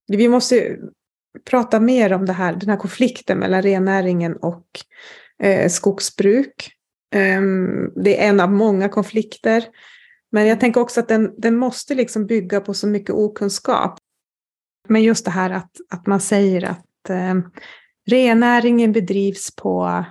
Vi 0.08 0.28
måste 0.28 0.76
prata 1.50 1.80
mer 1.80 2.12
om 2.12 2.26
det 2.26 2.32
här, 2.32 2.52
den 2.52 2.68
här 2.68 2.76
konflikten 2.76 3.38
mellan 3.38 3.62
rennäringen 3.62 4.36
och 4.36 4.66
eh, 5.42 5.68
skogsbruk. 5.68 6.72
Um, 7.14 7.92
det 7.96 8.20
är 8.24 8.28
en 8.28 8.40
av 8.40 8.52
många 8.52 8.88
konflikter. 8.88 9.64
Men 10.32 10.46
jag 10.46 10.60
tänker 10.60 10.80
också 10.80 11.00
att 11.00 11.08
den, 11.08 11.34
den 11.38 11.56
måste 11.56 11.94
liksom 11.94 12.26
bygga 12.26 12.60
på 12.60 12.74
så 12.74 12.86
mycket 12.86 13.14
okunskap. 13.14 13.98
Men 14.88 15.02
just 15.02 15.24
det 15.24 15.30
här 15.30 15.50
att, 15.50 15.70
att 15.90 16.06
man 16.06 16.20
säger 16.20 16.64
att 16.64 17.10
eh, 17.10 17.34
rennäringen 18.10 18.92
bedrivs 18.92 19.56
på, 19.56 20.04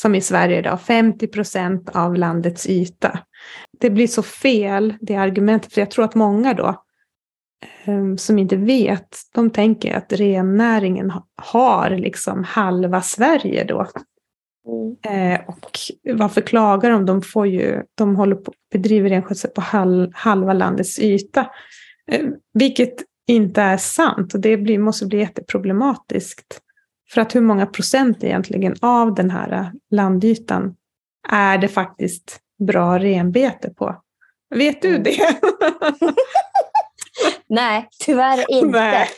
som 0.00 0.14
i 0.14 0.20
Sverige 0.20 0.58
idag, 0.58 0.80
50 0.80 1.26
procent 1.26 1.90
av 1.94 2.14
landets 2.14 2.66
yta. 2.66 3.18
Det 3.80 3.90
blir 3.90 4.06
så 4.06 4.22
fel, 4.22 4.94
det 5.00 5.14
argumentet, 5.14 5.72
för 5.72 5.80
jag 5.80 5.90
tror 5.90 6.04
att 6.04 6.14
många 6.14 6.54
då 6.54 6.68
eh, 7.84 8.14
som 8.16 8.38
inte 8.38 8.56
vet, 8.56 9.18
de 9.34 9.50
tänker 9.50 9.94
att 9.94 10.12
rennäringen 10.12 11.12
har 11.36 11.90
liksom 11.90 12.44
halva 12.44 13.02
Sverige 13.02 13.64
då. 13.64 13.86
Mm. 14.68 15.32
Eh, 15.32 15.40
och 15.48 15.70
varför 16.14 16.40
klagar 16.40 16.90
de? 16.90 17.06
De, 17.06 17.22
får 17.22 17.46
ju, 17.46 17.82
de 17.94 18.16
håller 18.16 18.36
på, 18.36 18.52
bedriver 18.72 19.08
renskötsel 19.08 19.50
på 19.50 19.60
halv, 19.60 20.10
halva 20.14 20.52
landets 20.52 20.98
yta. 20.98 21.50
Eh, 22.10 22.26
vilket 22.54 22.94
inte 23.26 23.62
är 23.62 23.76
sant 23.76 24.34
och 24.34 24.40
det 24.40 24.56
blir, 24.56 24.78
måste 24.78 25.06
bli 25.06 25.18
jätteproblematiskt. 25.18 26.60
För 27.10 27.20
att 27.20 27.34
hur 27.34 27.40
många 27.40 27.66
procent 27.66 28.24
egentligen 28.24 28.74
av 28.80 29.14
den 29.14 29.30
här 29.30 29.72
landytan 29.90 30.74
är 31.28 31.58
det 31.58 31.68
faktiskt 31.68 32.40
bra 32.66 32.98
renbete 32.98 33.70
på? 33.70 34.02
Vet 34.54 34.82
du 34.82 34.88
mm. 34.88 35.02
det? 35.02 35.18
Nej, 37.48 37.88
tyvärr 38.04 38.44
inte. 38.50 38.80
Nej. 38.80 39.08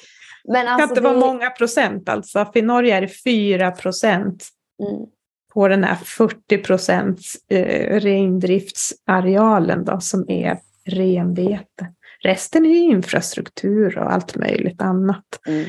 Men 0.44 0.68
alltså 0.68 0.94
det 0.94 1.00
kan 1.00 1.06
inte 1.06 1.20
vara 1.20 1.32
många 1.32 1.50
procent 1.50 2.08
alltså. 2.08 2.46
För 2.52 2.58
i 2.58 2.62
Norge 2.62 2.96
är 2.96 3.00
det 3.00 3.08
4 3.08 3.70
procent. 3.70 4.48
Mm 4.82 5.06
på 5.54 5.68
den 5.68 5.84
här 5.84 5.94
40 5.94 6.58
procents 6.58 7.36
eh, 7.50 8.00
rendriftsarealen 8.00 9.84
då, 9.84 10.00
som 10.00 10.30
är 10.30 10.58
renbete. 10.84 11.92
Resten 12.22 12.66
är 12.66 12.80
infrastruktur 12.80 13.98
och 13.98 14.12
allt 14.12 14.36
möjligt 14.36 14.80
annat. 14.80 15.24
Mm. 15.46 15.64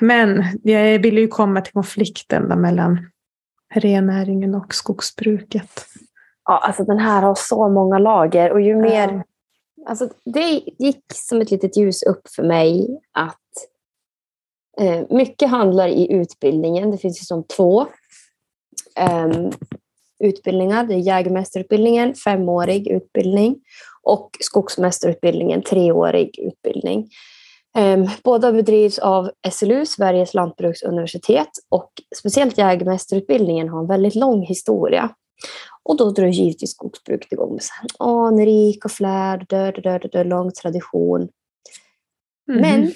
Men 0.00 0.44
jag 0.62 0.98
ville 0.98 1.20
ju 1.20 1.28
komma 1.28 1.60
till 1.60 1.72
konflikten 1.72 2.42
mellan 2.42 3.10
rennäringen 3.74 4.54
och 4.54 4.74
skogsbruket. 4.74 5.86
Ja, 6.44 6.58
alltså 6.58 6.84
den 6.84 6.98
här 6.98 7.22
har 7.22 7.34
så 7.34 7.68
många 7.68 7.98
lager 7.98 8.52
och 8.52 8.60
ju 8.60 8.76
mer... 8.76 9.08
Ja. 9.08 9.22
Alltså 9.86 10.08
det 10.24 10.60
gick 10.78 11.04
som 11.14 11.40
ett 11.40 11.50
litet 11.50 11.76
ljus 11.76 12.02
upp 12.02 12.28
för 12.36 12.42
mig 12.42 13.00
att 13.12 13.36
eh, 14.80 15.04
mycket 15.10 15.50
handlar 15.50 15.88
i 15.88 16.12
utbildningen. 16.12 16.90
Det 16.90 16.98
finns 16.98 17.20
ju 17.20 17.24
som 17.24 17.44
två 17.44 17.86
um, 19.24 19.52
utbildningar. 20.18 20.84
Det 20.84 20.94
är 20.94 20.98
jägmästarutbildningen, 20.98 22.14
femårig 22.14 22.88
utbildning 22.88 23.56
och 24.02 24.30
skogsmästarutbildningen, 24.40 25.62
treårig 25.62 26.38
utbildning. 26.38 27.08
Um, 27.78 28.08
båda 28.24 28.52
bedrivs 28.52 28.98
av 28.98 29.30
SLU, 29.50 29.86
Sveriges 29.86 30.34
lantbruksuniversitet 30.34 31.48
och 31.68 31.92
speciellt 32.16 32.58
jägmästarutbildningen 32.58 33.68
har 33.68 33.80
en 33.80 33.86
väldigt 33.86 34.14
lång 34.14 34.42
historia. 34.42 35.10
Och 35.82 35.96
då 35.96 36.10
drar 36.10 36.26
givetvis 36.26 36.70
skogsbruket 36.70 37.32
igång 37.32 37.52
med 37.52 37.62
anrik 37.98 38.84
och 38.84 38.90
flärd, 38.90 39.46
död, 39.48 39.82
död, 39.82 40.08
död, 40.12 40.26
lång 40.26 40.52
tradition. 40.52 41.28
Mm. 42.50 42.60
Men 42.60 42.92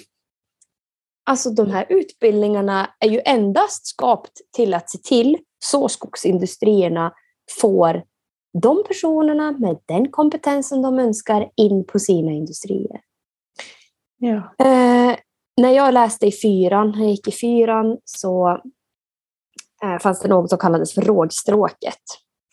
alltså 1.25 1.49
de 1.49 1.71
här 1.71 1.85
utbildningarna 1.89 2.89
är 2.99 3.09
ju 3.09 3.21
endast 3.25 3.87
skapt 3.87 4.41
till 4.55 4.73
att 4.73 4.89
se 4.89 4.97
till 4.97 5.37
så 5.65 5.89
skogsindustrierna 5.89 7.13
får 7.61 8.03
de 8.61 8.83
personerna 8.87 9.51
med 9.51 9.77
den 9.85 10.11
kompetensen 10.11 10.81
de 10.81 10.99
önskar 10.99 11.49
in 11.55 11.85
på 11.85 11.99
sina 11.99 12.31
industrier. 12.31 13.01
Ja. 14.25 14.65
Eh, 14.65 15.15
när 15.61 15.69
jag 15.69 15.93
läste 15.93 16.25
i 16.25 16.31
fyran, 16.31 16.91
när 16.91 16.99
jag 16.99 17.09
gick 17.09 17.27
i 17.27 17.31
fyran, 17.31 17.97
så 18.05 18.61
eh, 19.83 19.99
fanns 19.99 20.19
det 20.19 20.27
något 20.27 20.49
som 20.49 20.59
kallades 20.59 20.93
för 20.93 21.01
rågstråket, 21.01 22.01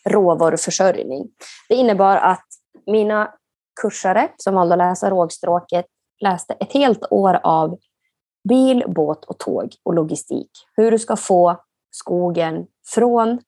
råvaruförsörjning. 0.09 1.27
Det 1.69 1.75
innebar 1.75 2.17
att 2.17 2.45
mina 2.85 3.33
kursare 3.81 4.29
som 4.37 4.55
valde 4.55 4.73
att 4.73 4.77
läsa 4.77 5.09
rågstråket 5.09 5.85
läste 6.23 6.53
ett 6.53 6.73
helt 6.73 7.11
år 7.11 7.39
av 7.43 7.77
bil, 8.49 8.83
båt 8.87 9.25
och 9.25 9.37
tåg 9.37 9.75
och 9.83 9.93
logistik. 9.93 10.51
Hur 10.75 10.91
du 10.91 10.99
ska 10.99 11.15
få 11.15 11.57
skogen 11.91 12.65
från 12.93 13.39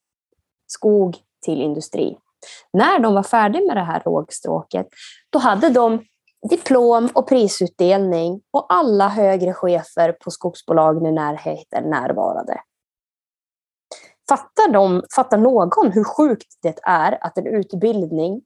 skog 0.67 1.17
till 1.45 1.61
industri. 1.61 2.17
När 2.73 2.99
de 2.99 3.13
var 3.13 3.23
färdiga 3.23 3.67
med 3.67 3.77
det 3.77 3.83
här 3.83 3.99
rågstråket, 4.05 4.87
då 5.29 5.39
hade 5.39 5.69
de 5.69 6.05
diplom 6.49 7.09
och 7.13 7.27
prisutdelning 7.27 8.41
och 8.51 8.65
alla 8.69 9.07
högre 9.07 9.53
chefer 9.53 10.11
på 10.11 10.31
skogsbolagen 10.31 11.05
i 11.05 11.11
närheten 11.11 11.89
närvarade. 11.89 12.61
Fattar, 14.29 14.73
de, 14.73 15.03
fattar 15.15 15.37
någon 15.37 15.91
hur 15.91 16.03
sjukt 16.03 16.57
det 16.61 16.79
är 16.83 17.17
att 17.21 17.37
en 17.37 17.47
utbildning 17.47 18.41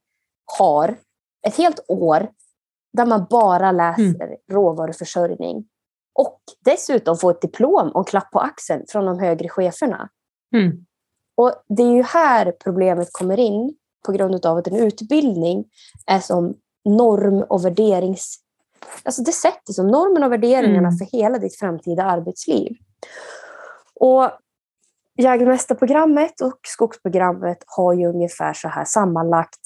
har 0.60 0.98
ett 1.48 1.58
helt 1.58 1.86
år 1.88 2.30
där 2.94 3.06
man 3.06 3.26
bara 3.30 3.72
läser 3.72 4.24
mm. 4.24 4.38
råvaruförsörjning 4.52 5.68
och 6.14 6.42
dessutom 6.66 7.18
få 7.18 7.30
ett 7.30 7.42
diplom 7.42 7.90
och 7.90 8.00
en 8.00 8.06
klapp 8.06 8.32
på 8.32 8.40
axeln 8.40 8.86
från 8.90 9.06
de 9.06 9.20
högre 9.20 9.50
cheferna. 9.50 10.10
Mm. 10.56 10.86
Och 11.38 11.54
Det 11.68 11.84
är 11.84 11.96
ju 11.96 12.04
här 12.04 12.52
problemet 12.52 13.10
kommer 13.12 13.40
in 13.40 13.76
på 14.06 14.12
grund 14.12 14.46
av 14.46 14.58
att 14.58 14.68
en 14.68 14.76
utbildning 14.76 15.66
är 16.06 16.20
som 16.20 16.56
norm 16.88 17.46
och 17.50 17.66
värderings... 17.66 18.36
Alltså 19.04 19.22
det 19.22 19.32
sätter 19.32 19.74
som 19.74 19.88
normen 19.88 20.24
och 20.24 20.32
värderingarna 20.32 20.88
mm. 20.88 20.98
för 20.98 21.06
hela 21.06 21.38
ditt 21.38 21.60
framtida 21.60 22.04
arbetsliv. 22.04 22.78
Och 24.00 24.32
Jägarmästarprogrammet 25.18 26.42
och 26.42 26.60
skogsprogrammet 26.64 27.58
har 27.68 27.94
ju 27.94 28.08
ungefär 28.08 28.54
så 28.54 28.68
här 28.68 28.86
sammanlagt 28.86 29.60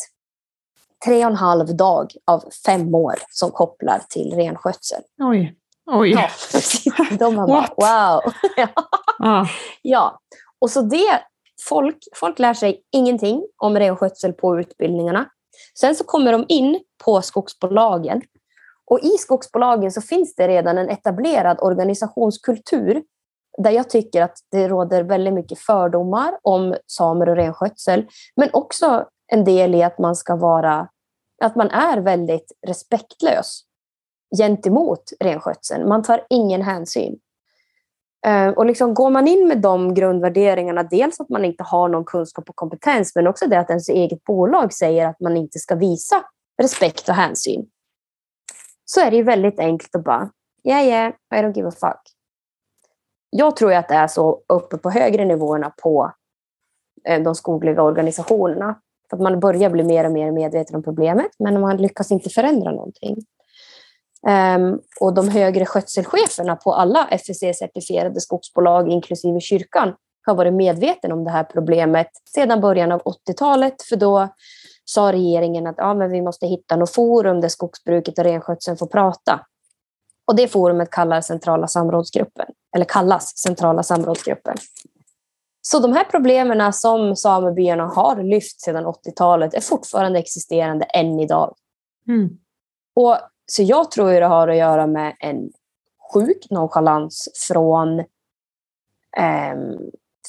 tre 1.06 1.26
och 1.26 1.32
en 1.32 1.38
halv 1.38 1.76
dag 1.76 2.12
av 2.26 2.44
fem 2.66 2.96
år 2.96 3.16
som 3.30 3.52
kopplar 3.52 4.02
till 4.10 4.34
renskötsel. 4.36 5.02
Oj. 5.18 5.56
Oj. 5.86 6.12
Ja, 6.12 6.30
De 7.20 7.36
var 7.36 7.48
bara, 7.48 7.68
wow. 7.78 8.34
ja. 8.58 8.68
Ah. 9.20 9.46
ja, 9.82 10.20
och 10.60 10.70
så 10.70 10.82
det, 10.82 11.22
folk, 11.68 11.98
folk 12.16 12.40
lär 12.40 12.54
sig 12.54 12.84
ingenting 12.92 13.44
om 13.58 13.80
renskötsel 13.80 14.34
på 14.34 14.60
utbildningarna. 14.60 15.26
Sen 15.80 15.96
så 15.96 16.04
kommer 16.04 16.32
de 16.32 16.46
in 16.48 16.80
på 17.06 17.22
skogsbolagen 17.22 18.22
och 18.92 19.00
i 19.00 19.10
skogsbolagen 19.10 19.92
så 19.92 20.02
finns 20.02 20.36
det 20.36 20.48
redan 20.48 20.78
en 20.78 20.90
etablerad 20.90 21.58
organisationskultur 21.62 23.04
där 23.58 23.72
jag 23.72 23.90
tycker 23.90 24.22
att 24.22 24.38
det 24.52 24.68
råder 24.68 25.04
väldigt 25.04 25.34
mycket 25.34 25.60
fördomar 25.60 26.38
om 26.42 26.76
samer 26.88 27.30
och 27.30 27.36
renskötsel, 27.36 28.08
men 28.36 28.50
också 28.54 29.06
en 29.28 29.44
del 29.44 29.76
i 29.76 29.84
att 29.84 30.00
man 30.00 30.16
ska 30.16 30.36
vara 30.36 30.88
att 31.44 31.56
man 31.56 31.70
är 31.70 31.98
väldigt 31.98 32.52
respektlös 32.68 33.62
gentemot 34.38 35.04
renskötseln. 35.20 35.88
Man 35.90 36.04
tar 36.04 36.26
ingen 36.30 36.62
hänsyn. 36.62 37.20
Eh, 38.26 38.50
och 38.50 38.66
liksom 38.66 38.94
går 38.94 39.10
man 39.10 39.28
in 39.28 39.48
med 39.48 39.62
de 39.62 39.94
grundvärderingarna, 39.94 40.84
dels 40.84 41.20
att 41.20 41.30
man 41.30 41.46
inte 41.46 41.64
har 41.64 41.90
någon 41.90 42.06
kunskap 42.06 42.50
och 42.50 42.56
kompetens, 42.56 43.16
men 43.16 43.28
också 43.28 43.48
det 43.48 43.60
att 43.60 43.70
ens 43.70 43.90
eget 43.90 44.24
bolag 44.24 44.74
säger 44.74 45.08
att 45.08 45.20
man 45.20 45.38
inte 45.38 45.60
ska 45.60 45.76
visa 45.76 46.24
respekt 46.62 47.10
och 47.10 47.16
hänsyn, 47.16 47.70
så 48.86 49.02
är 49.02 49.12
det 49.12 49.18
ju 49.18 49.24
väldigt 49.24 49.60
enkelt 49.60 49.96
att 49.96 50.04
bara, 50.04 50.30
yeah 50.64 50.86
yeah, 50.86 51.14
I 51.36 51.36
don't 51.36 51.56
give 51.56 51.68
a 51.68 51.72
fuck. 51.72 52.02
Jag 53.30 53.56
tror 53.56 53.74
att 53.74 53.88
det 53.88 53.96
är 53.96 54.08
så 54.08 54.42
uppe 54.48 54.78
på 54.78 54.90
högre 54.90 55.26
nivåerna 55.26 55.74
på 55.84 56.12
eh, 57.08 57.24
de 57.24 57.36
skogliga 57.36 57.84
organisationerna. 57.84 58.80
För 59.10 59.18
att 59.18 59.24
man 59.24 59.40
börjar 59.40 59.70
bli 59.70 59.84
mer 59.84 60.06
och 60.06 60.12
mer 60.12 60.32
medveten 60.32 60.76
om 60.76 60.84
problemet, 60.84 61.32
men 61.40 61.62
man 61.62 61.78
lyckas 61.78 62.12
inte 62.12 62.30
förändra 62.30 62.72
någonting. 62.72 63.18
Um, 64.28 64.80
och 65.00 65.14
de 65.14 65.30
högre 65.30 65.66
skötselcheferna 65.66 66.56
på 66.56 66.74
alla 66.74 67.08
FSC-certifierade 67.12 68.20
skogsbolag, 68.20 68.90
inklusive 68.90 69.40
kyrkan, 69.40 69.94
har 70.26 70.36
varit 70.36 70.54
medvetna 70.54 71.16
om 71.16 71.24
det 71.24 71.32
här 71.32 71.44
problemet 71.44 72.08
sedan 72.36 72.62
början 72.62 72.92
av 72.92 73.02
80-talet. 73.02 73.82
För 73.82 73.96
då 73.96 74.28
sa 74.86 75.12
regeringen 75.12 75.68
att 75.68 75.76
ja, 75.78 75.94
men 75.94 76.12
vi 76.12 76.22
måste 76.22 76.48
hitta 76.48 76.76
något 76.76 76.94
forum 76.94 77.42
där 77.42 77.50
skogsbruket 77.50 78.18
och 78.18 78.24
renskötseln 78.24 78.78
får 78.78 78.88
prata. 78.88 79.40
Och 80.28 80.36
det 80.36 80.48
forumet 80.48 80.90
kallar 80.90 81.22
centrala 81.22 81.68
samrådsgruppen, 81.68 82.46
eller 82.76 82.86
kallas 82.86 83.38
centrala 83.38 83.84
samrådsgruppen. 83.84 84.58
Så 85.62 85.80
de 85.80 85.94
här 85.94 86.04
problemen 86.04 86.74
som 86.74 87.16
samebyarna 87.16 87.86
har 87.86 88.24
lyft 88.24 88.62
sedan 88.62 88.86
80-talet 88.86 89.54
är 89.54 89.62
fortfarande 89.62 90.20
existerande 90.20 90.86
än 90.86 91.20
idag. 91.20 91.56
Mm. 92.08 92.30
Och 92.96 93.18
så 93.46 93.64
jag 93.64 93.92
tror 93.92 94.12
det 94.12 94.26
har 94.26 94.48
att 94.48 94.58
göra 94.58 94.88
med 94.88 95.16
en 95.20 95.50
sjuk 96.14 96.48
nonchalans 96.50 97.28
från, 97.48 98.00
eh, 99.18 99.56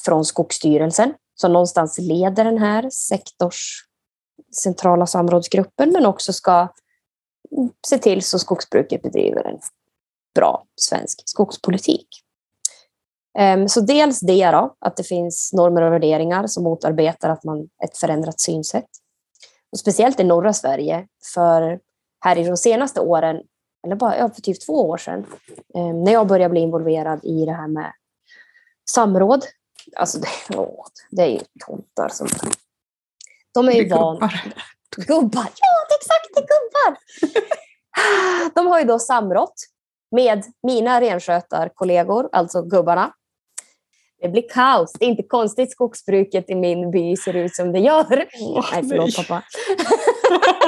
från 0.04 0.24
Skogsstyrelsen 0.24 1.14
som 1.34 1.52
någonstans 1.52 1.98
leder 1.98 2.44
den 2.44 2.58
här 2.58 2.90
sektors 2.90 3.84
centrala 4.54 5.06
samrådsgruppen 5.06 5.92
men 5.92 6.06
också 6.06 6.32
ska 6.32 6.68
se 7.86 7.98
till 7.98 8.22
så 8.22 8.38
skogsbruket 8.38 9.02
bedriver 9.02 9.44
en 9.44 9.58
bra 10.34 10.64
svensk 10.76 11.22
skogspolitik. 11.24 12.08
Ehm, 13.38 13.68
så 13.68 13.80
dels 13.80 14.20
det 14.20 14.50
då, 14.50 14.76
att 14.78 14.96
det 14.96 15.02
finns 15.02 15.52
normer 15.52 15.82
och 15.82 15.92
värderingar 15.92 16.46
som 16.46 16.64
motarbetar 16.64 17.28
att 17.28 17.44
man, 17.44 17.68
ett 17.84 17.96
förändrat 17.96 18.40
synsätt. 18.40 18.88
Och 19.72 19.78
speciellt 19.78 20.20
i 20.20 20.24
norra 20.24 20.52
Sverige, 20.52 21.06
för 21.34 21.80
här 22.22 22.38
i 22.38 22.44
de 22.44 22.56
senaste 22.56 23.00
åren, 23.00 23.42
eller 23.86 23.96
bara 23.96 24.18
ja, 24.18 24.30
för 24.30 24.42
typ 24.42 24.66
två 24.66 24.88
år 24.88 24.96
sedan, 24.96 25.26
ehm, 25.74 26.04
när 26.04 26.12
jag 26.12 26.26
började 26.26 26.52
bli 26.52 26.60
involverad 26.60 27.24
i 27.24 27.44
det 27.44 27.52
här 27.52 27.68
med 27.68 27.92
samråd. 28.90 29.44
Alltså 29.96 30.18
det, 30.18 30.28
åh, 30.56 30.86
det 31.10 31.22
är 31.22 31.28
ju 31.28 31.40
tomtar 31.66 32.08
som... 32.08 32.26
De 33.54 33.68
är 33.68 33.72
ju 33.72 33.88
vana... 33.88 34.30
Gubbar! 34.96 35.48
Ja, 35.60 35.86
det 35.88 35.94
är 35.94 35.98
exakt, 35.98 36.34
det 36.34 36.40
är 36.40 36.46
gubbar! 36.46 36.98
De 38.54 38.66
har 38.66 38.80
ju 38.80 38.84
då 38.84 38.98
samrått 38.98 39.54
med 40.10 40.44
mina 40.62 41.00
renskötarkollegor, 41.00 42.28
alltså 42.32 42.62
gubbarna. 42.62 43.12
Det 44.22 44.28
blir 44.28 44.48
kaos. 44.48 44.92
Det 44.92 45.04
är 45.04 45.08
inte 45.08 45.22
konstigt 45.22 45.72
skogsbruket 45.72 46.50
i 46.50 46.54
min 46.54 46.90
by 46.90 47.16
ser 47.16 47.36
ut 47.36 47.54
som 47.54 47.72
det 47.72 47.78
gör. 47.78 48.26
Oh, 48.40 48.72
nej, 48.72 48.88
förlåt 48.88 49.10
nej. 49.16 49.26
pappa. 49.26 49.42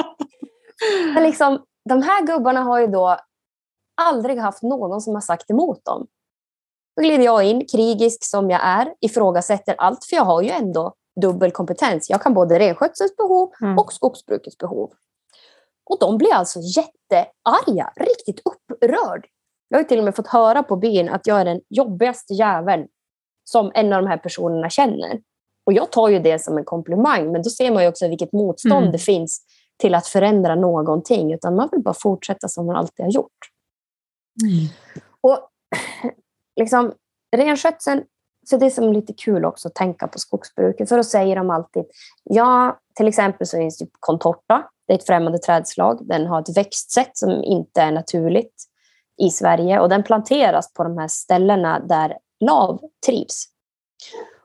Men 1.13 1.23
liksom, 1.23 1.63
de 1.89 2.01
här 2.01 2.25
gubbarna 2.25 2.61
har 2.61 2.79
ju 2.79 2.87
då 2.87 3.17
aldrig 4.01 4.37
haft 4.37 4.63
någon 4.63 5.01
som 5.01 5.13
har 5.13 5.21
sagt 5.21 5.49
emot 5.49 5.85
dem. 5.85 6.07
Då 6.95 7.03
glider 7.03 7.23
jag 7.23 7.43
in, 7.43 7.65
krigisk 7.67 8.25
som 8.25 8.49
jag 8.49 8.61
är, 8.63 8.93
ifrågasätter 9.01 9.75
allt, 9.77 10.05
för 10.05 10.15
jag 10.15 10.23
har 10.23 10.41
ju 10.41 10.49
ändå 10.49 10.93
dubbel 11.21 11.51
kompetens. 11.51 12.09
Jag 12.09 12.21
kan 12.21 12.33
både 12.33 12.59
renskötselns 12.59 13.15
behov 13.15 13.51
mm. 13.61 13.77
och 13.77 13.93
skogsbrukets 13.93 14.57
behov. 14.57 14.91
Och 15.89 15.97
de 15.99 16.17
blir 16.17 16.33
alltså 16.33 16.59
jättearga, 16.59 17.93
riktigt 17.95 18.41
upprörd. 18.45 19.25
Jag 19.69 19.79
har 19.79 19.83
till 19.83 19.97
och 19.97 20.03
med 20.03 20.15
fått 20.15 20.27
höra 20.27 20.63
på 20.63 20.75
byn 20.75 21.09
att 21.09 21.27
jag 21.27 21.41
är 21.41 21.45
den 21.45 21.61
jobbigaste 21.69 22.33
jäveln 22.33 22.87
som 23.43 23.71
en 23.75 23.93
av 23.93 24.01
de 24.01 24.07
här 24.07 24.17
personerna 24.17 24.69
känner. 24.69 25.21
Och 25.65 25.73
jag 25.73 25.91
tar 25.91 26.09
ju 26.09 26.19
det 26.19 26.39
som 26.39 26.57
en 26.57 26.65
komplimang, 26.65 27.31
men 27.31 27.41
då 27.41 27.49
ser 27.49 27.71
man 27.71 27.83
ju 27.83 27.89
också 27.89 28.07
vilket 28.07 28.33
motstånd 28.33 28.81
mm. 28.81 28.91
det 28.91 28.97
finns 28.97 29.41
till 29.77 29.95
att 29.95 30.07
förändra 30.07 30.55
någonting, 30.55 31.33
utan 31.33 31.55
man 31.55 31.69
vill 31.71 31.81
bara 31.81 31.93
fortsätta 31.93 32.47
som 32.47 32.65
man 32.65 32.75
alltid 32.75 33.05
har 33.05 33.11
gjort. 33.11 33.31
Mm. 34.43 34.67
Och 35.21 35.49
liksom, 36.55 36.93
renskötseln, 37.37 38.03
så 38.49 38.57
det 38.57 38.65
är 38.65 38.69
som 38.69 38.93
lite 38.93 39.13
kul 39.13 39.45
också 39.45 39.67
att 39.67 39.75
tänka 39.75 40.07
på 40.07 40.19
skogsbruket, 40.19 40.89
för 40.89 40.97
då 40.97 41.03
säger 41.03 41.35
de 41.35 41.49
alltid, 41.49 41.83
ja, 42.23 42.79
till 42.95 43.07
exempel 43.07 43.47
så 43.47 43.57
finns 43.57 43.77
det 43.77 43.87
contorta, 43.99 44.69
det 44.87 44.93
är 44.93 44.97
ett 44.97 45.05
främmande 45.05 45.37
trädslag, 45.37 46.07
den 46.07 46.27
har 46.27 46.41
ett 46.41 46.57
växtsätt 46.57 47.17
som 47.17 47.43
inte 47.43 47.81
är 47.81 47.91
naturligt 47.91 48.63
i 49.17 49.29
Sverige 49.29 49.79
och 49.79 49.89
den 49.89 50.03
planteras 50.03 50.73
på 50.73 50.83
de 50.83 50.97
här 50.97 51.07
ställena 51.07 51.79
där 51.79 52.17
lav 52.39 52.79
trivs. 53.05 53.45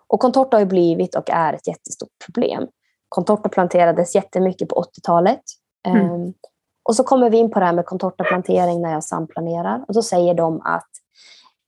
Och 0.07 0.21
contorta 0.21 0.57
har 0.57 0.65
blivit 0.65 1.15
och 1.15 1.31
är 1.31 1.53
ett 1.53 1.67
jättestort 1.67 2.11
problem. 2.27 2.69
Contorta 3.11 3.49
planterades 3.49 4.15
jättemycket 4.15 4.69
på 4.69 4.83
80-talet. 4.83 5.41
Mm. 5.89 6.11
Um, 6.11 6.35
och 6.83 6.97
så 6.97 7.05
kommer 7.05 7.31
vi 7.31 7.39
in 7.39 7.51
på 7.51 7.61
det 7.61 7.67
här 7.67 7.73
med 7.73 7.87
contortaplantering 7.87 8.83
när 8.83 8.93
jag 8.93 9.05
samplanerar. 9.05 9.85
Och 9.89 9.95
då 9.95 10.03
säger 10.03 10.35
de 10.35 10.61
att 10.61 10.89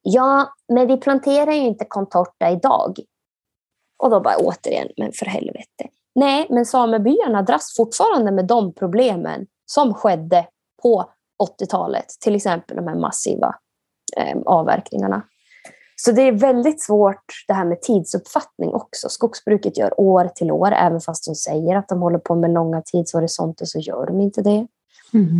ja, 0.03 0.49
men 0.68 0.86
vi 0.86 0.97
planterar 0.97 1.53
ju 1.53 1.61
inte 1.61 1.84
contorta 1.84 2.51
idag. 2.51 2.99
Och 3.99 4.11
då 4.11 4.20
bara 4.20 4.36
återigen, 4.36 4.88
men 4.97 5.12
för 5.12 5.26
helvete. 5.26 5.88
Nej, 6.14 6.47
men 6.51 6.66
samebyarna 6.66 7.43
dras 7.43 7.74
fortfarande 7.76 8.32
med 8.32 8.47
de 8.47 8.74
problemen 8.74 9.47
som 9.66 9.95
skedde 9.95 10.47
på 10.82 11.11
80-talet. 11.61 12.07
Till 12.20 12.34
exempel 12.34 12.76
de 12.76 12.86
här 12.86 12.95
massiva 12.95 13.55
eh, 14.16 14.38
avverkningarna. 14.47 15.22
Så 16.05 16.12
det 16.12 16.22
är 16.22 16.32
väldigt 16.32 16.82
svårt 16.82 17.24
det 17.48 17.55
här 17.55 17.64
med 17.64 17.82
tidsuppfattning 17.82 18.74
också. 18.74 19.09
Skogsbruket 19.09 19.78
gör 19.78 20.00
år 20.00 20.30
till 20.34 20.50
år, 20.50 20.72
även 20.72 21.00
fast 21.00 21.26
de 21.26 21.34
säger 21.34 21.76
att 21.76 21.88
de 21.88 22.03
håller 22.03 22.18
på 22.18 22.34
med 22.34 22.50
långa 22.50 22.82
tidshorisonter 22.82 23.64
så 23.64 23.78
gör 23.78 24.07
de 24.07 24.20
inte 24.20 24.42
det. 24.42 24.66
Mm. 25.14 25.38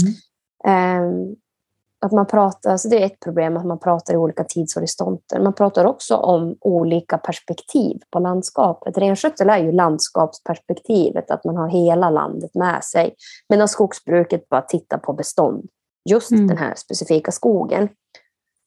Att 2.05 2.13
man 2.13 2.27
pratar, 2.27 2.71
alltså 2.71 2.89
det 2.89 3.03
är 3.03 3.07
ett 3.07 3.21
problem 3.21 3.57
att 3.57 3.67
man 3.67 3.79
pratar 3.79 4.15
i 4.15 4.17
olika 4.17 4.45
tidshorisonter. 4.45 5.41
Man 5.41 5.53
pratar 5.53 5.85
också 5.85 6.17
om 6.17 6.57
olika 6.61 7.19
perspektiv 7.19 8.01
på 8.11 8.19
landskapet. 8.19 8.99
Renskötsel 8.99 9.51
är 9.51 9.59
ju 9.59 9.73
landskapsperspektivet, 9.73 11.31
att 11.31 11.45
man 11.45 11.57
har 11.57 11.69
hela 11.69 12.11
landet 12.11 12.55
med 12.55 12.85
sig. 12.85 13.15
Medan 13.49 13.69
skogsbruket 13.69 14.49
bara 14.49 14.63
tittar 14.63 14.99
på 14.99 15.13
bestånd, 15.13 15.69
just 16.11 16.31
mm. 16.31 16.47
den 16.47 16.59
här 16.59 16.75
specifika 16.77 17.33
skogen. 17.33 17.89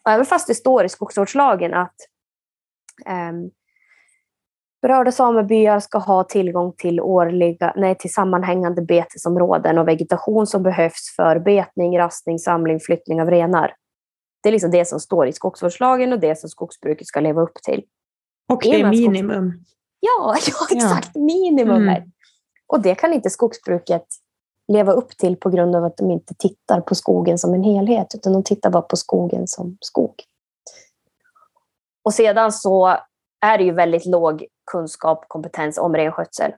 Och 0.06 0.12
även 0.12 0.26
fast 0.26 0.47
det 0.47 0.56
står 0.56 0.86
i 0.86 0.89
skogsvårdslagen 0.89 1.74
att 1.74 1.95
um, 3.06 3.51
berörda 4.82 5.12
samebyar 5.12 5.80
ska 5.80 5.97
ha 5.97 6.24
tillgång 6.24 6.74
till, 6.78 7.01
årliga, 7.01 7.74
nej, 7.76 7.97
till 7.97 8.14
sammanhängande 8.14 8.82
betesområden 8.82 9.78
och 9.78 9.88
vegetation 9.88 10.47
som 10.47 10.64
behövs 10.64 11.16
för 11.16 11.39
betning, 11.39 11.97
rastning, 11.97 12.39
samling, 12.39 12.80
flyttning 12.80 13.22
av 13.22 13.30
renar. 13.30 13.76
Det 14.43 14.49
är 14.49 14.53
liksom 14.53 14.72
det 14.72 14.86
som 14.86 14.99
står 14.99 15.28
i 15.28 15.34
skogsvårdslagen 15.34 16.14
och 16.14 16.20
det 16.20 16.39
som 16.39 16.49
skogsbruket 16.49 17.08
ska 17.08 17.20
leva 17.20 17.41
upp 17.41 17.56
till. 17.64 17.84
Och 18.53 18.62
det 18.64 18.82
är 18.82 18.89
minimum. 18.89 19.53
Ja, 19.99 20.36
ja, 20.47 20.66
exakt. 20.72 21.12
Ja. 21.14 21.22
Minimum. 21.22 21.88
Mm. 21.88 22.12
Och 22.68 22.82
det 22.82 22.95
kan 22.95 23.14
inte 23.14 23.30
skogsbruket 23.30 24.06
leva 24.68 24.91
upp 24.91 25.18
till 25.18 25.36
på 25.36 25.49
grund 25.49 25.76
av 25.76 25.84
att 25.84 25.97
de 25.97 26.11
inte 26.11 26.34
tittar 26.34 26.82
på 26.82 26.95
skogen 26.95 27.38
som 27.38 27.53
en 27.53 27.63
helhet, 27.63 28.16
utan 28.16 28.34
de 28.34 28.43
tittar 28.43 28.70
bara 28.70 28.82
på 28.82 28.95
skogen 28.97 29.47
som 29.47 29.78
skog. 29.82 30.24
Och 32.03 32.13
sedan 32.13 32.51
så 32.51 32.97
är 33.41 33.57
det 33.57 33.63
ju 33.63 33.72
väldigt 33.72 34.05
låg 34.05 34.45
kunskap 34.72 35.20
och 35.20 35.30
kompetens 35.30 35.78
om 35.78 35.95
renskötsel. 35.95 36.51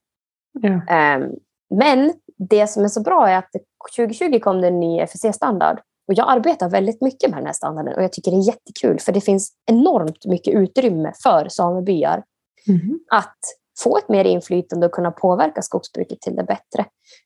Ja. 0.62 0.70
Um, 1.18 1.36
men 1.70 2.14
det 2.38 2.68
som 2.68 2.84
är 2.84 2.88
så 2.88 3.02
bra 3.02 3.30
är 3.30 3.38
att 3.38 3.52
2020 3.96 4.40
kom 4.40 4.62
det 4.62 4.68
en 4.68 4.80
ny 4.80 5.00
FSC-standard. 5.00 5.80
Och 6.08 6.14
jag 6.14 6.30
arbetar 6.30 6.70
väldigt 6.70 7.02
mycket 7.02 7.30
med 7.30 7.40
den 7.40 7.46
här 7.46 7.54
standarden 7.54 7.96
och 7.96 8.04
jag 8.04 8.12
tycker 8.12 8.32
det 8.32 8.38
är 8.38 8.48
jättekul 8.48 9.00
för 9.00 9.12
det 9.12 9.22
finns 9.22 9.54
enormt 9.66 10.26
mycket 10.26 10.54
utrymme 10.54 11.14
för 11.24 11.48
samebyar 11.50 12.24
mm. 12.68 13.00
att 13.12 13.38
få 13.84 13.98
ett 13.98 14.10
mer 14.10 14.26
inflytande 14.26 14.86
och 14.86 14.92
kunna 14.92 15.12
påverka 15.12 15.62
skogsbruket 15.62 16.22
till 16.22 16.36
det 16.36 16.44
bättre. 16.44 16.86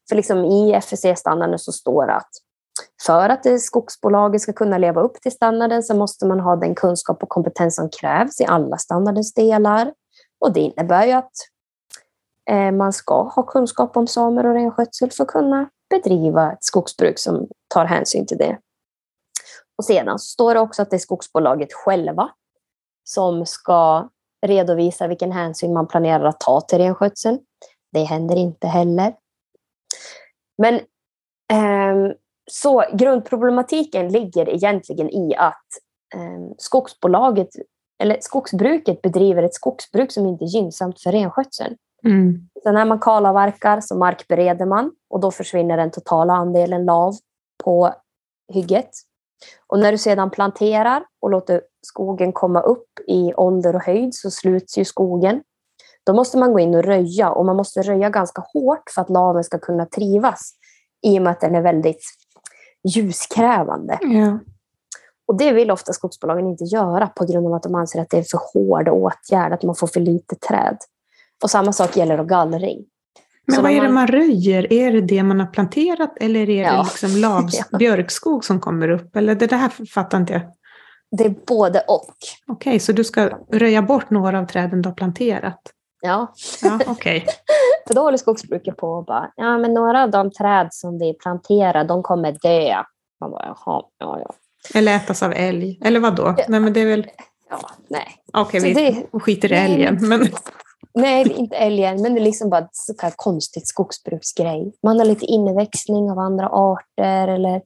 För 0.09 0.15
liksom 0.15 0.45
i 0.45 0.73
FSC-standarden 0.73 1.59
så 1.59 1.71
står 1.71 2.07
det 2.07 2.13
att 2.13 2.29
för 3.05 3.29
att 3.29 3.61
skogsbolaget 3.61 4.41
ska 4.41 4.53
kunna 4.53 4.77
leva 4.77 5.01
upp 5.01 5.21
till 5.21 5.31
standarden 5.31 5.83
så 5.83 5.95
måste 5.95 6.25
man 6.25 6.39
ha 6.39 6.55
den 6.55 6.75
kunskap 6.75 7.23
och 7.23 7.29
kompetens 7.29 7.75
som 7.75 7.89
krävs 7.89 8.41
i 8.41 8.45
alla 8.45 8.77
standardens 8.77 9.33
delar. 9.33 9.93
Och 10.39 10.53
det 10.53 10.59
innebär 10.59 11.05
ju 11.05 11.11
att 11.11 11.31
eh, 12.49 12.71
man 12.71 12.93
ska 12.93 13.23
ha 13.23 13.43
kunskap 13.43 13.97
om 13.97 14.07
samer 14.07 14.45
och 14.45 14.53
renskötsel 14.53 15.11
för 15.11 15.23
att 15.23 15.29
kunna 15.29 15.69
bedriva 15.89 16.51
ett 16.51 16.63
skogsbruk 16.63 17.19
som 17.19 17.47
tar 17.67 17.85
hänsyn 17.85 18.25
till 18.25 18.37
det. 18.37 18.57
Och 19.77 19.85
sedan 19.85 20.19
står 20.19 20.53
det 20.53 20.59
också 20.59 20.81
att 20.81 20.89
det 20.89 20.95
är 20.95 20.99
skogsbolaget 20.99 21.73
själva 21.73 22.29
som 23.03 23.45
ska 23.45 24.09
redovisa 24.41 25.07
vilken 25.07 25.31
hänsyn 25.31 25.73
man 25.73 25.87
planerar 25.87 26.25
att 26.25 26.39
ta 26.39 26.61
till 26.61 26.77
renskötseln. 26.77 27.39
Det 27.93 28.03
händer 28.03 28.35
inte 28.35 28.67
heller. 28.67 29.15
Men 30.57 30.75
eh, 31.51 32.13
så 32.51 32.83
grundproblematiken 32.93 34.09
ligger 34.09 34.49
egentligen 34.49 35.09
i 35.09 35.35
att 35.35 35.65
eh, 36.15 36.55
skogsbolaget 36.57 37.49
eller 38.01 38.17
skogsbruket 38.19 39.01
bedriver 39.01 39.43
ett 39.43 39.53
skogsbruk 39.53 40.11
som 40.11 40.25
inte 40.25 40.45
är 40.45 40.47
gynnsamt 40.47 41.01
för 41.01 41.11
renskötseln. 41.11 41.75
Mm. 42.05 42.49
Så 42.63 42.71
när 42.71 42.85
man 42.85 42.99
kalavverkar 42.99 43.81
så 43.81 43.97
markbereder 43.97 44.65
man 44.65 44.91
och 45.09 45.19
då 45.19 45.31
försvinner 45.31 45.77
den 45.77 45.91
totala 45.91 46.33
andelen 46.33 46.85
lav 46.85 47.13
på 47.63 47.93
hygget. 48.53 48.89
Och 49.67 49.79
när 49.79 49.91
du 49.91 49.97
sedan 49.97 50.31
planterar 50.31 51.05
och 51.21 51.29
låter 51.29 51.61
skogen 51.81 52.33
komma 52.33 52.61
upp 52.61 52.87
i 53.07 53.33
ålder 53.33 53.75
och 53.75 53.81
höjd 53.81 54.15
så 54.15 54.31
sluts 54.31 54.77
ju 54.77 54.85
skogen. 54.85 55.41
Då 56.05 56.13
måste 56.13 56.37
man 56.37 56.53
gå 56.53 56.59
in 56.59 56.75
och 56.75 56.83
röja 56.83 57.31
och 57.31 57.45
man 57.45 57.55
måste 57.55 57.81
röja 57.81 58.09
ganska 58.09 58.43
hårt 58.53 58.89
för 58.95 59.01
att 59.01 59.09
laven 59.09 59.43
ska 59.43 59.59
kunna 59.59 59.85
trivas 59.85 60.53
i 61.01 61.19
och 61.19 61.21
med 61.21 61.31
att 61.31 61.41
den 61.41 61.55
är 61.55 61.61
väldigt 61.61 62.03
ljuskrävande. 62.95 63.97
Ja. 64.01 64.39
Och 65.27 65.37
det 65.37 65.51
vill 65.51 65.71
ofta 65.71 65.93
skogsbolagen 65.93 66.47
inte 66.47 66.63
göra 66.63 67.07
på 67.07 67.25
grund 67.25 67.47
av 67.47 67.53
att 67.53 67.63
de 67.63 67.75
anser 67.75 68.01
att 68.01 68.09
det 68.09 68.17
är 68.17 68.23
för 68.23 68.39
hård 68.53 68.89
åtgärd, 68.89 69.53
att 69.53 69.63
man 69.63 69.75
får 69.75 69.87
för 69.87 69.99
lite 69.99 70.35
träd. 70.35 70.77
Och 71.43 71.49
samma 71.49 71.73
sak 71.73 71.97
gäller 71.97 72.17
då 72.17 72.23
gallring. 72.23 72.85
Men 73.47 73.55
Så 73.55 73.61
vad 73.61 73.71
är 73.71 73.81
det 73.81 73.89
man 73.89 74.07
röjer? 74.07 74.73
Är 74.73 74.91
det 74.91 75.01
det 75.01 75.23
man 75.23 75.39
har 75.39 75.47
planterat 75.47 76.13
eller 76.21 76.39
är 76.39 76.45
det 76.45 76.53
ja. 76.53 76.83
liksom 76.83 77.09
lavs, 77.21 77.69
björkskog 77.79 78.45
som 78.45 78.59
kommer 78.59 78.89
upp? 78.89 79.15
Eller 79.15 79.35
det 79.35 79.47
där 79.47 79.85
fattar 79.85 80.17
inte 80.17 80.33
jag. 80.33 80.41
Det 81.17 81.23
är 81.25 81.35
både 81.47 81.79
och. 81.87 82.15
Okej, 82.47 82.79
så 82.79 82.91
du 82.91 83.03
ska 83.03 83.29
röja 83.51 83.81
bort 83.81 84.09
några 84.09 84.39
av 84.39 84.45
träden 84.45 84.81
du 84.81 84.89
har 84.89 84.93
planterat? 84.95 85.61
Ja. 86.01 86.33
Ja, 86.63 86.79
okej. 86.87 87.25
För 87.87 87.93
då 87.93 88.01
håller 88.01 88.17
skogsbruket 88.17 88.77
på 88.77 88.87
och 88.87 89.05
bara, 89.05 89.31
ja 89.35 89.57
men 89.57 89.73
några 89.73 90.03
av 90.03 90.11
de 90.11 90.31
träd 90.31 90.67
som 90.71 90.99
vi 90.99 91.13
planterar, 91.13 91.83
de 91.83 92.03
kommer 92.03 92.31
dö. 92.31 92.75
Man 93.21 93.31
bara, 93.31 93.45
jaha, 93.45 93.83
ja, 93.97 94.19
ja. 94.19 94.33
Eller 94.73 94.95
ätas 94.95 95.23
av 95.23 95.33
älg. 95.35 95.79
Eller 95.85 95.99
vad 95.99 96.15
då? 96.15 96.35
Nej, 96.47 96.59
men 96.59 96.73
det 96.73 96.79
är 96.81 96.85
väl... 96.85 97.07
Ja, 97.49 97.59
nej. 97.87 98.07
Okej, 98.33 98.61
Så 98.61 98.67
vi 98.67 98.73
det- 98.73 99.19
skiter 99.19 99.51
i 99.51 99.55
Nej, 99.55 99.73
älgen. 99.73 99.97
Men... 100.09 100.27
Nej, 100.93 101.23
det 101.23 101.33
är 101.33 101.37
inte 101.39 101.55
älgen, 101.55 102.01
men 102.01 102.13
det 102.13 102.19
är 102.19 102.23
liksom 102.23 102.49
bara 102.49 102.61
ett 102.61 102.69
så 102.75 102.93
konstigt 103.15 103.67
skogsbruksgrej. 103.67 104.73
Man 104.83 104.99
har 104.99 105.05
lite 105.05 105.25
inväxling 105.25 106.11
av 106.11 106.19
andra 106.19 106.49
arter 106.49 107.27
eller 107.27 107.61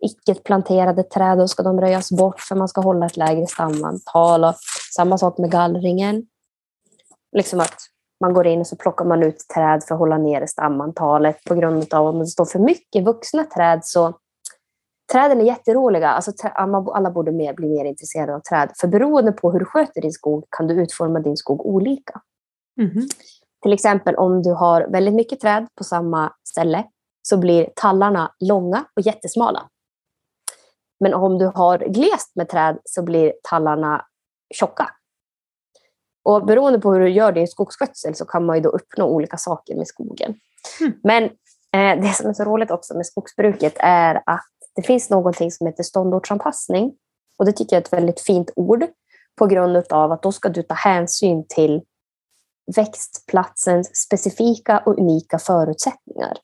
icke 0.00 0.34
planterade 0.34 1.02
träd, 1.02 1.38
då 1.38 1.48
ska 1.48 1.62
de 1.62 1.80
röjas 1.80 2.12
bort 2.12 2.40
för 2.40 2.54
man 2.54 2.68
ska 2.68 2.80
hålla 2.80 3.06
ett 3.06 3.16
lägre 3.16 3.46
stamantal. 3.46 4.44
Och 4.44 4.54
samma 4.96 5.18
sak 5.18 5.38
med 5.38 5.50
gallringen. 5.50 6.26
Liksom 7.36 7.60
att 7.60 7.76
man 8.20 8.34
går 8.34 8.46
in 8.46 8.60
och 8.60 8.66
så 8.66 8.76
plockar 8.76 9.04
man 9.04 9.22
ut 9.22 9.38
träd 9.54 9.84
för 9.84 9.94
att 9.94 9.98
hålla 9.98 10.18
nere 10.18 10.46
stamantalet 10.48 11.44
på 11.44 11.54
grund 11.54 11.94
av 11.94 12.06
om 12.06 12.18
det 12.18 12.26
står 12.26 12.44
för 12.44 12.58
mycket 12.58 13.04
vuxna 13.04 13.44
träd 13.44 13.80
så 13.84 14.14
Träden 15.12 15.40
är 15.40 15.44
jätteroliga. 15.44 16.08
Alltså, 16.08 16.32
alla- 16.54 17.10
borde 17.10 17.32
mer, 17.32 17.54
bli 17.54 17.68
mer 17.68 17.84
intresserade 17.84 18.34
av 18.34 18.40
träd. 18.40 18.70
För 18.80 18.88
beroende 18.88 19.32
på 19.32 19.52
hur 19.52 19.58
du 19.58 19.64
sköter 19.64 20.00
din 20.00 20.12
skog 20.12 20.44
kan 20.50 20.66
du 20.66 20.74
utforma 20.74 21.20
din 21.20 21.36
skog 21.36 21.66
olika. 21.66 22.20
Mhm. 22.76 23.08
Till 23.62 23.72
exempel 23.72 24.14
om 24.16 24.42
du 24.42 24.52
har 24.52 24.86
väldigt 24.88 25.14
mycket 25.14 25.40
träd 25.40 25.66
på 25.78 25.84
samma 25.84 26.32
ställe 26.44 26.84
så 27.22 27.36
blir 27.36 27.70
tallarna 27.76 28.34
långa 28.40 28.84
och 28.96 29.02
jättesmala. 29.02 29.68
Men 31.00 31.14
om 31.14 31.38
du 31.38 31.46
har 31.46 31.78
glest 31.78 32.36
med 32.36 32.48
träd 32.48 32.78
så 32.84 33.02
blir 33.02 33.32
tallarna 33.42 34.04
tjocka. 34.54 34.90
Och 36.24 36.46
beroende 36.46 36.78
på 36.78 36.92
hur 36.92 37.00
du 37.00 37.08
gör 37.08 37.32
din 37.32 37.48
skogsskötsel 37.48 38.14
så 38.14 38.24
kan 38.24 38.46
man 38.46 38.56
ju 38.56 38.62
då 38.62 38.68
uppnå 38.68 39.06
olika 39.06 39.36
saker 39.36 39.74
med 39.74 39.86
skogen. 39.86 40.34
Mm. 40.80 40.92
Men 41.02 41.24
eh, 41.72 42.02
det 42.02 42.12
som 42.12 42.28
är 42.28 42.32
så 42.32 42.44
roligt 42.44 42.70
också 42.70 42.96
med 42.96 43.06
skogsbruket 43.06 43.74
är 43.78 44.22
att 44.26 44.46
det 44.76 44.82
finns 44.82 45.10
någonting 45.10 45.50
som 45.50 45.66
heter 45.66 45.82
ståndortsanpassning. 45.82 46.92
Och 47.38 47.46
det 47.46 47.52
tycker 47.52 47.76
jag 47.76 47.80
är 47.80 47.84
ett 47.84 47.92
väldigt 47.92 48.20
fint 48.20 48.50
ord 48.56 48.84
på 49.38 49.46
grund 49.46 49.76
av 49.76 50.12
att 50.12 50.22
då 50.22 50.32
ska 50.32 50.48
du 50.48 50.62
ta 50.62 50.74
hänsyn 50.74 51.46
till 51.48 51.82
växtplatsens 52.76 53.96
specifika 53.96 54.78
och 54.78 54.98
unika 54.98 55.38
förutsättningar. 55.38 56.38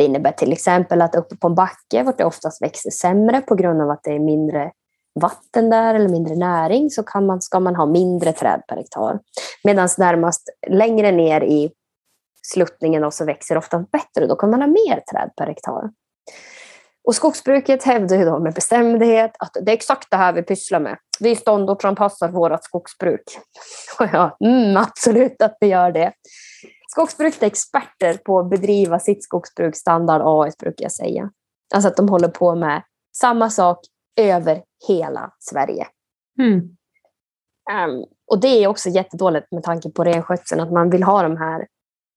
Det 0.00 0.04
innebär 0.04 0.32
till 0.32 0.52
exempel 0.52 1.02
att 1.02 1.14
uppe 1.14 1.36
på 1.36 1.46
en 1.46 1.54
backe, 1.54 2.02
vart 2.02 2.18
det 2.18 2.24
oftast 2.24 2.62
växer 2.62 2.90
sämre 2.90 3.40
på 3.40 3.54
grund 3.54 3.82
av 3.82 3.90
att 3.90 4.00
det 4.04 4.10
är 4.10 4.18
mindre 4.18 4.70
vatten 5.20 5.70
där 5.70 5.94
eller 5.94 6.08
mindre 6.08 6.36
näring, 6.36 6.90
så 6.90 7.02
kan 7.02 7.26
man, 7.26 7.42
ska 7.42 7.60
man 7.60 7.76
ha 7.76 7.86
mindre 7.86 8.32
träd 8.32 8.62
per 8.68 8.76
hektar. 8.76 9.18
Medan 9.64 9.88
närmast 9.98 10.42
längre 10.68 11.12
ner 11.12 11.40
i 11.40 11.70
sluttningen 12.42 13.02
då 13.02 13.10
så 13.10 13.24
växer 13.24 13.54
det 13.54 13.58
ofta 13.58 13.78
bättre, 13.78 14.26
då 14.26 14.36
kan 14.36 14.50
man 14.50 14.60
ha 14.60 14.68
mer 14.68 15.00
träd 15.12 15.30
per 15.36 15.46
hektar. 15.46 15.90
Och 17.04 17.14
skogsbruket 17.14 17.82
hävdar 17.82 18.16
ju 18.16 18.24
då 18.24 18.38
med 18.38 18.54
bestämdhet 18.54 19.30
att 19.38 19.52
det 19.62 19.70
är 19.70 19.76
exakt 19.76 20.10
det 20.10 20.16
här 20.16 20.32
vi 20.32 20.42
pysslar 20.42 20.80
med. 20.80 20.96
Vi 21.20 21.36
ståndortsanpassar 21.36 22.28
vårt 22.28 22.64
skogsbruk. 22.64 23.24
Och 23.98 24.06
ja, 24.12 24.36
mm, 24.44 24.76
absolut 24.76 25.42
att 25.42 25.56
vi 25.60 25.66
gör 25.66 25.92
det. 25.92 26.12
Skogsbruket 26.92 27.42
är 27.42 27.46
experter 27.46 28.14
på 28.14 28.38
att 28.38 28.50
bedriva 28.50 28.98
sitt 28.98 29.24
skogsbruk 29.24 29.76
standard 29.76 30.22
A1 30.22 30.52
brukar 30.58 30.84
jag 30.84 30.92
säga. 30.92 31.30
Alltså 31.74 31.88
att 31.88 31.96
de 31.96 32.08
håller 32.08 32.28
på 32.28 32.54
med 32.54 32.82
samma 33.16 33.50
sak 33.50 33.78
över 34.16 34.62
hela 34.88 35.32
Sverige. 35.38 35.86
Mm. 36.38 36.76
Ehm, 37.70 38.04
och 38.26 38.40
det 38.40 38.48
är 38.48 38.68
också 38.68 38.88
jättedåligt 38.88 39.52
med 39.52 39.62
tanke 39.62 39.90
på 39.90 40.04
renskötseln, 40.04 40.60
att 40.60 40.72
man 40.72 40.90
vill 40.90 41.02
ha 41.02 41.22
de 41.22 41.36
här 41.36 41.66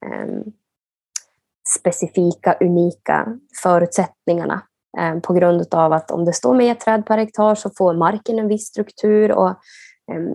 ehm, 0.05 0.43
specifika, 1.77 2.57
unika 2.59 3.37
förutsättningarna. 3.63 4.61
ehm, 4.97 5.21
på 5.21 5.33
grund 5.33 5.73
av 5.73 5.93
att 5.93 6.11
om 6.11 6.25
det 6.25 6.33
står 6.33 6.55
mer 6.55 6.75
träd 6.75 7.05
per 7.05 7.17
hektar 7.17 7.55
så 7.55 7.69
får 7.77 7.93
marken 7.93 8.39
en 8.39 8.47
viss 8.47 8.67
struktur 8.67 9.31
och 9.31 9.55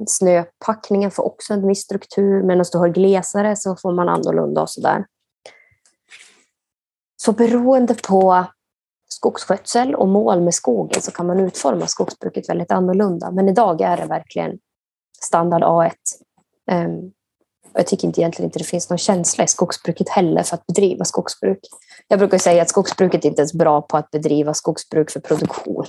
snöpackningen 0.07 1.11
får 1.11 1.23
också 1.23 1.53
en 1.55 1.69
viss 1.69 1.83
struktur. 1.83 2.43
Medan 2.43 2.65
du 2.73 2.79
har 2.79 2.89
glesare 2.89 3.57
så 3.57 3.77
får 3.77 3.93
man 3.93 4.09
annorlunda 4.09 4.63
och 4.63 4.71
sådär. 4.71 5.05
Så 7.23 7.33
beroende 7.33 7.95
på 7.95 8.47
skogsskötsel 9.09 9.95
och 9.95 10.09
mål 10.09 10.41
med 10.41 10.55
skogen 10.55 11.03
så 11.03 11.11
kan 11.11 11.27
man 11.27 11.41
utforma 11.41 11.87
skogsbruket 11.87 12.49
väldigt 12.49 12.73
annorlunda. 12.73 13.31
Men 13.31 13.49
idag 13.49 13.81
är 13.81 13.97
det 13.97 14.07
verkligen 14.07 14.59
standard 15.25 15.63
A1. 15.63 15.93
Ehm, 16.71 17.13
jag 17.75 17.87
tycker 17.87 18.07
inte 18.07 18.21
egentligen 18.21 18.49
inte 18.49 18.59
det 18.59 18.65
finns 18.65 18.91
någon 18.91 18.99
känsla 18.99 19.45
i 19.45 19.47
skogsbruket 19.47 20.09
heller 20.09 20.43
för 20.43 20.57
att 20.57 20.67
bedriva 20.67 21.05
skogsbruk. 21.05 21.59
Jag 22.09 22.19
brukar 22.19 22.39
säga 22.39 22.63
att 22.63 22.69
skogsbruket 22.69 23.25
inte 23.25 23.43
är 23.43 23.59
bra 23.59 23.83
på 23.83 23.97
att 23.97 24.11
bedriva 24.11 24.55
skogsbruk 24.55 25.11
för 25.11 25.21
produktion. 25.21 25.87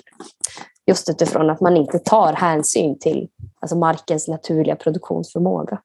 Just 0.90 1.10
utifrån 1.10 1.50
att 1.50 1.62
man 1.62 1.78
inte 1.78 2.00
tar 2.00 2.34
hänsyn 2.34 3.00
till 3.00 3.28
alltså 3.60 3.78
markens 3.78 4.28
naturliga 4.28 4.76
produktionsförmåga. 4.76 5.82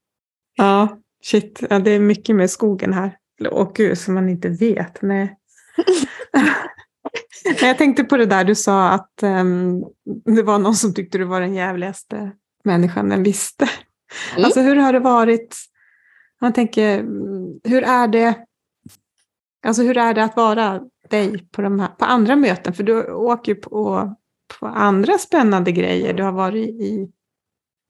Ja, 0.55 0.88
shit. 1.24 1.62
Ja, 1.70 1.78
det 1.78 1.90
är 1.90 2.00
mycket 2.00 2.36
med 2.36 2.50
skogen 2.50 2.92
här. 2.92 3.16
Åh 3.50 3.70
gud, 3.74 3.98
som 3.98 4.14
man 4.14 4.28
inte 4.28 4.48
vet. 4.48 5.02
Nej. 5.02 5.36
Jag 7.61 7.78
tänkte 7.78 8.05
på 8.05 8.16
det 8.16 8.26
där 8.26 8.44
du 8.44 8.55
sa 8.55 8.88
att 8.88 9.22
ehm, 9.22 9.84
det 10.24 10.42
var 10.42 10.59
någon 10.59 10.74
som 10.74 10.94
tyckte 10.94 11.18
du 11.18 11.24
var 11.24 11.40
den 11.40 11.55
jävligaste 11.55 12.30
människan 12.64 13.09
den 13.09 13.22
visste. 13.22 13.68
Mm. 14.32 14.44
Alltså 14.44 14.61
hur 14.61 14.76
har 14.76 14.92
det 14.92 15.00
varit? 15.00 15.57
Man 16.40 16.52
tänker, 16.52 16.98
hur 17.68 17.82
är 17.82 18.09
det? 18.09 18.34
Alltså 19.66 19.82
hur 19.82 19.96
är 19.96 20.14
det 20.14 20.24
att 20.24 20.36
vara 20.36 20.80
dig 21.11 21.48
på, 21.52 21.62
de 21.62 21.80
här, 21.80 21.88
på 21.88 22.05
andra 22.05 22.36
möten? 22.36 22.72
För 22.72 22.82
du 22.82 23.12
åker 23.12 23.55
ju 23.55 23.61
på, 23.61 24.14
på 24.61 24.66
andra 24.66 25.18
spännande 25.18 25.72
grejer. 25.72 26.12
Du 26.12 26.22
har 26.22 26.32
varit 26.32 26.68
i, 26.68 27.11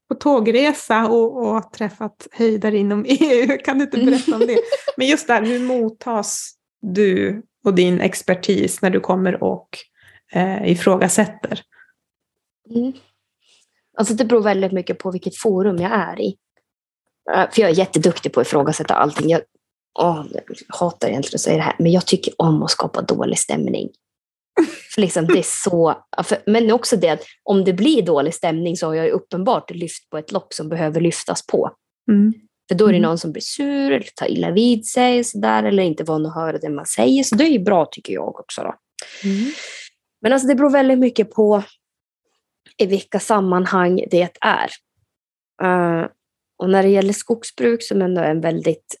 på 0.09 0.15
tågresa 0.15 1.07
och, 1.07 1.47
och 1.47 1.71
träffat 1.73 2.27
höjdare 2.31 2.77
inom 2.77 3.05
EU. 3.07 3.57
Kan 3.57 3.77
du 3.77 3.83
inte 3.83 3.97
berätta 3.97 4.35
om 4.35 4.39
det? 4.39 4.59
Men 4.97 5.07
just 5.07 5.27
där, 5.27 5.41
hur 5.41 5.59
mottas 5.59 6.53
du 6.81 7.43
och 7.63 7.73
din 7.73 8.01
expertis 8.01 8.81
när 8.81 8.89
du 8.89 8.99
kommer 8.99 9.43
och 9.43 9.69
eh, 10.31 10.71
ifrågasätter? 10.71 11.61
Mm. 12.75 12.93
Alltså 13.97 14.13
det 14.13 14.25
beror 14.25 14.41
väldigt 14.41 14.71
mycket 14.71 14.99
på 14.99 15.11
vilket 15.11 15.37
forum 15.37 15.77
jag 15.77 15.91
är 15.91 16.21
i. 16.21 16.37
Eh, 17.33 17.49
För 17.51 17.61
jag 17.61 17.69
är 17.71 17.75
jätteduktig 17.75 18.33
på 18.33 18.39
att 18.39 18.47
ifrågasätta 18.47 18.93
allting. 18.93 19.29
Jag, 19.29 19.41
åh, 19.99 20.25
jag 20.31 20.43
hatar 20.67 21.07
egentligen 21.07 21.35
att 21.35 21.41
säga 21.41 21.57
det 21.57 21.63
här, 21.63 21.75
men 21.79 21.91
jag 21.91 22.05
tycker 22.07 22.33
om 22.37 22.63
att 22.63 22.71
skapa 22.71 23.01
dålig 23.01 23.39
stämning. 23.39 23.89
För 24.95 25.01
liksom 25.01 25.25
det 25.27 25.39
är 25.39 25.69
så, 25.69 25.95
ja, 26.17 26.23
för, 26.23 26.37
men 26.45 26.71
också 26.71 26.97
det 26.97 27.09
att 27.09 27.23
om 27.43 27.63
det 27.63 27.73
blir 27.73 28.01
dålig 28.01 28.33
stämning 28.33 28.77
så 28.77 28.87
har 28.87 28.93
jag 28.93 29.09
uppenbart 29.09 29.71
lyft 29.71 30.09
på 30.09 30.17
ett 30.17 30.31
lock 30.31 30.53
som 30.53 30.69
behöver 30.69 31.01
lyftas 31.01 31.47
på. 31.47 31.71
Mm. 32.11 32.33
För 32.67 32.75
då 32.75 32.85
är 32.85 32.89
det 32.89 32.97
Mm. 32.97 33.09
någon 33.09 33.17
som 33.17 33.31
blir 33.31 33.41
sur 33.41 33.91
eller 33.91 34.09
tar 34.15 34.31
illa 34.31 34.51
vid 34.51 34.85
sig 34.85 35.23
så 35.23 35.37
där, 35.37 35.63
eller 35.63 35.83
inte 35.83 36.03
van 36.03 36.25
att 36.25 36.35
höra 36.35 36.57
det 36.57 36.69
man 36.69 36.85
säger. 36.85 37.23
Så 37.23 37.35
det 37.35 37.43
är 37.43 37.49
ju 37.49 37.59
bra 37.59 37.85
tycker 37.91 38.13
jag 38.13 38.39
också. 38.39 38.61
Då. 38.61 38.75
Mm. 39.23 39.51
Men 40.21 40.33
alltså 40.33 40.47
det 40.47 40.55
beror 40.55 40.69
väldigt 40.69 40.99
mycket 40.99 41.31
på 41.31 41.63
i 42.77 42.85
vilka 42.85 43.19
sammanhang 43.19 44.03
det 44.11 44.29
är. 44.41 44.69
Eh, 45.63 46.07
och 46.57 46.69
när 46.69 46.83
det 46.83 46.89
gäller 46.89 47.13
skogsbruk 47.13 47.83
som 47.83 48.01
ändå 48.01 48.21
är 48.21 48.31
en 48.31 48.41
väldigt 48.41 48.95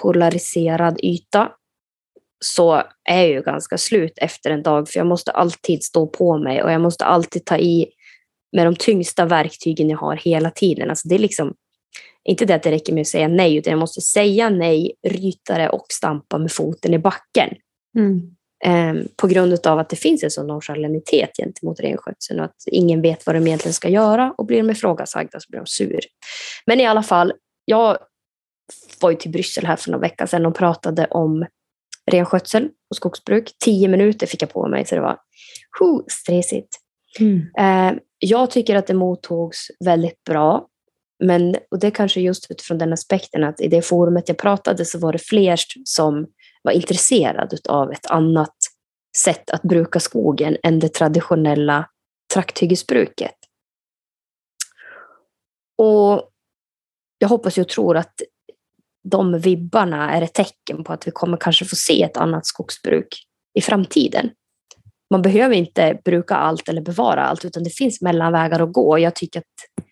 polariserad 0.00 1.00
yta 1.02 1.52
så 2.44 2.82
är 3.04 3.20
jag 3.20 3.28
ju 3.28 3.42
ganska 3.42 3.78
slut 3.78 4.12
efter 4.16 4.50
en 4.50 4.62
dag 4.62 4.88
för 4.88 5.00
jag 5.00 5.06
måste 5.06 5.30
alltid 5.30 5.84
stå 5.84 6.06
på 6.06 6.38
mig 6.38 6.62
och 6.62 6.72
jag 6.72 6.80
måste 6.80 7.04
alltid 7.04 7.44
ta 7.44 7.58
i 7.58 7.86
med 8.56 8.66
de 8.66 8.76
tyngsta 8.76 9.24
verktygen 9.24 9.90
jag 9.90 9.98
har 9.98 10.16
hela 10.16 10.50
tiden. 10.50 10.90
Alltså 10.90 11.08
det 11.08 11.14
är 11.14 11.18
liksom 11.18 11.54
inte 12.24 12.44
det 12.44 12.54
att 12.54 12.62
det 12.62 12.70
räcker 12.70 12.92
med 12.92 13.00
att 13.00 13.06
säga 13.06 13.28
nej 13.28 13.56
utan 13.56 13.70
jag 13.70 13.80
måste 13.80 14.00
säga 14.00 14.50
nej, 14.50 14.92
ryta 15.08 15.58
det 15.58 15.68
och 15.68 15.86
stampa 15.88 16.38
med 16.38 16.52
foten 16.52 16.94
i 16.94 16.98
backen. 16.98 17.54
Mm. 17.98 18.36
Eh, 18.64 19.04
på 19.16 19.26
grund 19.26 19.66
av 19.66 19.78
att 19.78 19.88
det 19.88 19.96
finns 19.96 20.22
en 20.22 20.30
sån 20.30 20.46
nonchalanitet 20.46 21.30
gentemot 21.36 21.80
renskötseln 21.80 22.40
och 22.40 22.44
att 22.44 22.62
ingen 22.66 23.02
vet 23.02 23.26
vad 23.26 23.36
de 23.36 23.46
egentligen 23.46 23.74
ska 23.74 23.88
göra 23.88 24.34
och 24.38 24.46
blir 24.46 24.58
de 24.58 24.70
ifrågasagda 24.70 25.40
så 25.40 25.46
blir 25.50 25.60
de 25.60 25.66
sur. 25.66 26.00
Men 26.66 26.80
i 26.80 26.86
alla 26.86 27.02
fall, 27.02 27.32
jag 27.64 27.98
var 29.00 29.10
ju 29.10 29.16
till 29.16 29.30
Bryssel 29.30 29.66
här 29.66 29.76
för 29.76 29.90
några 29.90 30.02
veckor 30.02 30.26
sedan 30.26 30.46
och 30.46 30.56
pratade 30.56 31.06
om 31.06 31.46
renskötsel 32.10 32.68
och 32.90 32.96
skogsbruk. 32.96 33.52
Tio 33.64 33.88
minuter 33.88 34.26
fick 34.26 34.42
jag 34.42 34.52
på 34.52 34.68
mig 34.68 34.84
så 34.86 34.94
det 34.94 35.00
var 35.00 35.18
huh, 35.80 36.00
stressigt. 36.08 36.76
Mm. 37.20 37.40
Eh, 37.58 38.00
jag 38.18 38.50
tycker 38.50 38.76
att 38.76 38.86
det 38.86 38.94
mottogs 38.94 39.58
väldigt 39.84 40.24
bra. 40.24 40.66
Men, 41.24 41.56
och 41.70 41.78
det 41.78 41.90
kanske 41.90 42.20
just 42.20 42.50
utifrån 42.50 42.78
den 42.78 42.92
aspekten 42.92 43.44
att 43.44 43.60
i 43.60 43.68
det 43.68 43.82
forumet 43.82 44.28
jag 44.28 44.38
pratade 44.38 44.84
så 44.84 44.98
var 44.98 45.12
det 45.12 45.18
fler 45.18 45.56
som 45.84 46.26
var 46.62 46.72
intresserade 46.72 47.56
av 47.68 47.92
ett 47.92 48.06
annat 48.06 48.56
sätt 49.16 49.50
att 49.50 49.62
bruka 49.62 50.00
skogen 50.00 50.56
än 50.62 50.78
det 50.78 50.88
traditionella 50.88 51.86
trakthyggesbruket. 52.34 53.34
Och 55.78 56.30
jag 57.18 57.28
hoppas 57.28 57.58
och 57.58 57.68
tror 57.68 57.96
att 57.96 58.22
de 59.02 59.38
vibbarna 59.38 60.16
är 60.16 60.22
ett 60.22 60.34
tecken 60.34 60.84
på 60.84 60.92
att 60.92 61.06
vi 61.06 61.10
kommer 61.10 61.36
kanske 61.36 61.64
få 61.64 61.76
se 61.76 62.02
ett 62.02 62.16
annat 62.16 62.46
skogsbruk 62.46 63.08
i 63.54 63.60
framtiden. 63.60 64.30
Man 65.10 65.22
behöver 65.22 65.54
inte 65.54 66.00
bruka 66.04 66.34
allt 66.34 66.68
eller 66.68 66.82
bevara 66.82 67.24
allt, 67.24 67.44
utan 67.44 67.64
det 67.64 67.70
finns 67.70 68.00
mellanvägar 68.00 68.60
att 68.60 68.72
gå. 68.72 68.98
Jag 68.98 69.14
tycker 69.14 69.40
att 69.40 69.84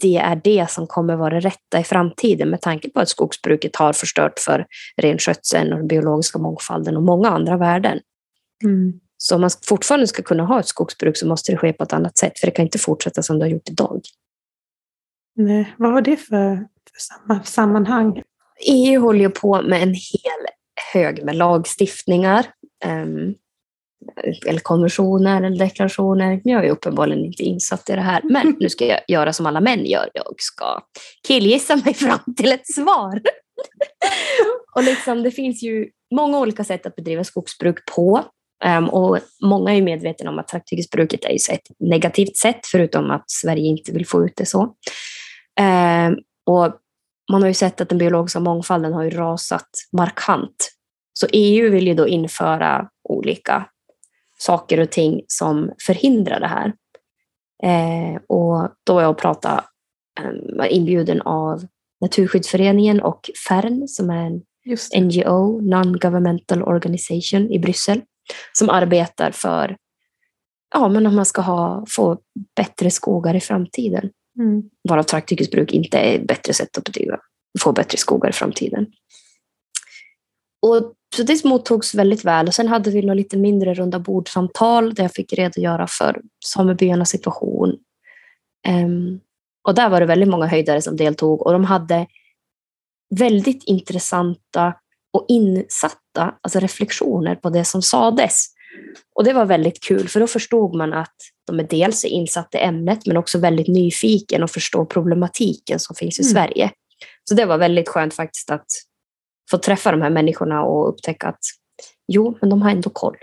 det 0.00 0.16
är 0.16 0.40
det 0.44 0.70
som 0.70 0.86
kommer 0.86 1.16
vara 1.16 1.34
det 1.34 1.40
rätta 1.40 1.80
i 1.80 1.84
framtiden 1.84 2.50
med 2.50 2.60
tanke 2.60 2.90
på 2.90 3.00
att 3.00 3.08
skogsbruket 3.08 3.76
har 3.76 3.92
förstört 3.92 4.38
för 4.38 4.66
renskötseln 5.02 5.72
och 5.72 5.78
den 5.78 5.88
biologiska 5.88 6.38
mångfalden 6.38 6.96
och 6.96 7.02
många 7.02 7.28
andra 7.28 7.56
värden. 7.56 8.00
Mm. 8.64 8.92
Så 9.16 9.34
om 9.34 9.40
man 9.40 9.50
fortfarande 9.68 10.06
ska 10.06 10.22
kunna 10.22 10.44
ha 10.44 10.60
ett 10.60 10.68
skogsbruk 10.68 11.16
så 11.16 11.26
måste 11.26 11.52
det 11.52 11.58
ske 11.58 11.72
på 11.72 11.84
ett 11.84 11.92
annat 11.92 12.18
sätt, 12.18 12.38
för 12.38 12.46
det 12.46 12.50
kan 12.50 12.64
inte 12.64 12.78
fortsätta 12.78 13.22
som 13.22 13.38
det 13.38 13.44
har 13.44 13.50
gjort 13.50 13.68
idag. 13.68 14.00
Nej, 15.36 15.74
vad 15.78 15.92
var 15.92 16.00
det 16.00 16.16
för, 16.16 16.66
för 17.26 17.44
sammanhang? 17.44 18.22
EU 18.66 19.00
håller 19.00 19.28
på 19.28 19.62
med 19.62 19.82
en 19.82 19.94
hel 19.94 20.46
hög 20.92 21.24
med 21.24 21.36
lagstiftningar. 21.36 22.46
Um, 22.84 23.34
eller 24.46 24.60
konventioner 24.60 25.42
eller 25.42 25.58
deklarationer. 25.58 26.40
Jag 26.44 26.66
är 26.66 26.70
uppenbarligen 26.70 27.24
inte 27.24 27.42
insatt 27.42 27.90
i 27.90 27.92
det 27.92 28.00
här. 28.00 28.20
Men 28.24 28.56
nu 28.60 28.68
ska 28.68 28.86
jag 28.86 29.00
göra 29.08 29.32
som 29.32 29.46
alla 29.46 29.60
män 29.60 29.86
gör. 29.86 30.10
Jag 30.14 30.34
ska 30.38 30.80
killgissa 31.26 31.76
mig 31.76 31.94
fram 31.94 32.34
till 32.36 32.52
ett 32.52 32.74
svar. 32.74 33.20
och 34.74 34.82
liksom, 34.82 35.22
det 35.22 35.30
finns 35.30 35.62
ju 35.62 35.88
många 36.14 36.40
olika 36.40 36.64
sätt 36.64 36.86
att 36.86 36.96
bedriva 36.96 37.24
skogsbruk 37.24 37.78
på. 37.96 38.24
Um, 38.64 38.88
och 38.88 39.18
många 39.42 39.74
är 39.74 39.82
medvetna 39.82 40.30
om 40.30 40.38
att 40.38 40.48
trakthyggesbruket 40.48 41.24
är 41.24 41.30
ju 41.30 41.54
ett 41.54 41.68
negativt 41.78 42.36
sätt, 42.36 42.60
förutom 42.72 43.10
att 43.10 43.30
Sverige 43.30 43.66
inte 43.66 43.92
vill 43.92 44.06
få 44.06 44.24
ut 44.24 44.32
det 44.36 44.46
så. 44.46 44.74
Um, 45.60 46.18
och 46.46 46.74
man 47.32 47.42
har 47.42 47.48
ju 47.48 47.54
sett 47.54 47.80
att 47.80 47.88
den 47.88 47.98
biologiska 47.98 48.40
mångfalden 48.40 48.92
har 48.92 49.02
ju 49.02 49.10
rasat 49.10 49.68
markant. 49.92 50.70
Så 51.12 51.26
EU 51.32 51.70
vill 51.70 51.86
ju 51.86 51.94
då 51.94 52.08
införa 52.08 52.88
olika 53.08 53.66
saker 54.38 54.80
och 54.80 54.90
ting 54.90 55.22
som 55.26 55.70
förhindrar 55.86 56.40
det 56.40 56.46
här. 56.46 56.72
Eh, 57.62 58.20
och 58.28 58.68
då 58.86 58.94
var 58.94 59.02
jag 59.02 59.10
och 59.10 59.18
pratade, 59.18 59.64
var 60.56 60.66
inbjuden 60.66 61.22
av 61.22 61.66
Naturskyddsföreningen 62.00 63.00
och 63.00 63.30
FERN 63.48 63.88
som 63.88 64.10
är 64.10 64.26
en 64.26 64.42
NGO, 65.04 65.60
Non-Governmental 65.60 66.62
Organization 66.62 67.52
i 67.52 67.58
Bryssel, 67.58 68.00
som 68.52 68.70
arbetar 68.70 69.30
för 69.30 69.76
ja, 70.74 70.88
men 70.88 71.06
om 71.06 71.16
man 71.16 71.26
ska 71.26 71.42
ha, 71.42 71.84
få 71.88 72.18
bättre 72.56 72.90
skogar 72.90 73.34
i 73.34 73.40
framtiden. 73.40 74.10
Mm. 74.38 74.62
Varav 74.88 75.02
trakthyggesbruk 75.02 75.72
inte 75.72 75.98
är 75.98 76.18
ett 76.18 76.26
bättre 76.26 76.54
sätt 76.54 76.78
att 76.78 76.84
bedriva, 76.84 77.18
få 77.60 77.72
bättre 77.72 77.98
skogar 77.98 78.30
i 78.30 78.32
framtiden. 78.32 78.86
Och 80.62 80.94
så 81.16 81.22
det 81.22 81.44
mottogs 81.44 81.94
väldigt 81.94 82.24
väl. 82.24 82.46
Och 82.46 82.54
sen 82.54 82.68
hade 82.68 82.90
vi 82.90 83.00
några 83.00 83.14
lite 83.14 83.36
mindre 83.36 83.74
runda 83.74 83.98
bordsamtal 83.98 84.94
där 84.94 85.04
jag 85.04 85.12
fick 85.12 85.32
redogöra 85.32 85.86
för 85.86 86.20
samebyarnas 86.46 87.10
situation. 87.10 87.76
Um, 88.68 89.20
och 89.68 89.74
där 89.74 89.88
var 89.88 90.00
det 90.00 90.06
väldigt 90.06 90.28
många 90.28 90.46
höjdare 90.46 90.82
som 90.82 90.96
deltog 90.96 91.42
och 91.42 91.52
de 91.52 91.64
hade 91.64 92.06
väldigt 93.18 93.64
intressanta 93.64 94.74
och 95.12 95.24
insatta 95.28 96.34
alltså 96.40 96.58
reflektioner 96.58 97.34
på 97.34 97.50
det 97.50 97.64
som 97.64 97.82
sades. 97.82 98.46
Och 99.14 99.24
det 99.24 99.32
var 99.32 99.46
väldigt 99.46 99.82
kul 99.82 100.08
för 100.08 100.20
då 100.20 100.26
förstod 100.26 100.74
man 100.74 100.92
att 100.92 101.14
de 101.46 101.58
är 101.58 101.64
dels 101.64 102.04
insatta 102.04 102.58
i 102.58 102.62
ämnet 102.62 103.06
men 103.06 103.16
också 103.16 103.38
väldigt 103.38 103.68
nyfiken 103.68 104.42
och 104.42 104.50
förstår 104.50 104.84
problematiken 104.84 105.78
som 105.78 105.96
finns 105.96 106.20
i 106.20 106.22
mm. 106.22 106.32
Sverige. 106.32 106.70
Så 107.24 107.34
det 107.34 107.44
var 107.44 107.58
väldigt 107.58 107.88
skönt 107.88 108.14
faktiskt 108.14 108.50
att 108.50 108.66
få 109.50 109.58
träffa 109.58 109.90
de 109.90 110.02
här 110.02 110.10
människorna 110.10 110.62
och 110.62 110.88
upptäcka 110.88 111.28
att 111.28 111.44
jo, 112.08 112.38
men 112.40 112.50
de 112.50 112.62
har 112.62 112.70
ändå 112.70 112.90
koll 112.90 113.16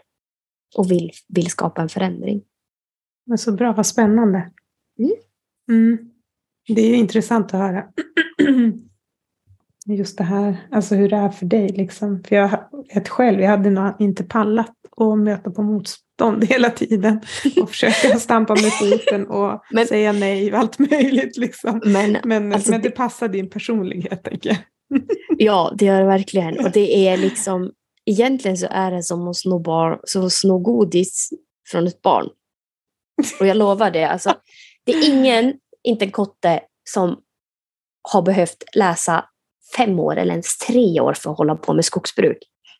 och 0.76 0.92
vill, 0.92 1.12
vill 1.28 1.50
skapa 1.50 1.82
en 1.82 1.90
förändring. 1.90 2.44
Men 3.26 3.38
så 3.38 3.52
bra, 3.52 3.74
vad 3.74 3.86
spännande. 3.86 4.52
Mm. 5.00 5.12
Mm. 5.70 6.12
Det 6.68 6.82
är 6.82 6.90
ju 6.90 6.96
intressant 6.96 7.54
att 7.54 7.60
höra. 7.60 7.88
Just 9.86 10.18
det 10.18 10.24
här, 10.24 10.68
alltså 10.72 10.96
hur 10.96 11.10
det 11.10 11.16
är 11.16 11.30
för 11.30 11.46
dig. 11.46 11.70
Liksom. 11.70 12.24
För 12.24 12.36
jag 12.36 12.60
vet 12.94 13.10
själv, 13.10 13.40
jag 13.40 13.50
hade 13.50 13.70
nog 13.70 13.94
inte 14.00 14.24
pallat 14.24 14.76
att 15.02 15.20
möta 15.20 15.52
på 15.52 15.62
motstånd 15.62 16.44
hela 16.50 16.70
tiden. 16.70 17.22
Och 17.62 17.70
försöka 17.70 17.94
stampa 18.20 18.56
med 18.56 18.74
foten 18.74 19.28
och 19.28 19.62
men, 19.72 19.88
säga 19.88 20.12
nej 20.12 20.54
och 20.54 20.60
allt 20.60 20.80
möjligt. 20.80 21.38
Liksom. 21.38 21.82
Men, 21.86 22.18
men, 22.24 22.54
alltså, 22.54 22.72
men 22.72 22.82
det, 22.82 22.90
det 22.90 22.96
passar 22.96 23.28
din 23.28 23.50
personlighet, 23.50 24.24
tänker 24.24 24.50
jag. 24.50 24.58
ja, 25.38 25.74
det 25.78 25.86
gör 25.86 26.00
det 26.00 26.08
verkligen. 26.08 26.60
Och 26.66 26.72
det 26.72 27.08
är 27.08 27.18
liksom, 27.18 27.72
egentligen 28.06 28.58
så 28.58 28.68
är 28.70 28.92
det 28.92 29.04
som 29.04 29.28
att 29.28 29.38
sno, 29.38 29.60
bar, 29.60 30.00
som 30.04 30.26
att 30.26 30.34
sno 30.34 30.60
godis 30.60 31.30
från 31.72 31.88
ett 31.88 32.02
barn. 32.02 32.30
Och 33.40 33.48
jag 33.48 33.58
lovar 33.58 33.92
det, 33.92 34.04
alltså, 34.04 34.34
det 34.86 34.92
är 34.92 35.10
ingen, 35.10 35.54
inte 35.84 36.06
en 36.06 36.12
kotte, 36.12 36.60
som 36.90 37.18
har 38.12 38.22
behövt 38.22 38.64
läsa 38.76 39.26
fem 39.78 40.00
år 40.00 40.18
eller 40.18 40.32
ens 40.32 40.58
tre 40.58 41.02
år 41.02 41.14
för 41.14 41.32
att 41.32 41.38
hålla 41.38 41.56
på 41.56 41.74
med 41.74 41.86
skogsbruk. 41.86 42.38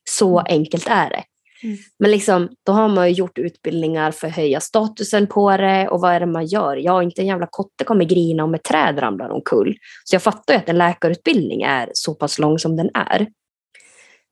Så 0.10 0.40
mm. 0.40 0.46
enkelt 0.50 0.88
är 0.88 1.10
det. 1.10 1.24
Mm. 1.64 1.78
Men 2.00 2.12
liksom, 2.12 2.50
då 2.66 2.72
har 2.72 2.88
man 2.88 3.14
gjort 3.14 3.38
utbildningar 3.38 4.12
för 4.12 4.28
att 4.28 4.36
höja 4.36 4.60
statusen 4.60 5.28
på 5.28 5.58
det 5.58 5.88
och 5.90 6.02
vad 6.02 6.14
är 6.14 6.20
det 6.20 6.26
man 6.26 6.46
gör? 6.46 6.76
Ja, 6.76 7.04
inte 7.04 7.22
en 7.22 7.28
jävla 7.28 7.48
kotte 7.52 7.84
kommer 7.84 8.06
grina 8.06 8.44
om 8.44 8.54
ett 8.54 8.64
träd 8.64 9.00
ramlar 9.00 9.30
omkull. 9.30 9.76
Så 10.04 10.16
jag 10.16 10.24
fattar 10.24 10.54
ju 10.54 10.60
att 10.60 10.70
en 10.70 10.78
läkarutbildning 10.78 11.62
är 11.62 11.90
så 11.94 12.16
pass 12.16 12.40
lång 12.40 12.60
som 12.60 12.76
den 12.76 12.90
är. 12.94 13.28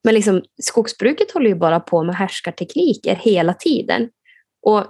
Men 0.04 0.14
liksom, 0.14 0.42
skogsbruket 0.62 1.32
håller 1.32 1.50
ju 1.50 1.56
bara 1.56 1.80
på 1.80 2.04
med 2.04 2.16
härskartekniker 2.16 3.16
hela 3.16 3.54
tiden. 3.54 4.10
Och 4.66 4.86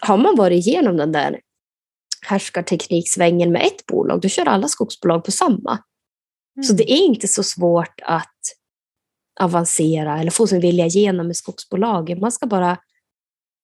har 0.00 0.16
man 0.16 0.36
varit 0.36 0.66
igenom 0.66 0.96
den 0.96 1.12
där 1.12 1.40
härskartekniksvängen 2.26 3.52
med 3.52 3.62
ett 3.62 3.86
bolag, 3.86 4.20
då 4.20 4.28
kör 4.28 4.48
alla 4.48 4.68
skogsbolag 4.68 5.24
på 5.24 5.30
samma. 5.30 5.78
Mm. 6.56 6.64
Så 6.64 6.72
det 6.72 6.92
är 6.92 7.04
inte 7.04 7.28
så 7.28 7.42
svårt 7.42 8.00
att 8.02 8.34
avancera 9.40 10.20
eller 10.20 10.30
få 10.30 10.46
sin 10.46 10.60
vilja 10.60 10.86
igenom 10.86 11.26
med 11.26 11.36
skogsbolagen. 11.36 12.20
Man 12.20 12.32
ska 12.32 12.46
bara 12.46 12.78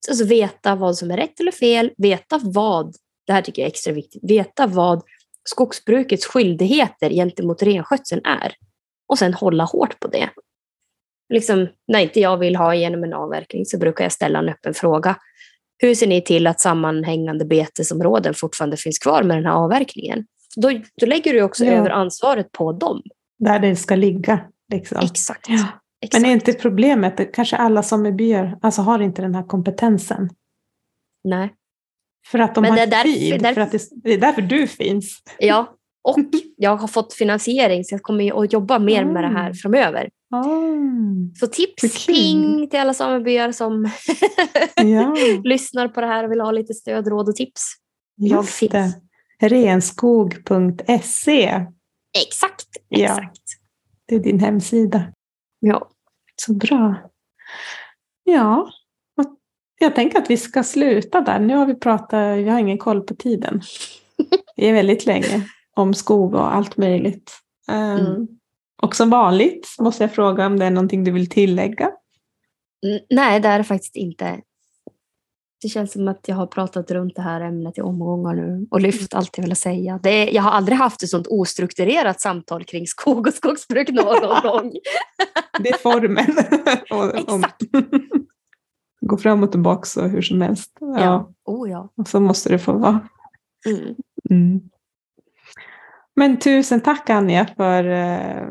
alltså, 0.09 0.25
veta 0.25 0.75
vad 0.75 0.97
som 0.97 1.11
är 1.11 1.17
rätt 1.17 1.41
eller 1.41 1.53
fel, 1.53 1.91
veta 1.97 2.41
vad, 2.43 2.95
det 3.27 3.33
här 3.33 3.43
tycker 3.43 3.63
jag 3.63 3.67
är 3.67 3.71
extra 3.71 3.93
viktigt, 3.93 4.31
veta 4.31 4.67
vad 4.67 5.03
skogsbrukets 5.49 6.27
skyldigheter 6.27 7.11
gentemot 7.11 7.63
renskötseln 7.63 8.21
är 8.25 8.55
och 9.09 9.19
sen 9.19 9.35
hålla 9.35 9.65
hårt 9.65 10.01
på 10.01 10.09
det. 10.09 10.31
Liksom, 11.29 11.69
när 11.89 12.01
inte 12.01 12.21
jag 12.21 12.37
vill 12.37 12.57
ha 12.57 12.75
igenom 12.75 13.05
en 13.05 13.13
avverkning 13.13 13.67
så 13.67 13.79
brukar 13.79 14.05
jag 14.05 14.13
ställa 14.13 14.39
en 14.39 14.49
öppen 14.49 14.75
fråga. 14.75 15.17
Hur 15.79 15.95
ser 15.95 16.07
ni 16.07 16.23
till 16.23 16.47
att 16.47 16.61
sammanhängande 16.61 17.45
betesområden 17.45 18.35
fortfarande 18.35 18.77
finns 18.77 18.99
kvar 18.99 19.23
med 19.23 19.37
den 19.37 19.47
här 19.47 19.53
avverkningen? 19.53 20.27
Då, 20.57 20.81
då 21.01 21.07
lägger 21.07 21.33
du 21.33 21.43
också 21.43 21.65
ja. 21.65 21.73
över 21.73 21.91
ansvaret 21.91 22.53
på 22.53 22.73
dem. 22.73 23.03
Där 23.39 23.59
det 23.59 23.77
ska 23.77 23.97
ligga. 23.97 24.41
Liksom. 24.73 24.99
Exakt. 25.05 25.49
Ja. 25.49 25.69
Exakt. 26.01 26.23
Men 26.23 26.31
är 26.31 26.35
inte 26.35 26.53
problemet, 26.53 27.35
kanske 27.35 27.57
alla 27.57 27.83
som 27.83 28.07
är 28.07 28.13
byar 28.13 28.59
alltså 28.63 28.83
har 28.83 28.99
inte 28.99 29.23
den 29.23 29.35
här 29.35 29.43
kompetensen? 29.43 30.31
Nej. 31.25 31.55
För 32.27 32.39
att 32.39 32.55
de 32.55 32.61
Men 32.61 32.71
har 32.71 32.77
det 32.77 32.83
är 32.83 32.87
därför, 32.87 33.09
tid, 33.09 33.43
därför, 33.43 33.55
för 33.55 33.61
att 33.61 33.73
det, 33.73 33.89
det, 34.03 34.13
är 34.13 34.19
därför 34.19 34.43
du 34.43 34.67
finns. 34.67 35.23
Ja, 35.39 35.77
och 36.05 36.19
jag 36.57 36.77
har 36.77 36.89
fått 36.89 37.15
finansiering 37.15 37.85
så 37.85 37.95
jag 37.95 38.03
kommer 38.03 38.45
att 38.45 38.53
jobba 38.53 38.79
mer 38.79 39.03
mm. 39.03 39.15
med 39.15 39.25
det 39.25 39.29
här 39.29 39.51
ah. 39.51 39.55
framöver. 39.55 40.09
Mm. 40.35 41.35
Så 41.35 41.47
tips, 41.47 42.07
ping 42.07 42.69
till 42.71 42.81
alla 42.81 42.95
samebyar 42.95 43.53
som 43.53 43.91
ja. 44.77 45.17
lyssnar 45.45 45.89
på 45.89 46.01
det 46.01 46.07
här 46.07 46.25
och 46.25 46.31
vill 46.31 46.41
ha 46.41 46.51
lite 46.51 46.75
stöd, 46.75 47.07
råd 47.09 47.29
och 47.29 47.37
tips. 47.37 47.63
Just 48.17 48.33
jag 48.33 48.49
finns. 48.49 48.97
Renskog.se 49.41 50.87
Exakt, 52.27 52.69
exakt. 52.91 53.43
Det 54.07 54.15
är 54.15 54.21
din 54.21 54.41
hemsida. 54.41 55.13
Ja. 55.61 55.89
Så 56.37 56.55
bra. 56.55 56.95
Ja, 58.25 58.71
jag 59.79 59.95
tänker 59.95 60.19
att 60.19 60.31
vi 60.31 60.37
ska 60.37 60.63
sluta 60.63 61.21
där. 61.21 61.39
Nu 61.39 61.57
har 61.57 61.67
vi 61.67 61.75
pratat, 61.75 62.39
vi 62.39 62.49
har 62.49 62.59
ingen 62.59 62.79
koll 62.79 63.01
på 63.01 63.15
tiden. 63.15 63.63
Det 64.57 64.69
är 64.69 64.73
väldigt 64.73 65.07
länge 65.07 65.47
om 65.75 65.95
skog 65.95 66.35
och 66.35 66.55
allt 66.55 66.77
möjligt. 66.77 67.33
Ehm, 67.69 67.99
mm. 67.99 68.29
Och 68.83 68.97
som 68.97 69.11
vanligt 69.11 69.69
måste 69.81 70.05
jag 70.05 70.13
fråga 70.13 70.47
om 70.47 70.59
det 70.59 70.65
är 70.65 70.71
någonting 70.71 71.05
du 71.05 71.11
vill 71.11 71.29
tillägga? 71.29 71.91
Nej, 73.11 73.41
det 73.41 73.49
är 73.49 73.59
det 73.59 73.65
faktiskt 73.65 73.97
inte. 73.97 74.41
Det 75.67 75.71
känns 75.71 75.93
som 75.93 76.09
att 76.09 76.29
jag 76.29 76.37
har 76.37 76.47
pratat 76.47 76.91
runt 76.91 77.17
det 77.17 77.23
här 77.23 77.41
ämnet 77.41 77.79
i 77.79 77.81
omgångar 77.81 78.35
nu 78.35 78.67
och 78.71 78.81
lyft 78.81 79.15
allt 79.15 79.39
jag 79.39 79.45
vill 79.45 79.57
säga. 79.57 80.01
Det 80.03 80.11
är, 80.11 80.35
jag 80.35 80.43
har 80.43 80.51
aldrig 80.51 80.79
haft 80.79 81.03
ett 81.03 81.09
sånt 81.09 81.27
ostrukturerat 81.27 82.21
samtal 82.21 82.65
kring 82.65 82.87
skog 82.87 83.27
och 83.27 83.35
skogsbruk 83.35 83.89
någon 83.89 84.43
gång. 84.43 84.73
Det 85.63 85.69
är 85.69 85.79
formen. 85.79 86.27
Exakt. 87.15 87.63
Gå 89.01 89.19
fram 89.19 89.43
och 89.43 89.53
tillbaka 89.53 90.01
och 90.03 90.11
hur 90.11 90.23
som 90.23 90.41
helst. 90.41 90.77
Ja. 90.81 91.01
ja. 91.01 91.33
Oh, 91.45 91.71
ja. 91.71 91.93
Och 91.97 92.09
så 92.09 92.21
måste 92.21 92.49
det 92.49 92.59
få 92.59 92.73
vara. 92.73 93.09
Mm. 93.67 93.95
Mm. 94.31 94.61
Men 96.17 96.39
tusen 96.39 96.81
tack 96.81 97.11
Anja 97.11 97.47
för 97.57 97.89
uh, 97.89 98.49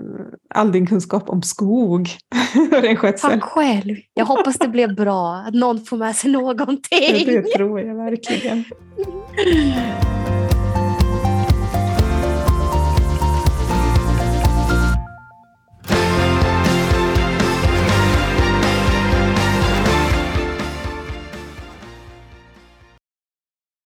all 0.55 0.71
din 0.71 0.87
kunskap 0.87 1.29
om 1.29 1.41
skog 1.41 2.09
och 2.71 2.81
renskötsel. 2.81 3.31
Tack 3.31 3.43
själv. 3.43 3.95
Jag 4.13 4.25
hoppas 4.25 4.57
det 4.57 4.67
blev 4.67 4.95
bra, 4.95 5.43
att 5.47 5.53
någon 5.53 5.85
får 5.85 5.97
med 5.97 6.15
sig 6.15 6.31
någonting. 6.31 7.25
Det 7.25 7.41
tror 7.41 7.79
jag 7.81 7.95
verkligen. 7.95 8.63